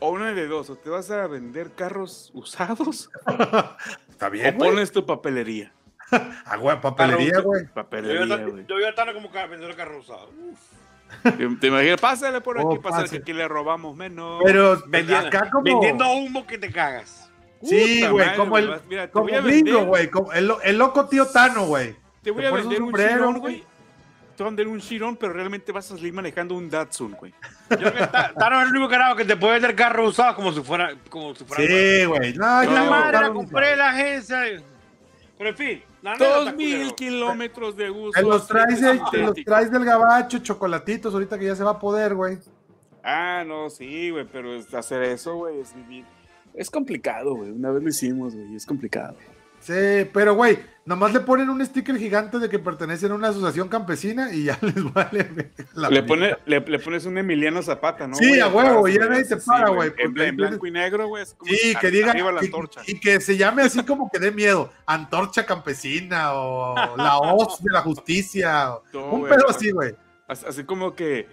[0.00, 3.08] o una de dos, o te vas a vender carros usados,
[4.10, 4.70] Está o bien, güey.
[4.70, 5.72] pones tu papelería.
[6.44, 7.64] Ah, güey, papelería, güey.
[7.66, 8.64] Yo Papelería, güey.
[8.68, 10.30] yo iba a estar como que vender carro usado.
[10.38, 11.58] Uf.
[11.60, 13.16] Te imaginas, pásale por aquí, Oh, pásale pase.
[13.16, 14.40] que aquí le robamos menos.
[14.44, 15.64] Pero Vendiendo, acá como.
[15.64, 17.25] vendiendo humo que te cagas.
[17.62, 20.10] Sí, güey, como el, mira, te como gringo, güey.
[20.10, 21.96] como El, el loco tío Tano, güey.
[22.22, 23.64] Te voy Te a un vender un, chirón, güey.
[24.36, 27.32] Te voy a vender un chirón, pero realmente vas a salir manejando un Datsun, güey.
[27.68, 30.94] Tano es el único carajo que te puede vender carro usado como si fuera.
[31.08, 32.34] Como si fuera Sí, güey.
[32.34, 34.38] No, yo La madre la compré en la agencia.
[35.38, 35.82] Pero en fin,
[36.18, 38.12] Dos mil kilómetros de uso.
[38.12, 41.72] Te los traes, de- te los traes del gabacho, chocolatitos, ahorita que ya se va
[41.72, 42.38] a poder, güey.
[43.02, 46.04] Ah, no, sí, güey, pero hacer eso, güey, es vivir.
[46.56, 47.50] Es complicado, güey.
[47.50, 49.14] Una vez lo hicimos, güey, es complicado.
[49.60, 53.68] Sí, pero güey, nomás le ponen un sticker gigante de que pertenecen a una asociación
[53.68, 55.50] campesina y ya les vale.
[55.74, 58.14] la Le, pone, le, le pones un Emiliano Zapata, ¿no?
[58.16, 61.24] Sí, a huevo, y ya nadie te así, para, güey, En, blanco y negro, güey.
[61.44, 62.82] Sí, que diga Arriba la y- antorcha.
[62.86, 67.72] Y, que se llame así como que dé miedo, antorcha campesina o la hoz de
[67.72, 69.94] la justicia, o- No, un pedo así- güey.
[70.28, 71.26] Así como que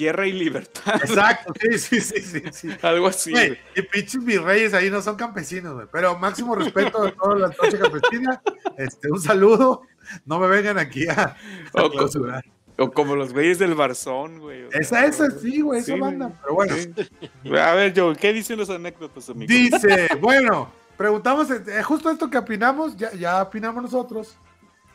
[0.00, 0.94] tierra y libertad.
[0.96, 2.68] Exacto, sí, sí, sí, sí, sí.
[2.82, 3.34] Algo así,
[3.76, 5.86] y pinches virreyes ahí no son campesinos, güey.
[5.92, 8.42] Pero máximo respeto a toda la antorcha campesina.
[8.78, 9.82] Este, un saludo.
[10.24, 11.36] No me vengan aquí a, a
[11.74, 12.42] O, co- clausurar.
[12.78, 14.64] o como los güeyes del Barzón, güey.
[14.72, 16.26] Esa, esa, sí, güey, esa Sí, banda.
[16.28, 16.38] güey.
[16.42, 17.56] Pero bueno, sí.
[17.58, 19.52] A ver, Joe, ¿qué dicen las anécdotas, amigo?
[19.52, 24.34] dice, bueno, preguntamos, eh, justo esto que opinamos, ya, ya opinamos nosotros.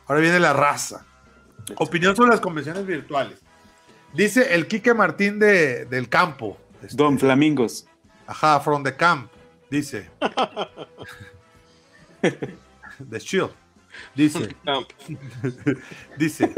[0.07, 1.05] Ahora viene la raza.
[1.77, 3.44] Opinión sobre las convenciones virtuales.
[4.15, 6.57] Dice el Quique Martín de, del campo.
[6.81, 7.87] Este, Don Flamingos.
[8.27, 9.29] Ajá, from the camp.
[9.69, 10.09] Dice.
[12.21, 13.51] The Shield.
[14.15, 14.55] Dice.
[14.65, 14.87] Camp.
[16.17, 16.53] Dice.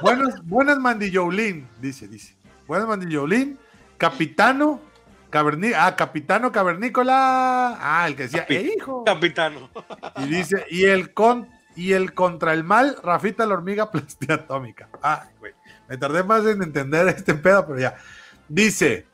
[0.00, 1.66] Buenas, buenas Mandillolín.
[1.80, 2.36] Dice, dice.
[2.66, 3.58] Buenas Mandillolín.
[3.96, 4.80] Capitano.
[5.30, 7.76] Caverní ah, Capitano Cavernícola.
[7.80, 9.04] Ah, el que decía, Capi- "Eh, hijo.
[9.04, 9.68] Capitano.
[10.16, 14.88] Y dice, y el con y el contra el mal, Rafita la hormiga plastiatómica.
[15.02, 15.52] Ah, güey.
[15.88, 17.96] Me tardé más en entender este pedo, pero ya.
[18.48, 19.06] Dice,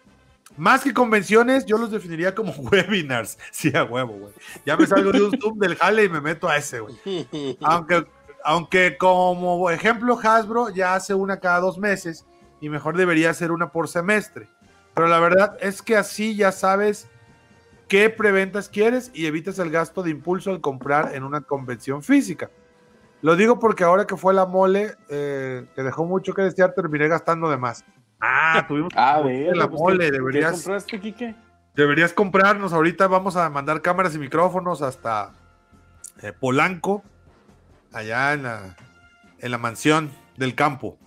[0.57, 3.39] Más que convenciones, yo los definiría como webinars.
[3.51, 4.33] Sí, a huevo, güey.
[4.65, 6.97] Ya me salgo de un Zoom del jale y me meto a ese, güey.
[7.63, 8.07] Aunque,
[8.45, 12.27] aunque como ejemplo, Hasbro ya hace una cada dos meses
[12.61, 14.49] y mejor debería hacer una por semestre.
[14.95, 17.09] Pero la verdad es que así ya sabes
[17.89, 22.51] qué preventas quieres y evitas el gasto de impulso al comprar en una convención física.
[23.25, 27.09] Lo digo porque ahora que fue la mole, eh, que dejó mucho que desear, terminé
[27.09, 27.83] gastando de más.
[28.21, 31.35] Ah, tuvimos A ver, la pues, mole, ¿qué- ¿qué deberías, compraste, Quique?
[31.75, 32.75] deberías comprarnos.
[32.75, 35.33] Ahorita vamos a mandar cámaras y micrófonos hasta
[36.21, 37.03] eh, Polanco,
[37.95, 38.77] allá en la,
[39.39, 40.99] en la mansión del campo.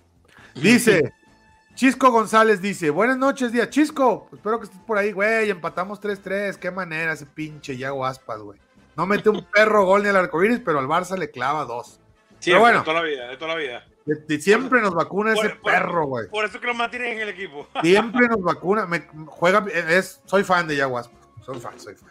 [0.56, 1.14] Dice,
[1.76, 3.70] Chisco González dice, buenas noches, día.
[3.70, 5.52] Chisco, espero que estés por ahí, güey.
[5.52, 6.56] Empatamos 3-3.
[6.58, 8.60] Qué manera ese pinche Yago Aspas, güey.
[8.96, 12.00] No mete un perro gol ni al arcoíris, pero al Barça le clava dos.
[12.40, 12.80] Siempre, bueno.
[12.80, 13.86] de toda la vida, de toda la vida.
[14.06, 16.30] De- de siempre nos vacuna ese Por- perro, güey.
[16.30, 17.68] Por eso que lo mantienen en el equipo.
[17.82, 18.86] Siempre nos vacuna.
[18.86, 21.20] Me, juega, es, soy fan de Yago Aspas.
[21.46, 22.10] Soy fan, soy fan.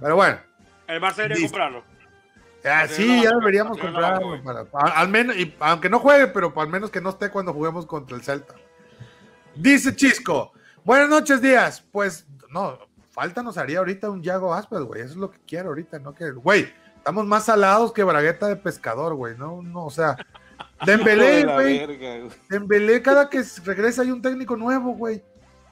[0.00, 0.38] Pero bueno.
[0.86, 1.82] El Barça debería comprarlo.
[2.58, 4.42] Ah, Para sí, ya deberíamos para comprarlo.
[4.42, 7.52] para- a- al menos, y, aunque no juegue, pero al menos que no esté cuando
[7.52, 8.54] juguemos contra el Celta.
[9.54, 10.52] Dice Chisco,
[10.84, 11.84] buenas noches, días.
[11.92, 12.78] Pues no,
[13.10, 15.00] falta nos haría ahorita un Yago Aspas, güey.
[15.02, 16.14] Eso es lo que quiero ahorita, ¿no?
[16.14, 16.72] Que, güey,
[17.04, 19.36] estamos más salados que bragueta de pescador, güey.
[19.36, 20.16] No, no, o sea,
[20.86, 22.30] Dembélé, güey.
[22.48, 25.22] Dembélé, cada que regresa hay un técnico nuevo, güey.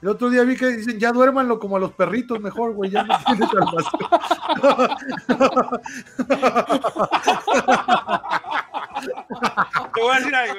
[0.03, 2.91] El otro día vi que dicen, ya duérmanlo como a los perritos mejor, güey.
[2.91, 4.09] Ya no tiene salvación.
[9.91, 10.55] Te voy a decir algo.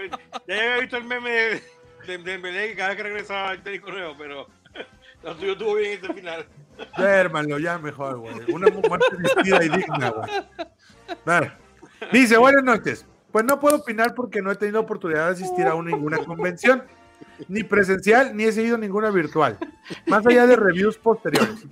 [0.49, 1.63] Ya había visto el meme de,
[2.07, 4.49] de, de Dembélé que cada vez que regresaba el técnico nuevo, pero
[5.23, 6.45] lo tuyo estuvo bien este final.
[6.97, 8.35] Duérmanlo ya mejor, güey.
[8.53, 11.51] Una muerte vestida y digna, güey.
[12.13, 13.07] Dice, buenas noches.
[13.33, 16.85] Pues no puedo opinar porque no he tenido oportunidad de asistir a una- ninguna convención,
[17.49, 19.59] ni presencial, ni he seguido ninguna virtual,
[20.07, 21.65] más allá de reviews posteriores.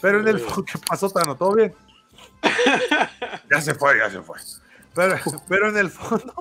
[0.00, 0.36] Pero en el
[0.66, 1.36] ¿qué pasó, Tano?
[1.36, 1.72] ¿Todo bien?
[3.50, 4.38] Ya se fue, ya se fue.
[4.94, 5.16] Pero,
[5.48, 6.34] pero en el fondo,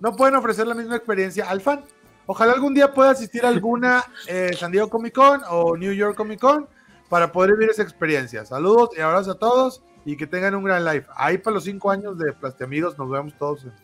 [0.00, 1.82] no pueden ofrecer la misma experiencia al fan.
[2.26, 6.16] Ojalá algún día pueda asistir a alguna eh, San Diego Comic Con o New York
[6.16, 6.68] Comic Con
[7.08, 8.44] para poder vivir esa experiencia.
[8.44, 11.06] Saludos y abrazos a todos y que tengan un gran live.
[11.16, 13.74] Ahí para los cinco años de Plastiamigos nos vemos todos en, en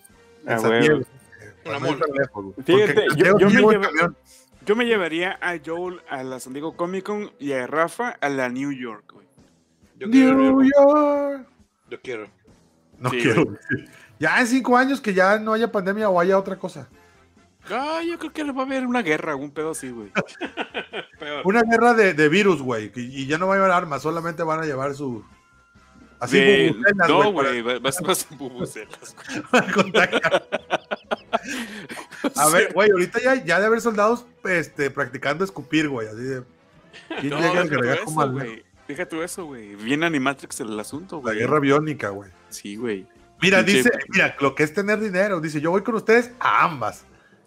[0.48, 0.82] Ah, San huevo.
[0.84, 2.54] Diego.
[2.64, 3.72] Fíjate, yo- me llevo.
[4.64, 8.48] Yo llevaría a Joel a la San Diego Comic Con y a Rafa a la
[8.48, 9.26] New York, güey.
[9.98, 10.34] Yo quiero.
[10.36, 11.46] New York.
[11.90, 12.26] Yo quiero.
[12.98, 13.44] No Sí, quiero.
[13.44, 13.58] güey.
[14.20, 16.88] Ya en cinco años que ya no haya pandemia o haya otra cosa.
[17.70, 20.10] Ah, yo creo que va a haber una guerra, un pedo así, güey.
[21.44, 22.90] Una guerra de, de virus, güey.
[22.96, 25.24] Y ya no va a llevar armas, solamente van a llevar su.
[26.18, 29.16] Así De- bubucelas, no, para- güey, va- vas a ser bubucelas.
[29.50, 30.42] para.
[32.36, 36.08] A ver, güey, ahorita ya, ya de haber soldados este, practicando escupir, güey.
[36.08, 36.42] Así de.
[37.20, 38.64] ¿quién No, llega a eso, como güey.
[38.88, 39.74] Deja tú eso, güey.
[39.76, 41.38] Viene Animatrix el asunto, La güey.
[41.38, 42.30] guerra biónica, güey.
[42.50, 43.06] Sí, güey.
[43.40, 45.40] Mira, Pinche- dice, mira, lo que es tener dinero.
[45.40, 47.04] Dice, yo voy con ustedes a ambas.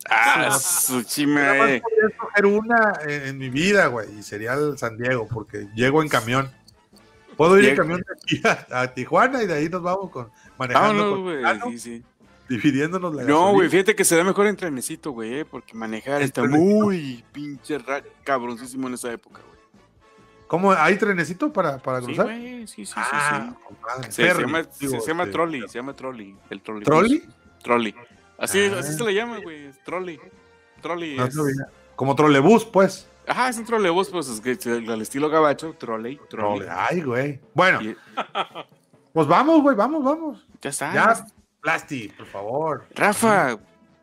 [0.10, 1.42] Ah, su chime.
[1.82, 6.02] podría escoger una en, en mi vida, güey, y sería el San Diego, porque llego
[6.02, 6.50] en camión.
[7.38, 8.42] Puedo ir en camión de aquí
[8.72, 11.26] a, a Tijuana y de ahí nos vamos con manejando.
[11.42, 12.04] Tano, Sí, sí.
[12.48, 16.18] dividiéndonos la No, güey, fíjate que se da mejor en trenecito, güey, eh, porque manejar
[16.22, 16.76] El está trenecito.
[16.86, 17.78] muy pinche
[18.24, 19.56] cabroncísimo en esa época, güey.
[20.48, 22.26] ¿Cómo hay trenecito para, para Sí, cruzar?
[22.28, 23.64] güey, sí, sí, sí, ah, sí.
[23.68, 26.38] compadre, Se, llama, digo, se, se llama este, trolley, se llama trolley.
[26.52, 26.84] El trolley.
[26.86, 27.24] ¿Trolley?
[27.64, 27.96] Trolley.
[28.38, 28.80] Así, Ah.
[28.80, 29.72] así se le llama, güey.
[29.84, 30.20] Trolley.
[30.82, 31.34] Trolley No es.
[31.34, 31.68] sabía.
[31.96, 33.08] Como trolebús, pues.
[33.28, 34.58] Ajá, es un trolebús, pues es que
[34.92, 36.68] al estilo gabacho, trolley, trolley.
[36.70, 37.40] Ay, güey.
[37.54, 37.96] Bueno, Y-
[39.14, 40.46] pues vamos, güey, vamos, vamos.
[40.62, 40.94] ya está.
[40.94, 41.26] Ya,
[41.62, 42.86] Plasti, por favor.
[42.94, 43.58] Rafa.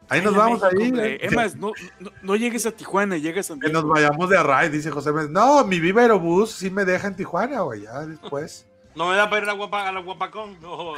[0.09, 1.13] Ahí nos vamos México, ahí.
[1.13, 1.19] eh.
[1.23, 4.69] Es más, no, no, no llegues a Tijuana, llegas a Que nos vayamos de array,
[4.69, 5.31] dice José Méndez.
[5.31, 8.67] No, mi Viva Aerobús sí me deja en Tijuana, güey, ya después.
[8.97, 10.61] No me da para ir a, guapa, a la Guapacón.
[10.61, 10.95] No.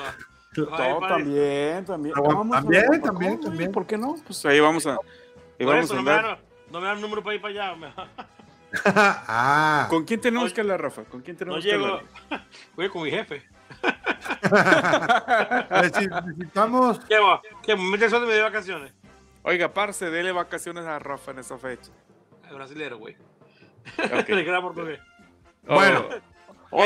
[0.57, 2.15] No, también, también.
[2.17, 3.73] Ah, Vamos a la también, Guapacón, también, güey, también.
[3.73, 4.15] ¿Por qué no?
[4.25, 4.93] Pues ahí vamos a.
[4.93, 4.99] Ahí
[5.59, 6.25] Por vamos eso a no me, andar.
[6.27, 6.39] dan,
[6.71, 7.77] no me dan número para ir para allá.
[7.77, 7.93] me-
[8.85, 11.05] ah, ¿Con quién tenemos Oye, que hablar, Rafa?
[11.05, 11.85] ¿Con quién No tenemos que llego.
[11.87, 12.05] hablar?
[12.77, 13.43] Voy con mi jefe.
[14.43, 17.01] Necesi- necesitamos.
[17.09, 17.41] ¿Qué va?
[17.63, 17.77] ¿Qué?
[17.77, 18.93] ¿Me sueldo me dio vacaciones?
[19.43, 21.91] Oiga, parce, dele vacaciones a Rafa en esa fecha.
[22.49, 23.17] El brasilero, güey.
[23.99, 24.29] Ok.
[24.29, 25.01] Le queda portugués.
[25.67, 26.07] Bueno.
[26.77, 26.83] Oh,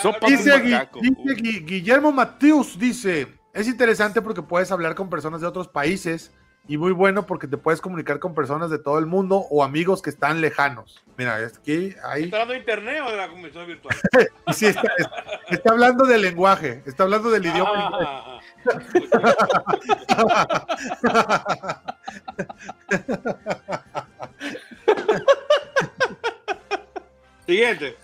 [0.00, 0.98] sopa Dice, macaco.
[1.00, 6.32] dice Gui- Guillermo Mateus, dice, es interesante porque puedes hablar con personas de otros países
[6.68, 10.00] y muy bueno porque te puedes comunicar con personas de todo el mundo o amigos
[10.00, 11.04] que están lejanos.
[11.18, 13.94] Mira, aquí, ahí, ¿Está hablando de internet o de la convención virtual?
[14.54, 14.90] sí, está,
[15.50, 17.90] está hablando del lenguaje, está hablando del idioma.
[17.92, 18.40] Ah, ah,
[20.18, 20.66] ah.
[27.46, 27.96] Siguiente.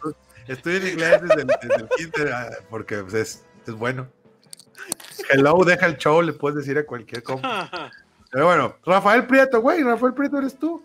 [0.47, 4.09] Estoy en inglés desde el, desde el kinder, ah, porque pues, es, es bueno.
[5.31, 7.91] Hello, deja el show, le puedes decir a cualquier compa.
[8.31, 10.83] Pero bueno, Rafael Prieto, güey, Rafael Prieto eres tú.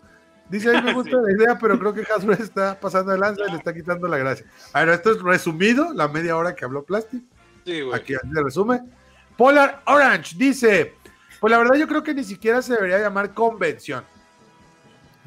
[0.48, 3.42] Dice, a mí me gusta la idea, pero creo que Hasbro está pasando de lanza
[3.46, 4.46] y le está quitando la gracia.
[4.72, 7.22] A ver, esto es resumido, la media hora que habló Plastic.
[7.66, 7.98] Sí, güey.
[7.98, 8.80] Aquí se resume.
[9.36, 10.94] Polar Orange dice,
[11.38, 14.04] pues la verdad yo creo que ni siquiera se debería llamar convención.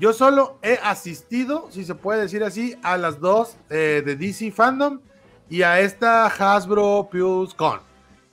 [0.02, 4.52] Yo solo he asistido, si se puede decir así, a las dos eh, de DC
[4.52, 5.00] Fandom
[5.48, 7.82] y a esta Hasbro Pulse Con.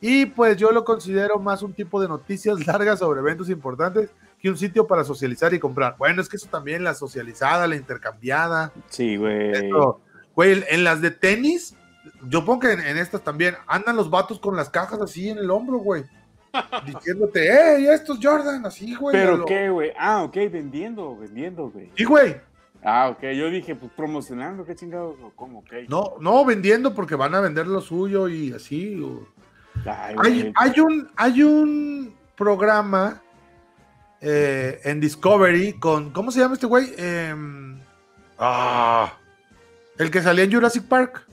[0.01, 4.09] Y pues yo lo considero más un tipo de noticias largas sobre eventos importantes
[4.41, 5.97] que un sitio para socializar y comprar.
[5.99, 8.73] Bueno, es que eso también, la socializada, la intercambiada.
[8.89, 9.53] Sí, güey.
[10.35, 11.77] Güey, en las de tenis,
[12.31, 15.37] yo pongo que en, en estas también andan los vatos con las cajas así en
[15.37, 16.07] el hombro, güey.
[16.87, 18.65] Diciéndote, ¡hey, estos Jordan!
[18.67, 19.15] Así, güey.
[19.17, 19.93] ¿Pero lo- qué, güey?
[19.99, 21.91] Ah, ok, vendiendo, vendiendo, güey.
[21.97, 22.37] Sí, güey.
[22.83, 25.73] Ah, ok, yo dije, pues promocionando, qué chingados, o cómo, ok.
[25.89, 29.01] No, no vendiendo porque van a vender lo suyo y así.
[29.03, 29.27] o-
[29.85, 33.21] Ay, Hay, hay un, hay un programa
[34.21, 36.11] eh, en Discovery con.
[36.11, 36.93] ¿Cómo se llama este güey?
[36.97, 37.79] Em,
[38.39, 39.13] ah,
[39.99, 41.27] el que salía en Jurassic Park.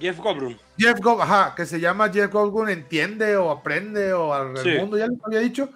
[0.00, 0.56] Jeff Goldblum.
[0.78, 4.70] Jeff Gold, ajá, que se llama Jeff Goldblum entiende o aprende o al Sí.
[4.78, 5.70] mundo, ya les había dicho.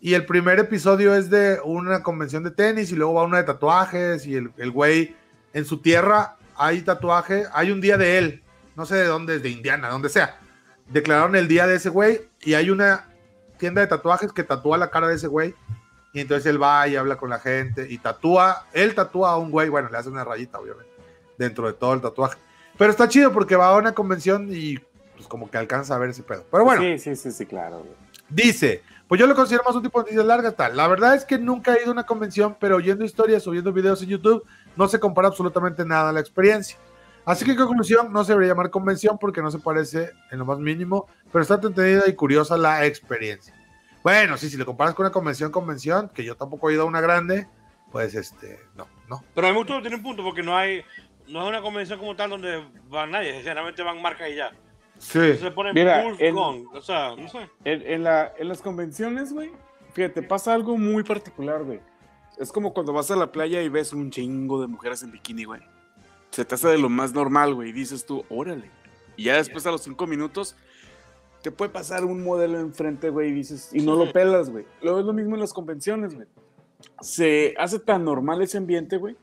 [0.00, 3.44] Y el primer episodio es de una convención de tenis y luego va una de
[3.44, 5.16] tatuajes y el, el güey
[5.52, 8.42] en su tierra hay tatuaje, hay un día de él,
[8.76, 10.38] no sé de dónde, de Indiana, donde sea.
[10.88, 13.08] Declararon el día de ese güey y hay una
[13.58, 15.54] tienda de tatuajes que tatúa la cara de ese güey.
[16.12, 19.50] Y entonces él va y habla con la gente y tatúa, él tatúa a un
[19.50, 20.90] güey, bueno, le hace una rayita, obviamente,
[21.36, 22.38] dentro de todo el tatuaje.
[22.78, 24.78] Pero está chido porque va a una convención y
[25.14, 26.44] pues como que alcanza a ver ese pedo.
[26.50, 27.94] Pero bueno, Sí, sí, sí, sí, claro, güey.
[28.28, 30.76] dice, pues yo lo considero más un tipo de noticias largas, tal.
[30.76, 33.72] La verdad es que nunca he ido a una convención, pero oyendo historias o viendo
[33.72, 34.44] videos en YouTube,
[34.76, 36.76] no se compara absolutamente nada a la experiencia.
[37.24, 40.44] Así que en conclusión, no se debería llamar convención porque no se parece en lo
[40.44, 43.52] más mínimo, pero está entretenida y curiosa la experiencia.
[44.02, 46.86] Bueno, sí, si le comparas con una convención, convención, que yo tampoco he ido a
[46.86, 47.48] una grande,
[47.90, 49.24] pues este, no, no.
[49.34, 50.84] Pero a mí me gustó, tiene un punto, porque no hay,
[51.28, 54.52] no es una convención como tal donde van nadie, generalmente van marcas y ya.
[54.98, 55.34] Sí.
[55.34, 57.48] Se ponen Mira, Con, o sea, no sé.
[57.64, 59.50] En, en la, en las convenciones, güey,
[59.92, 61.80] fíjate, pasa algo muy particular, güey.
[62.38, 65.44] Es como cuando vas a la playa y ves un chingo de mujeres en bikini,
[65.44, 65.60] güey.
[66.30, 67.70] Se te hace de lo más normal, güey.
[67.70, 68.70] Y dices tú, órale.
[69.16, 70.56] Y ya después a los cinco minutos
[71.42, 74.66] te puede pasar un modelo enfrente, güey, y dices, y no lo pelas, güey.
[74.82, 76.26] Luego es lo mismo en las convenciones, güey.
[77.00, 79.16] Se hace tan normal ese ambiente, güey,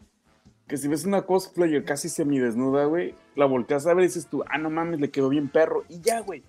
[0.73, 4.43] que si ves una cosplayer casi semidesnuda, güey, la volteas a ver y dices tú,
[4.49, 5.83] ah, no mames, le quedó bien perro.
[5.87, 6.41] Y ya, güey.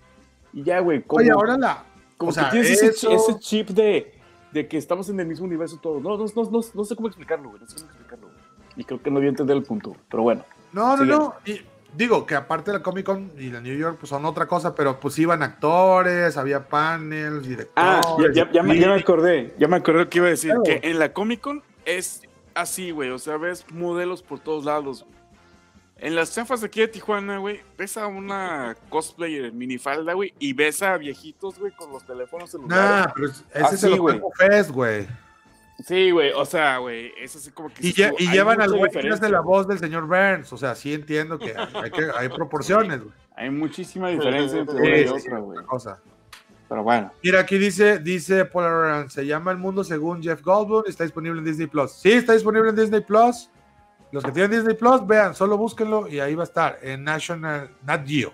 [0.51, 1.03] Y ya, güey.
[1.03, 1.83] Como, Oye, ahora la...
[2.17, 4.15] como o sea, que tienes ese, eso- ese chip de,
[4.51, 6.01] de que estamos en el mismo universo todos.
[6.01, 7.61] No, no, no, no, no sé cómo explicarlo, güey.
[7.61, 8.39] No sé cómo explicarlo, güey.
[8.77, 10.43] Y creo que no voy a entender el punto, pero bueno.
[10.73, 11.11] No, no, Sigue.
[11.15, 11.35] no.
[11.45, 11.61] Y
[11.95, 14.73] digo que aparte de la Comic Con y la New York, pues son otra cosa,
[14.73, 17.71] pero pues iban actores, había panels, directores.
[17.75, 18.01] Ah,
[18.33, 19.53] ya, ya- ya me, ya me y- acordé.
[19.59, 20.49] Ya me acordé lo que iba a decir.
[20.49, 20.63] Claro.
[20.63, 22.23] Que en la Comic Con es
[22.55, 23.09] así, güey.
[23.11, 25.05] O sea, ves modelos por todos lados.
[25.97, 30.33] En las chafas de aquí de Tijuana, güey, ves a una cosplayer en minifalda, güey,
[30.39, 33.05] y ves a viejitos, güey, con los teléfonos celulares.
[33.05, 34.21] Nah, pero es- ese Ah, es el güey.
[34.37, 35.07] Fest, güey.
[35.85, 37.75] Sí, güey, o sea, güey, es así como que...
[37.87, 40.51] Y, güey, y llevan al güey hace la voz del señor Burns.
[40.51, 43.13] O sea, sí entiendo que hay, hay que- hay proporciones, güey.
[43.37, 45.59] Hay muchísima diferencia entre una y otra, güey.
[46.67, 47.11] Pero bueno.
[47.23, 51.39] Mira, aquí dice, dice Polar Orange, se llama El Mundo según Jeff Goldblum, está disponible
[51.39, 51.91] en Disney Plus.
[51.91, 53.49] Sí, está disponible en Disney Plus.
[54.11, 57.69] Los que tienen Disney Plus, vean, solo búsquenlo y ahí va a estar, en National
[57.83, 58.33] Nat Geo.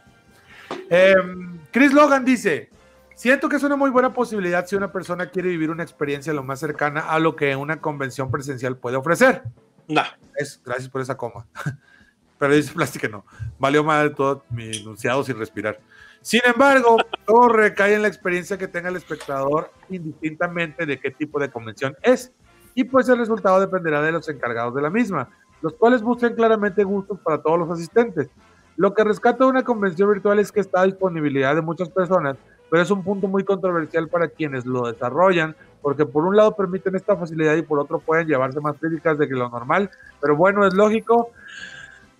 [0.89, 2.69] Em, Chris Logan dice,
[3.15, 6.43] siento que es una muy buena posibilidad si una persona quiere vivir una experiencia lo
[6.43, 9.43] más cercana a lo que una convención presencial puede ofrecer.
[9.87, 10.05] Nah.
[10.35, 11.47] Es, gracias por esa coma.
[12.39, 13.25] Pero dice Plastic que no.
[13.59, 15.79] Valió mal todo mi enunciado sin respirar.
[16.21, 21.39] Sin embargo, todo recae en la experiencia que tenga el espectador, indistintamente de qué tipo
[21.39, 22.31] de convención es.
[22.75, 25.29] Y pues el resultado dependerá de los encargados de la misma,
[25.61, 28.29] los cuales buscan claramente gustos para todos los asistentes.
[28.77, 32.37] Lo que rescata una convención virtual es que está a disponibilidad de muchas personas,
[32.69, 36.95] pero es un punto muy controversial para quienes lo desarrollan, porque por un lado permiten
[36.95, 39.89] esta facilidad y por otro pueden llevarse más críticas de que lo normal,
[40.21, 41.31] pero bueno, es lógico,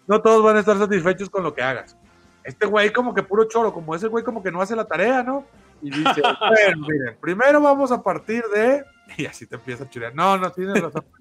[0.07, 1.95] no todos van a estar satisfechos con lo que hagas.
[2.43, 5.23] Este güey como que puro choro, como ese güey como que no hace la tarea,
[5.23, 5.45] ¿no?
[5.81, 8.83] Y dice, bueno, miren, primero vamos a partir de...
[9.17, 10.15] Y así te empieza a chulear.
[10.15, 11.05] No, no, tienes razón.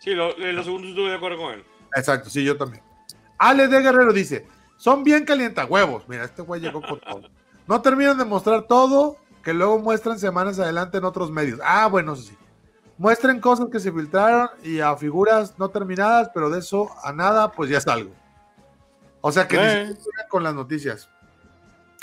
[0.00, 1.64] Sí, lo, lo segundo estuve de acuerdo con él.
[1.96, 2.84] Exacto, sí, yo también.
[3.36, 4.46] Ale de Guerrero dice,
[4.76, 6.08] son bien calientahuevos.
[6.08, 7.22] Mira, este güey llegó con todo.
[7.66, 11.60] No terminan de mostrar todo, que luego muestran semanas adelante en otros medios.
[11.64, 12.36] Ah, bueno, eso sí.
[12.96, 17.50] muestren cosas que se filtraron y a figuras no terminadas, pero de eso a nada,
[17.50, 18.12] pues ya es algo.
[19.28, 19.96] O sea que Eh.
[20.28, 21.08] con las noticias.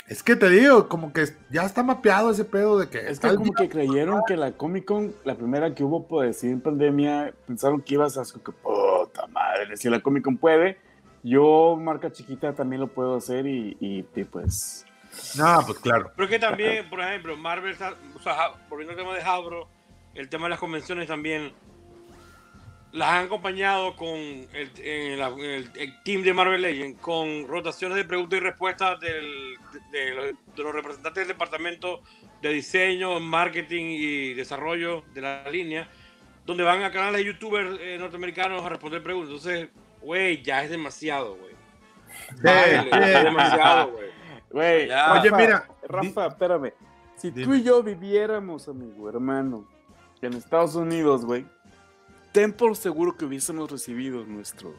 [0.08, 3.30] Es que te digo, como que ya está mapeado ese pedo de que Es está
[3.30, 7.34] que como que creyeron que la Comic Con, la primera que hubo, pues, sin pandemia,
[7.46, 10.78] pensaron que ibas a hacer que puta madre, si la Comic Con puede,
[11.24, 14.86] yo, marca chiquita, también lo puedo hacer y, y- y, pues...
[15.36, 16.12] No, pues claro.
[16.14, 19.66] Pero que también, por ejemplo, Marvel, está- o sea, volviendo al tema de Hasbro,
[20.14, 21.52] el tema de las convenciones también
[22.92, 27.96] las han acompañado con el, en la- el- el team de Marvel Legends, con rotaciones
[27.96, 29.54] de preguntas y respuestas del-
[29.92, 32.00] de, de- de los representantes del departamento
[32.40, 35.88] de diseño, marketing y desarrollo de la línea,
[36.46, 39.30] donde van a canales de youtubers eh, norteamericanos a responder preguntas.
[39.34, 39.68] Entonces,
[40.00, 41.54] güey, ya es demasiado, güey.
[42.30, 42.36] Sí.
[42.44, 44.06] es demasiado, güey.
[44.52, 46.72] Oye, mira, Rafa, espérame.
[47.16, 47.44] Si Dime.
[47.46, 49.66] tú y yo viviéramos, amigo, hermano,
[50.22, 51.44] en Estados Unidos, güey,
[52.36, 54.74] Ten por seguro que hubiésemos recibido nuestro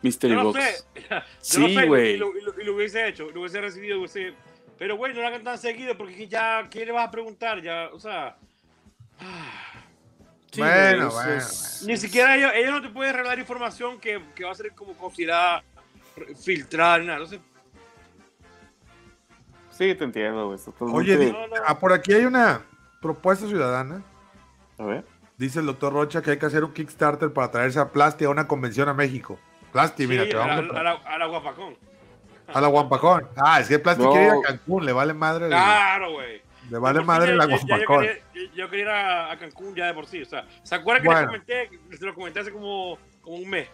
[0.00, 0.62] Mystery Yo no Box.
[0.62, 0.84] sé.
[1.10, 2.14] Yo Sí, no sé, güey.
[2.14, 4.32] Y, lo, y lo- y lo hubiese hecho, lo hubiese recibido, hubiese-
[4.78, 7.60] Pero, güey, no lo hagan tan seguido porque ya, ¿qué le vas a preguntar?
[7.60, 8.36] Ya, o sea.
[9.18, 9.82] ah,
[10.52, 14.22] Sí, Bueno, güey, bueno, es- Ni siquiera ellos, ellos no te pueden revelar información que,
[14.36, 15.64] que va a ser como considerada
[16.44, 17.18] filtrada ni nada.
[17.18, 17.40] Entonces,
[19.72, 20.58] sí, te entiendo, güey.
[20.92, 21.54] Oye, No, no.
[21.66, 22.62] ah, por aquí hay una
[23.00, 24.02] propuesta ciudadana.
[24.78, 25.04] a ver.
[25.40, 28.28] Dice el doctor Rocha que hay que hacer un Kickstarter para traerse a Plasti a
[28.28, 29.38] una convención a México.
[29.72, 31.76] Plasti, mira, te vamos a, a la- a la guapacón.
[32.52, 33.26] a la Guampacón.
[33.36, 34.10] Ah, es que Plasti No.
[34.10, 35.44] quiere ir a Cancún, le vale madre.
[35.46, 36.42] el- Claro, güey.
[36.68, 38.00] le vale madre la yo Guampacón.
[38.34, 40.20] quería- Yo quería ir a, a Cancún ya de por sí.
[40.20, 41.20] O sea, ¿se acuerdan que Bueno.
[41.20, 41.96] les comenté?
[41.96, 43.66] Se lo comenté hace como, como un mes.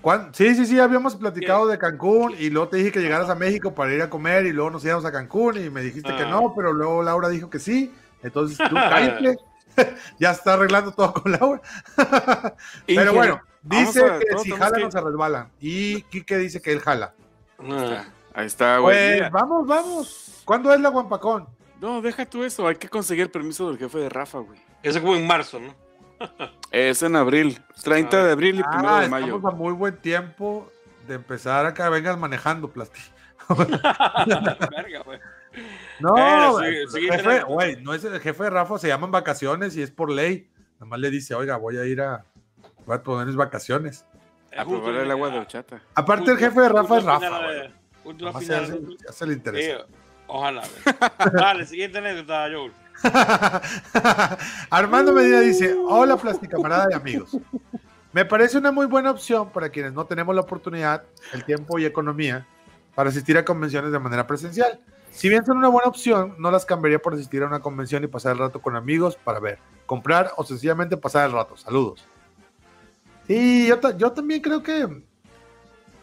[0.00, 3.34] ¿Cuán- Sí, sí, sí, habíamos platicado de Cancún y luego te dije que llegaras a
[3.34, 6.22] México para ir a comer y luego nos íbamos a Cancún y me dijiste que
[6.22, 6.30] Ah.
[6.30, 7.92] no, pero luego Laura dijo que sí.
[8.22, 8.74] Entonces tú
[9.20, 9.36] cállate.
[10.18, 11.60] ya está arreglando todo con Laura.
[12.86, 15.48] pero bueno, dice que si jala que- no se resbalan.
[15.60, 17.14] Y Quique dice que él jala.
[17.58, 18.04] Ah.
[18.34, 18.96] Ahí está, güey.
[18.96, 20.42] Pues Mira, vamos, vamos.
[20.44, 21.48] ¿Cuándo es la Guampacón?
[21.80, 22.66] No, deja tú eso.
[22.68, 24.58] Hay que conseguir el permiso del jefe de Rafa, güey.
[24.82, 25.74] Eso es como en marzo, ¿no?
[26.70, 27.60] Es en abril.
[27.82, 29.36] 30 de abril y 1 Ah, de mayo.
[29.36, 30.70] estamos a muy buen tiempo
[31.08, 31.88] de empezar acá.
[31.88, 33.00] Vengas manejando, Plasti.
[33.48, 35.18] Verga, güey.
[36.00, 37.44] No, el sí, jefe,
[37.82, 40.50] no es el jefe de Rafa, se llaman vacaciones y es por ley.
[40.74, 42.24] Nada más le dice, oiga, voy a ir a,
[42.86, 44.06] voy a poner mis vacaciones.
[44.56, 45.82] A probar el agua de horchata.
[45.94, 47.20] Aparte, el jefe de Rafa es Rafa.
[47.26, 47.60] final güey.
[47.60, 47.72] de-
[48.04, 49.66] última Nomás se final hace, de- se hace el interés.
[49.66, 49.78] Eh,
[50.26, 50.62] Ojalá.
[51.32, 52.72] Dale, siguiente anécdota, Joel.
[54.70, 57.36] Armando Medina dice, hola plasticamarada y amigos.
[58.12, 61.84] Me parece una muy buena opción para quienes no tenemos la oportunidad, el tiempo y
[61.84, 62.46] economía
[62.94, 64.80] para asistir a convenciones de manera presencial.
[65.10, 68.06] Si bien son una buena opción, no las cambiaría por asistir a una convención y
[68.06, 71.56] pasar el rato con amigos para ver, comprar o sencillamente pasar el rato.
[71.56, 72.04] Saludos.
[73.80, 75.02] Ta- yo también creo que...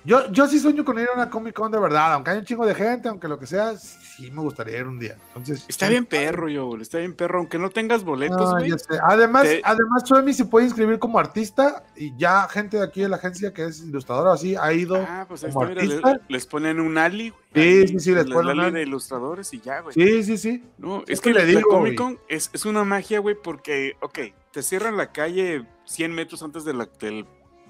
[0.08, 2.46] Yo, yo sí sueño con ir a una Comic Con de verdad, aunque haya un
[2.46, 5.18] chingo de gente, aunque lo que sea, sí me gustaría ir un día.
[5.36, 6.78] Entonces, Está bien perro, yo.
[6.78, 7.40] Está bien perro.
[7.40, 8.98] Aunque no tengas boletos, ya sé.
[9.04, 13.10] Además, Te- además, Suemi se puede inscribir como artista y ya gente de aquí de
[13.10, 14.96] la agencia que es ilustradora así ha ido.
[14.96, 17.86] Ah, pues ahí como está, mira, les ponen un ali, güey.
[17.86, 19.94] Sí, sí, sí, les ponen un ali de ilustradores y ya, güey.
[19.94, 20.64] Sí, sí, sí.
[20.78, 23.36] No, Es es que que le la digo, Comic Con es, es una magia, güey,
[23.44, 24.20] porque, ok,
[24.54, 27.26] te cierran la calle 100 metros antes de la- del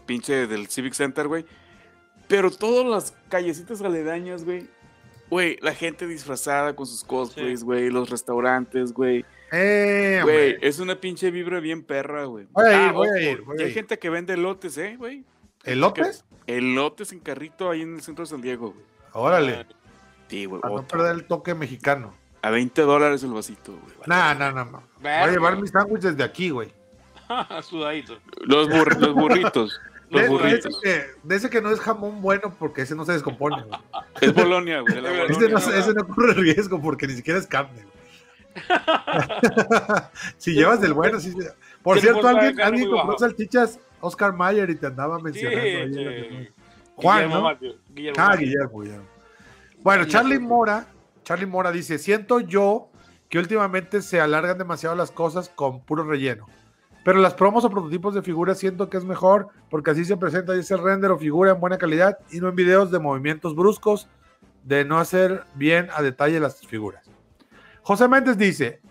[0.06, 1.44] pinche del Civic Center, güey.
[2.28, 4.68] Pero todas las callecitas aledañas, güey.
[5.30, 9.26] Güey, la gente disfrazada con sus cosplays, güey, los restaurantes, güey.
[9.52, 10.68] Eh, Güey, hombre.
[10.68, 12.48] es una pinche vibra bien perra, güey.
[12.52, 13.74] Voy a ir, Ah, voy a ir, hay ir.
[13.74, 15.24] gente que vende elotes, ¿eh, güey?
[15.64, 16.26] ¿Elotes?
[16.48, 18.86] Elotes en carrito ahí en el centro de San Diego, güey.
[19.14, 19.66] Órale,
[20.30, 20.62] Sí, güey.
[20.62, 22.14] para no perder el toque mexicano.
[22.42, 23.96] A 20 dólares el vasito, güey.
[24.06, 24.84] No, no, no.
[25.02, 26.72] Voy a llevar mis sándwiches de aquí, güey.
[27.64, 28.18] Sudadito.
[28.42, 28.70] Los
[29.14, 29.80] burritos.
[30.10, 30.82] Los De, de ese burritos.
[30.82, 33.64] que, de ese que no es jamón bueno porque ese no se descompone.
[33.64, 33.80] güey.
[34.22, 35.02] Es Bolonia, güey.
[35.02, 35.50] la Ese Bolonia.
[35.50, 37.86] no, se- ese no corre riesgo porque ni siquiera es carne.
[40.38, 41.34] si llevas del bueno, sí.
[41.84, 43.20] Por cierto, alguien, alguien compró bajo.
[43.20, 45.62] salchichas Oscar Mayer y te andaba Sí, mencionando.
[45.62, 45.94] ahí sí.
[45.96, 46.52] que-
[46.96, 47.26] Juan,
[47.94, 48.24] Guillermo ¿no?
[48.24, 48.84] Ah, Guillermo.
[49.84, 50.88] Bueno, Charlie Mora,
[51.24, 52.90] Charlie Mora dice, siento yo
[53.30, 56.48] que últimamente se alargan demasiado las cosas con puro relleno.
[57.08, 60.54] Pero las promos o prototipos de figuras siento que es mejor porque así se presenta
[60.54, 64.10] ese render o figura en buena calidad y no en videos de movimientos bruscos
[64.66, 67.10] de no hacer bien a detalle las figuras.
[67.82, 68.82] José Méndez dice,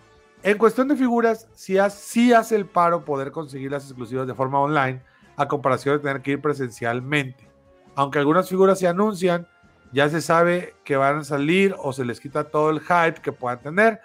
[0.43, 4.35] en cuestión de figuras, sí, ha- sí hace el paro poder conseguir las exclusivas de
[4.35, 5.03] forma online
[5.37, 7.47] a comparación de tener que ir presencialmente.
[7.97, 9.47] Aunque algunas figuras se anuncian,
[9.93, 13.33] ya se sabe que van a salir o se les quita todo el hype que
[13.33, 14.01] puedan tener.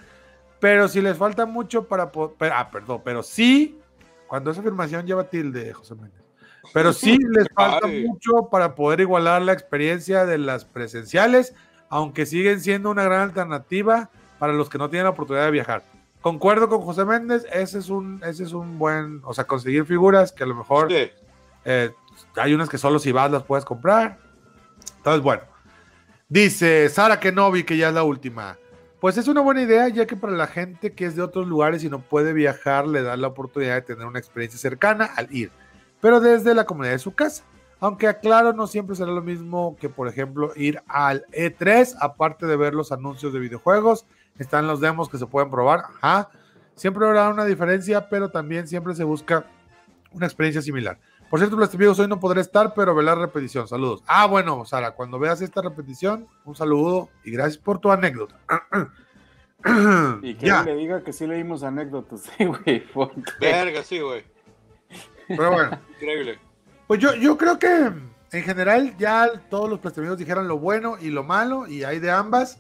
[0.60, 2.12] Pero si les falta mucho para...
[2.54, 3.78] ah, perdón, pero sí
[4.32, 6.22] Cuando esa afirmación lleva tilde, José Méndez.
[6.74, 11.54] Pero sí les falta mucho para poder igualar la experiencia de las presenciales,
[11.90, 14.10] aunque siguen siendo una gran alternativa
[14.40, 15.84] para los que no tienen la oportunidad de viajar.
[16.22, 20.32] Concuerdo con José Méndez, ese es un, ese es un buen, o sea, conseguir figuras
[20.32, 21.12] que a lo mejor Sí.
[21.66, 21.92] eh,
[22.38, 24.18] hay unas que solo si vas las puedes comprar.
[24.96, 25.42] Entonces, bueno.
[26.30, 28.58] Dice Sara Kenobi, que ya es la última.
[29.02, 31.84] Pues es una buena idea, ya que para la gente que es de otros lugares
[31.84, 35.50] y no puede viajar, le da la oportunidad de tener una experiencia cercana al ir,
[36.00, 37.44] pero desde la comunidad de su casa.
[37.80, 42.56] Aunque aclaro, no siempre será lo mismo que, por ejemplo, ir al E3, aparte de
[42.56, 44.06] ver los anuncios de videojuegos,
[44.38, 45.86] están los demos que se pueden probar.
[46.00, 46.30] Ajá.
[46.76, 49.48] Siempre habrá una diferencia, pero también siempre se busca
[50.12, 51.00] una experiencia similar.
[51.32, 53.68] Por cierto, los amigos, hoy no podré estar, pero ver la repetición.
[53.68, 54.04] Saludos.
[54.06, 58.36] Ah, bueno, Sara, cuando veas esta repetición, un saludo y gracias por tu anécdota.
[60.24, 62.84] Y que ya, le diga que sí leímos anécdotas, sí, güey.
[62.94, 64.24] porque- Verga, sí, güey.
[65.28, 65.80] pero bueno.
[65.96, 66.40] Increíble.
[66.88, 67.68] Pues yo, yo creo que
[68.32, 72.10] en general ya todos los prestamigos dijeron lo bueno y lo malo y hay de
[72.12, 72.60] ambas.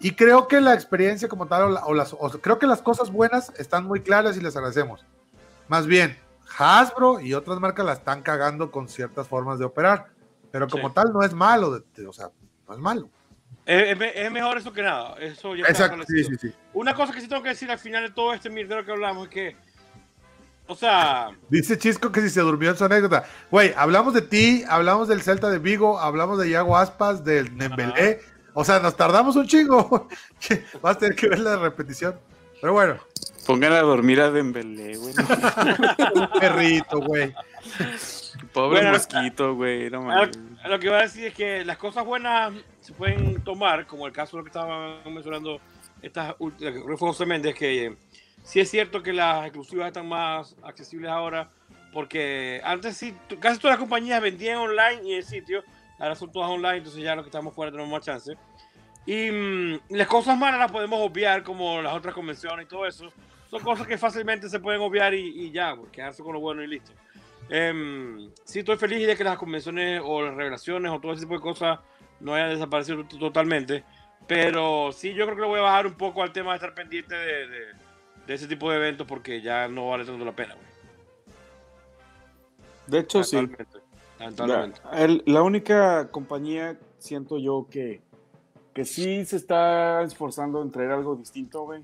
[0.00, 2.82] Y creo que la experiencia como tal, o, la- o las, o creo que las
[2.82, 5.04] cosas buenas están muy claras y les agradecemos.
[5.66, 6.16] Más bien,
[6.58, 10.08] Hasbro y otras marcas la están cagando con ciertas formas de operar.
[10.50, 10.94] Pero como Sí.
[10.94, 12.30] tal no es malo, o sea,
[12.66, 13.08] no es malo.
[13.66, 15.14] Es, es me- es mejor eso que nada.
[15.18, 16.52] Eso ya Exacto, sí, sí.
[16.72, 19.28] Una cosa que sí tengo que decir al final de todo este mierdero que hablamos
[19.28, 19.56] es que,
[20.66, 23.24] o sea, Dice Chisco que si se durmió en su anécdota.
[23.50, 28.20] Güey, hablamos de ti, hablamos del Celta de Vigo, hablamos de Yago Aspas, del Nembelé.
[28.54, 30.08] O sea, nos tardamos un chingo.
[30.82, 32.18] Vas a tener que ver la repetición.
[32.60, 32.98] Pero bueno,
[33.48, 35.14] Pongan a dormir a Dembélé, güey.
[36.14, 37.32] un perrito, güey.
[38.52, 39.88] Pobre Bueno, mosquito, güey.
[39.88, 40.04] No
[40.68, 44.12] lo que iba a decir es que las cosas buenas se pueden tomar, como el
[44.12, 45.62] caso de lo que estaba mencionando
[46.02, 47.96] estas últimas, que fue José Méndez, que eh,
[48.42, 51.48] sí es cierto que las exclusivas están más accesibles ahora,
[51.94, 55.64] porque antes sí, casi todas las compañías vendían online y en sitio,
[55.98, 58.36] ahora son todas online, entonces ya los que estamos fuera tenemos más chance.
[59.06, 63.10] Y mm, las cosas malas las podemos obviar, como las otras convenciones y todo eso.
[63.50, 66.62] Son cosas que fácilmente se pueden obviar y, y ya, pues, quedarse con lo bueno
[66.62, 66.92] y listo.
[67.48, 71.34] Em, sí, estoy feliz de que las convenciones o las revelaciones o todo ese tipo
[71.34, 71.78] de cosas
[72.20, 73.84] no hayan desaparecido totalmente.
[74.26, 76.74] Pero sí, yo creo que le voy a bajar un poco al tema de estar
[76.74, 77.88] pendiente de, de-
[78.26, 80.66] de ese tipo de eventos porque ya no vale tanto la pena, güey.
[82.86, 83.36] De hecho, sí.
[84.18, 84.80] Lamentablemente.
[84.92, 88.02] La, el- la única compañía, siento yo, que,
[88.74, 91.82] que sí se está esforzando en traer algo distinto, güey.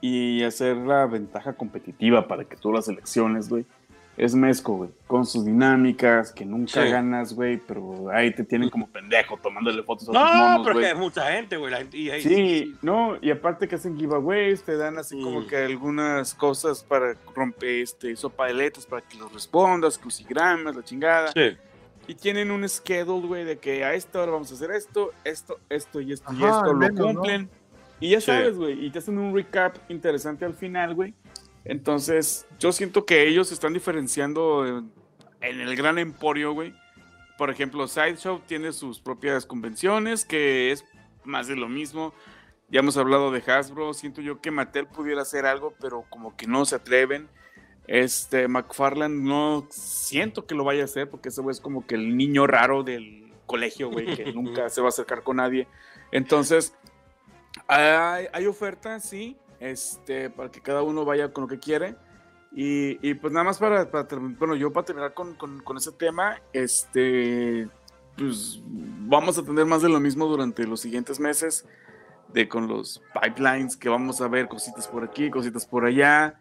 [0.00, 3.64] Y hacer la ventaja competitiva para que tú las elecciones, güey.
[4.16, 4.90] Es Mezco, güey.
[5.06, 6.90] Con sus dinámicas, que nunca Sí.
[6.90, 7.58] ganas, güey.
[7.58, 10.84] Pero ahí te tienen como pendejo tomándole fotos a tus No, monos, pero es güey.
[10.84, 11.74] que hay mucha gente, güey.
[11.92, 15.46] y- y- Sí, no, y aparte que hacen giveaways, te dan así como Mm.
[15.48, 20.82] que algunas cosas para romper este, sopa de letras para que los respondas, crucigramas, la
[20.82, 21.32] chingada.
[21.32, 21.54] Sí.
[22.08, 25.58] Y tienen un schedule, güey, de que a esta hora vamos a hacer esto, esto,
[25.68, 27.22] esto y esto y Ajá, esto, al lo menos, ¿no?
[28.00, 31.14] Y ya sabes, güey, y te hacen un recap interesante al final, güey.
[31.64, 34.92] Entonces, yo siento que ellos se están diferenciando en,
[35.40, 36.74] en el gran emporio, güey.
[37.38, 40.84] Por ejemplo, Sideshow tiene sus propias convenciones, que es
[41.24, 42.14] más de lo mismo.
[42.68, 46.46] Ya hemos hablado de Hasbro, siento yo que Mattel pudiera hacer algo, pero como que
[46.46, 47.28] no se atreven.
[47.86, 51.94] Este, McFarlane no siento que lo vaya a hacer, porque ese güey es como que
[51.94, 55.68] el niño raro del colegio, güey, que nunca se va a acercar con nadie.
[56.10, 56.74] Entonces,
[57.68, 61.96] hay, hay ofertas, sí, este, para que cada uno vaya con lo que quiere.
[62.52, 65.76] Y, y pues nada más para, para terminar, bueno, yo para terminar con, con, con
[65.76, 67.68] ese tema, este,
[68.16, 71.66] pues vamos a tener más de lo mismo durante los siguientes meses,
[72.32, 76.40] de con los pipelines, que vamos a ver cositas por aquí, cositas por allá.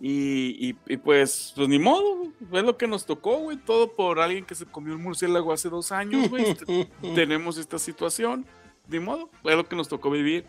[0.00, 4.18] Y, y, y pues, pues ni modo, es lo que nos tocó, güey, todo por
[4.18, 6.44] alguien que se comió un murciélago hace dos años, güey.
[6.50, 8.44] Este, tenemos esta situación,
[8.88, 10.44] ni modo, es lo que nos tocó vivir.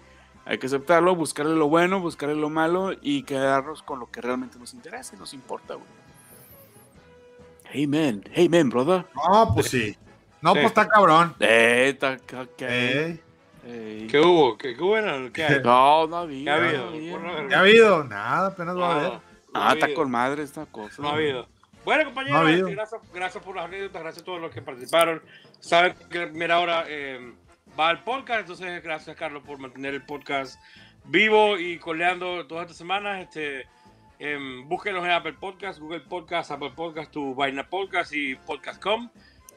[0.46, 4.60] Hay que aceptarlo, buscarle lo bueno, buscarle lo malo y quedarnos con lo que realmente
[4.60, 5.88] nos interesa y nos importa, güey.
[7.72, 9.06] Hey man, hey man, brother.
[9.16, 9.96] No, pues sí.
[10.42, 10.60] No, Sí.
[10.60, 11.34] pues está cabrón.
[11.40, 12.18] Eh, está
[12.60, 14.08] ey.
[14.12, 14.58] ¿Qué hubo?
[14.58, 15.32] ¿Qué, qué bueno?
[15.32, 15.60] ¿Qué hay?
[15.64, 16.44] No, no había.
[16.44, 17.20] ¿Qué ha habido?
[17.20, 17.50] no.
[17.50, 18.04] ¿Ya ha habido?
[18.04, 19.12] Nada, apenas va a No, haber.
[19.14, 19.22] no
[19.54, 21.02] Ah, ha está con madre esta cosa.
[21.02, 21.48] No ha habido.
[21.86, 25.22] Bueno, compañeros, No este, gracias, gracias por las anécdotas, gracias a todos los que participaron.
[25.60, 27.34] Saben que mira ahora eh,
[27.80, 30.62] va al podcast, entonces gracias Carlos por mantener el podcast
[31.06, 33.22] vivo y coleando todas estas semanas.
[33.22, 33.68] Este,
[34.20, 39.10] em, búsquenos en Apple Podcast, Google Podcast, Apple Podcast, tu vaina podcast y podcast.com.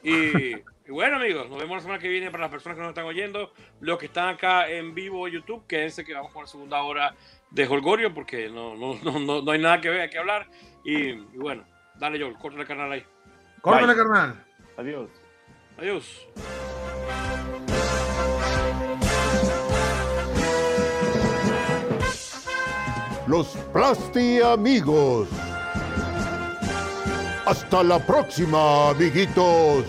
[0.03, 0.11] Y,
[0.87, 3.05] y bueno, amigos, nos vemos la semana que viene para las personas que nos están
[3.05, 3.53] oyendo.
[3.79, 7.15] Los que están acá en vivo en YouTube, quédense que vamos con la segunda hora
[7.51, 10.47] de Holgorio porque no, no, no, no, no hay nada que ver, hay que hablar.
[10.83, 11.65] Y, y bueno,
[11.95, 13.03] dale, Joel, corta el canal ahí.
[13.61, 13.95] Córtale, Bye.
[13.95, 14.45] carnal.
[14.77, 15.09] Adiós.
[15.77, 16.27] Adiós.
[23.27, 25.27] Los Plasti amigos.
[27.45, 29.85] Hasta la próxima, amiguitos.